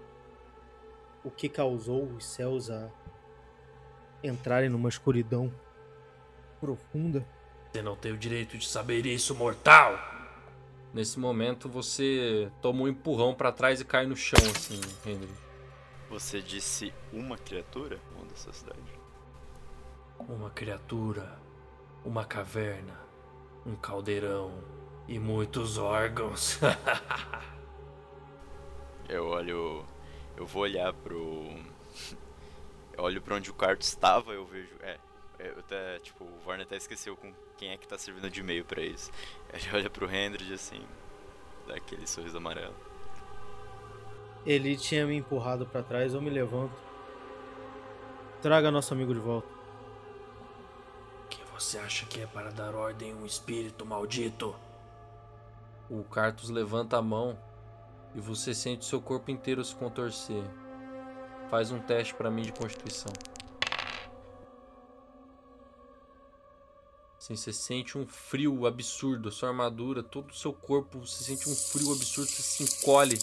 O 1.24 1.32
que 1.32 1.48
causou 1.48 2.04
os 2.06 2.26
céus 2.26 2.70
a 2.70 2.90
entrarem 4.24 4.70
numa 4.70 4.90
escuridão 4.90 5.54
profunda? 6.60 7.26
Você 7.72 7.82
não 7.82 7.96
tem 7.96 8.12
o 8.12 8.18
direito 8.18 8.58
de 8.58 8.68
saber 8.68 9.06
isso, 9.06 9.34
mortal! 9.34 9.98
Nesse 10.94 11.20
momento 11.20 11.68
você 11.68 12.52
toma 12.62 12.84
um 12.84 12.88
empurrão 12.88 13.34
pra 13.34 13.52
trás 13.52 13.82
e 13.82 13.86
cai 13.86 14.06
no 14.06 14.16
chão, 14.16 14.40
assim, 14.56 14.80
Henry. 15.04 15.28
Você 16.08 16.40
disse 16.40 16.94
uma 17.12 17.36
criatura? 17.36 18.00
Uma 18.16 18.26
dessa 18.26 18.54
cidade. 18.54 18.80
Uma 20.20 20.52
criatura, 20.52 21.40
uma 22.06 22.24
caverna, 22.24 23.00
um 23.66 23.76
caldeirão 23.76 24.52
e 25.08 25.20
muitos 25.20 25.78
órgãos. 25.78 26.60
Eu 29.10 29.28
olho. 29.28 29.86
Eu 30.36 30.46
vou 30.46 30.64
olhar 30.64 30.94
pro. 30.94 31.46
Eu 32.94 33.04
olho 33.04 33.22
pra 33.22 33.36
onde 33.36 33.52
o 33.52 33.54
quarto 33.54 33.82
estava, 33.82 34.32
eu 34.32 34.46
vejo. 34.46 34.76
É. 34.82 34.98
Eu 35.40 35.60
até, 35.60 36.00
tipo, 36.00 36.24
o 36.24 36.48
Warner 36.48 36.66
até 36.66 36.78
esqueceu 36.78 37.18
com 37.18 37.34
quem 37.58 37.72
é 37.72 37.78
que 37.78 37.88
tá 37.88 37.98
servindo 37.98 38.30
de 38.30 38.42
meio 38.42 38.64
pra 38.64 38.82
isso. 38.82 39.12
Ele 39.52 39.66
olha 39.74 39.90
pro 39.90 40.10
Hendrid 40.10 40.54
assim, 40.54 40.82
dá 41.68 41.76
aquele 41.76 42.08
sorriso 42.08 42.38
amarelo. 42.38 42.76
Ele 44.46 44.76
tinha 44.78 45.06
me 45.06 45.16
empurrado 45.16 45.66
pra 45.66 45.84
trás, 45.84 46.14
eu 46.14 46.22
me 46.22 46.30
levanto. 46.30 46.76
Traga 48.42 48.72
nosso 48.72 48.94
amigo 48.94 49.14
de 49.14 49.20
volta. 49.20 49.48
Quem 51.30 51.44
você 51.54 51.78
acha 51.78 52.06
que 52.06 52.22
é 52.22 52.28
para 52.28 52.52
dar 52.52 52.76
ordem 52.76 53.12
a 53.12 53.16
um 53.16 53.26
espírito 53.26 53.86
maldito? 53.86 54.56
O 55.96 56.04
Cartus 56.04 56.50
levanta 56.50 56.98
a 56.98 57.02
mão 57.04 57.38
e 58.16 58.20
você 58.20 58.52
sente 58.52 58.84
seu 58.84 59.00
corpo 59.00 59.30
inteiro 59.30 59.64
se 59.64 59.76
contorcer. 59.76 60.44
Faz 61.52 61.70
um 61.70 61.80
teste 61.80 62.16
pra 62.16 62.32
mim 62.32 62.42
de 62.42 62.52
constituição. 62.52 63.14
Assim, 67.16 67.36
você 67.36 67.54
sente 67.54 67.96
um 67.96 68.08
frio 68.08 68.66
absurdo, 68.66 69.32
sua 69.32 69.50
armadura, 69.50 70.02
todo 70.02 70.32
o 70.32 70.36
seu 70.36 70.52
corpo, 70.52 71.06
você 71.06 71.26
sente 71.26 71.48
um 71.48 71.54
frio 71.56 71.94
absurdo, 71.94 72.28
você 72.28 72.42
se 72.42 72.64
encolhe. 72.64 73.20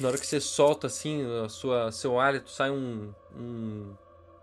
Na 0.00 0.08
hora 0.08 0.18
que 0.18 0.26
você 0.26 0.40
solta 0.40 0.88
assim, 0.88 1.22
a 1.44 1.48
sua, 1.48 1.92
seu 1.92 2.18
hálito 2.18 2.50
sai 2.50 2.72
um, 2.72 3.14
um- 3.36 3.94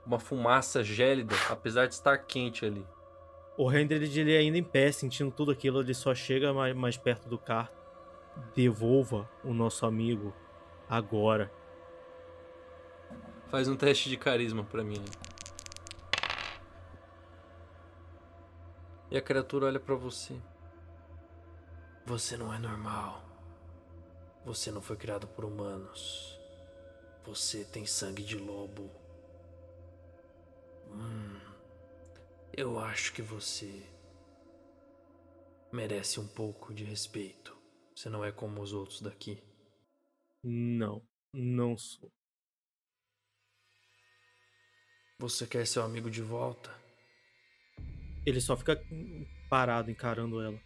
uma 0.06 0.18
fumaça 0.18 0.82
gélida, 0.82 1.36
apesar 1.50 1.88
de 1.88 1.93
estar 1.95 2.18
quente 2.20 2.66
ali. 2.66 2.86
O 3.58 3.72
Hendrid, 3.72 4.20
ele 4.20 4.38
ainda 4.38 4.58
em 4.58 4.64
pé, 4.64 4.91
sentindo 4.91 5.32
tudo 5.32 5.51
aquilo, 5.51 5.82
ele 5.82 5.93
só 5.93 6.14
chega 6.14 6.53
mais, 6.53 6.76
mais 6.76 6.95
perto 6.95 7.28
do 7.28 7.39
carro. 7.39 7.70
Devolva 8.53 9.28
o 9.43 9.51
nosso 9.51 9.84
amigo 9.84 10.32
agora. 10.88 11.51
Faz 13.47 13.68
um 13.68 13.76
teste 13.76 14.10
de 14.10 14.18
carisma 14.18 14.64
pra 14.64 14.84
mim. 14.84 15.03
E 19.10 19.18
a 19.18 19.22
criatura 19.22 19.66
olha 19.66 19.80
pra 19.80 19.95
você. 19.95 20.36
Você 22.05 22.38
não 22.38 22.53
é 22.53 22.60
normal. 22.60 23.24
Você 24.45 24.72
não 24.72 24.82
foi 24.82 24.97
criado 24.97 25.28
por 25.28 25.45
humanos. 25.45 26.39
Você 27.26 27.66
tem 27.66 27.86
sangue 27.86 28.24
de 28.24 28.38
lobo. 28.38 28.91
Hum, 30.89 31.39
eu 32.58 32.80
acho 32.80 33.14
que 33.14 33.22
você 33.22 33.88
merece 35.72 36.20
um 36.20 36.28
pouco 36.28 36.74
de 36.74 36.84
respeito. 36.84 37.55
Você 37.95 38.10
não 38.10 38.26
é 38.26 38.32
como 38.32 38.60
os 38.62 38.74
outros 38.74 38.99
daqui. 38.99 39.43
Não, 40.43 41.08
não 41.32 41.78
sou. 41.78 42.12
Você 45.20 45.45
quer 45.45 45.68
seu 45.68 45.84
amigo 45.84 46.10
de 46.10 46.22
volta? 46.22 46.76
Ele 48.26 48.41
só 48.41 48.58
fica 48.58 48.76
parado 49.49 49.91
encarando 49.91 50.41
ela. 50.41 50.60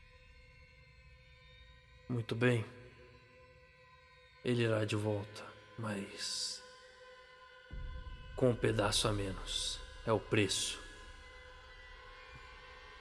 Muito 2.09 2.35
bem. 2.35 2.63
Ele 4.45 4.63
irá 4.63 4.85
de 4.85 4.95
volta, 4.95 5.45
mas. 5.77 6.63
com 8.37 8.49
um 8.49 8.55
pedaço 8.55 9.09
a 9.09 9.13
menos. 9.13 9.79
É 10.05 10.11
o 10.11 10.19
preço. 10.19 10.80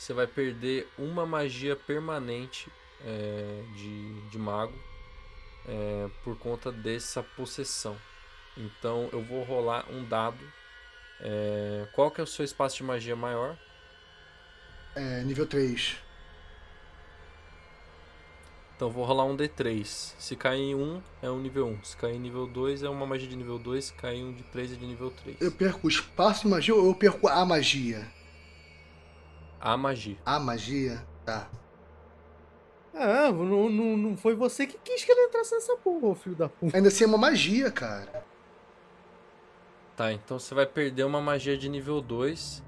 Você 0.01 0.15
vai 0.15 0.27
perder 0.27 0.89
uma 0.97 1.27
magia 1.27 1.77
permanente 1.77 2.73
é, 3.05 3.63
de, 3.75 4.21
de 4.31 4.39
mago 4.39 4.73
é, 5.69 6.09
por 6.25 6.39
conta 6.39 6.73
dessa 6.73 7.23
possessão. 7.23 7.95
Então 8.57 9.11
eu 9.13 9.23
vou 9.23 9.43
rolar 9.43 9.85
um 9.91 10.03
dado. 10.03 10.41
É, 11.21 11.87
qual 11.93 12.11
que 12.11 12.19
é 12.19 12.25
o 12.25 12.27
seu 12.27 12.43
espaço 12.43 12.79
de 12.79 12.83
magia 12.83 13.15
maior? 13.15 13.59
É, 14.97 15.23
nível 15.23 15.47
3. 15.47 15.99
Então 18.75 18.89
vou 18.89 19.05
rolar 19.05 19.27
um 19.27 19.37
D3. 19.37 19.85
Se 19.85 20.35
cair 20.35 20.63
em 20.63 20.75
1 20.75 21.03
é 21.21 21.31
um 21.31 21.39
nível 21.39 21.67
1. 21.67 21.85
Se 21.85 21.97
cair 21.99 22.17
em 22.17 22.21
nível 22.21 22.47
2 22.47 22.85
é 22.85 22.89
uma 22.89 23.05
magia 23.05 23.29
de 23.29 23.37
nível 23.37 23.59
2. 23.59 23.85
Se 23.85 23.93
cair 23.93 24.25
um 24.25 24.33
de 24.33 24.45
3 24.45 24.73
é 24.73 24.77
de 24.77 24.87
nível 24.87 25.11
3. 25.11 25.37
Eu 25.43 25.53
perco 25.53 25.87
o 25.87 25.91
espaço 25.91 26.45
de 26.45 26.49
magia 26.49 26.75
ou 26.75 26.87
eu 26.87 26.95
perco 26.95 27.29
a 27.29 27.45
magia? 27.45 28.11
A 29.61 29.77
magia. 29.77 30.17
A 30.25 30.39
magia? 30.41 31.05
Tá. 31.25 31.49
Ah, 32.95 33.31
não, 33.31 33.69
não, 33.71 33.97
não 33.97 34.17
foi 34.17 34.35
você 34.35 34.67
que 34.67 34.77
quis 34.79 35.05
que 35.05 35.13
ele 35.13 35.27
entrasse 35.27 35.55
nessa 35.55 35.77
porra, 35.77 36.15
filho 36.15 36.35
da 36.35 36.49
puta. 36.49 36.77
Ainda 36.77 36.89
assim 36.89 37.05
é 37.05 37.07
uma 37.07 37.19
magia, 37.19 37.71
cara. 37.71 38.25
Tá, 39.97 40.13
então 40.13 40.39
você 40.39 40.55
vai 40.55 40.67
perder 40.67 41.05
uma 41.05 41.21
magia 41.21 41.57
de 41.57 41.69
nível 41.69 42.01
2. 42.01 42.63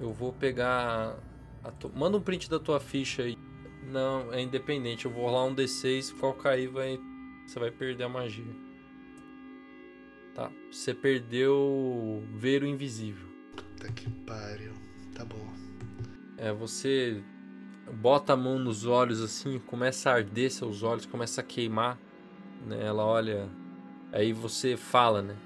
Eu 0.00 0.12
vou 0.12 0.32
pegar. 0.32 1.16
a 1.62 1.70
tu- 1.70 1.92
Manda 1.94 2.16
um 2.16 2.20
print 2.20 2.50
da 2.50 2.58
tua 2.58 2.80
ficha 2.80 3.22
aí. 3.22 3.38
Não, 3.84 4.32
é 4.32 4.40
independente. 4.42 5.06
Eu 5.06 5.10
vou 5.12 5.24
rolar 5.24 5.44
um 5.44 5.54
D6. 5.54 6.12
Qual 6.18 6.34
cair, 6.34 6.68
vai... 6.68 6.98
você 7.46 7.58
vai 7.58 7.70
perder 7.70 8.04
a 8.04 8.08
magia. 8.08 8.44
Tá. 10.34 10.50
Você 10.70 10.92
perdeu 10.92 12.22
ver 12.34 12.62
o 12.62 12.66
invisível. 12.66 13.28
Puta 13.56 13.92
que 13.92 14.08
pariu. 14.10 14.72
Tá 15.14 15.24
bom. 15.24 15.46
É, 16.40 16.50
você 16.54 17.22
bota 17.92 18.32
a 18.32 18.36
mão 18.36 18.58
nos 18.58 18.86
olhos 18.86 19.20
assim, 19.20 19.58
começa 19.58 20.08
a 20.08 20.14
arder 20.14 20.50
seus 20.50 20.82
olhos, 20.82 21.04
começa 21.04 21.42
a 21.42 21.44
queimar, 21.44 21.98
né? 22.66 22.82
Ela 22.82 23.04
olha, 23.04 23.46
aí 24.10 24.32
você 24.32 24.74
fala, 24.74 25.20
né? 25.20 25.36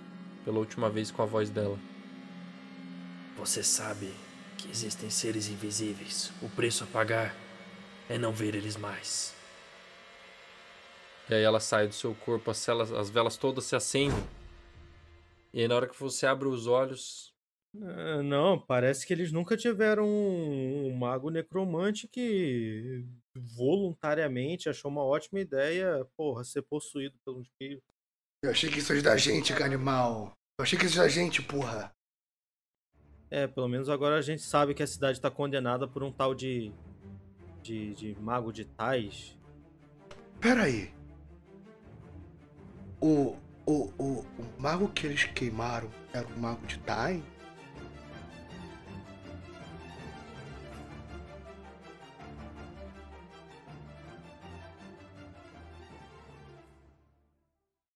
Pela 0.44 0.60
última 0.60 0.88
vez 0.88 1.10
com 1.10 1.20
a 1.20 1.26
voz 1.26 1.50
dela. 1.50 1.76
Você 3.36 3.64
sabe 3.64 4.14
que 4.56 4.70
existem 4.70 5.10
seres 5.10 5.48
invisíveis. 5.48 6.30
O 6.40 6.48
preço 6.48 6.84
a 6.84 6.86
pagar 6.86 7.34
é 8.08 8.16
não 8.16 8.30
ver 8.30 8.54
eles 8.54 8.76
mais. 8.76 9.34
E 11.28 11.34
aí 11.34 11.42
ela 11.42 11.58
sai 11.58 11.88
do 11.88 11.94
seu 11.94 12.14
corpo, 12.14 12.52
as, 12.52 12.58
celas, 12.58 12.92
as 12.92 13.10
velas 13.10 13.36
todas 13.36 13.64
se 13.64 13.74
acendem. 13.74 14.24
E 15.52 15.60
aí 15.60 15.66
na 15.66 15.74
hora 15.74 15.88
que 15.88 15.98
você 15.98 16.24
abre 16.24 16.46
os 16.46 16.68
olhos, 16.68 17.33
Ah, 17.82 18.22
não, 18.22 18.58
parece 18.58 19.06
que 19.06 19.12
eles 19.12 19.32
nunca 19.32 19.56
tiveram 19.56 20.06
um, 20.06 20.86
um 20.86 20.96
mago 20.96 21.30
necromante 21.30 22.06
que 22.06 23.04
voluntariamente 23.56 24.68
achou 24.68 24.90
uma 24.90 25.02
ótima 25.02 25.40
ideia, 25.40 26.06
porra, 26.16 26.44
ser 26.44 26.62
possuído 26.62 27.16
pelo 27.24 27.42
espírito. 27.42 27.82
Eu 28.42 28.50
achei 28.50 28.70
que 28.70 28.78
isso 28.78 28.92
é 28.92 29.00
da 29.00 29.16
gente, 29.16 29.52
animal. 29.54 30.32
Eu 30.58 30.62
achei 30.62 30.78
que 30.78 30.86
isso 30.86 31.00
é 31.00 31.02
da 31.02 31.08
gente, 31.08 31.42
porra. 31.42 31.92
É, 33.30 33.48
pelo 33.48 33.68
menos 33.68 33.88
agora 33.88 34.16
a 34.16 34.22
gente 34.22 34.42
sabe 34.42 34.74
que 34.74 34.82
a 34.82 34.86
cidade 34.86 35.20
tá 35.20 35.30
condenada 35.30 35.88
por 35.88 36.04
um 36.04 36.12
tal 36.12 36.34
de. 36.34 36.72
de, 37.62 37.94
de 37.94 38.14
mago 38.20 38.52
de 38.52 38.64
tais. 38.64 39.36
Pera 40.40 40.64
aí. 40.64 40.92
O, 43.00 43.36
o, 43.66 43.90
o, 43.98 44.20
o 44.20 44.60
mago 44.60 44.88
que 44.88 45.06
eles 45.06 45.24
queimaram 45.24 45.90
era 46.12 46.26
o 46.26 46.38
mago 46.38 46.64
de 46.66 46.78
Tai? 46.78 47.22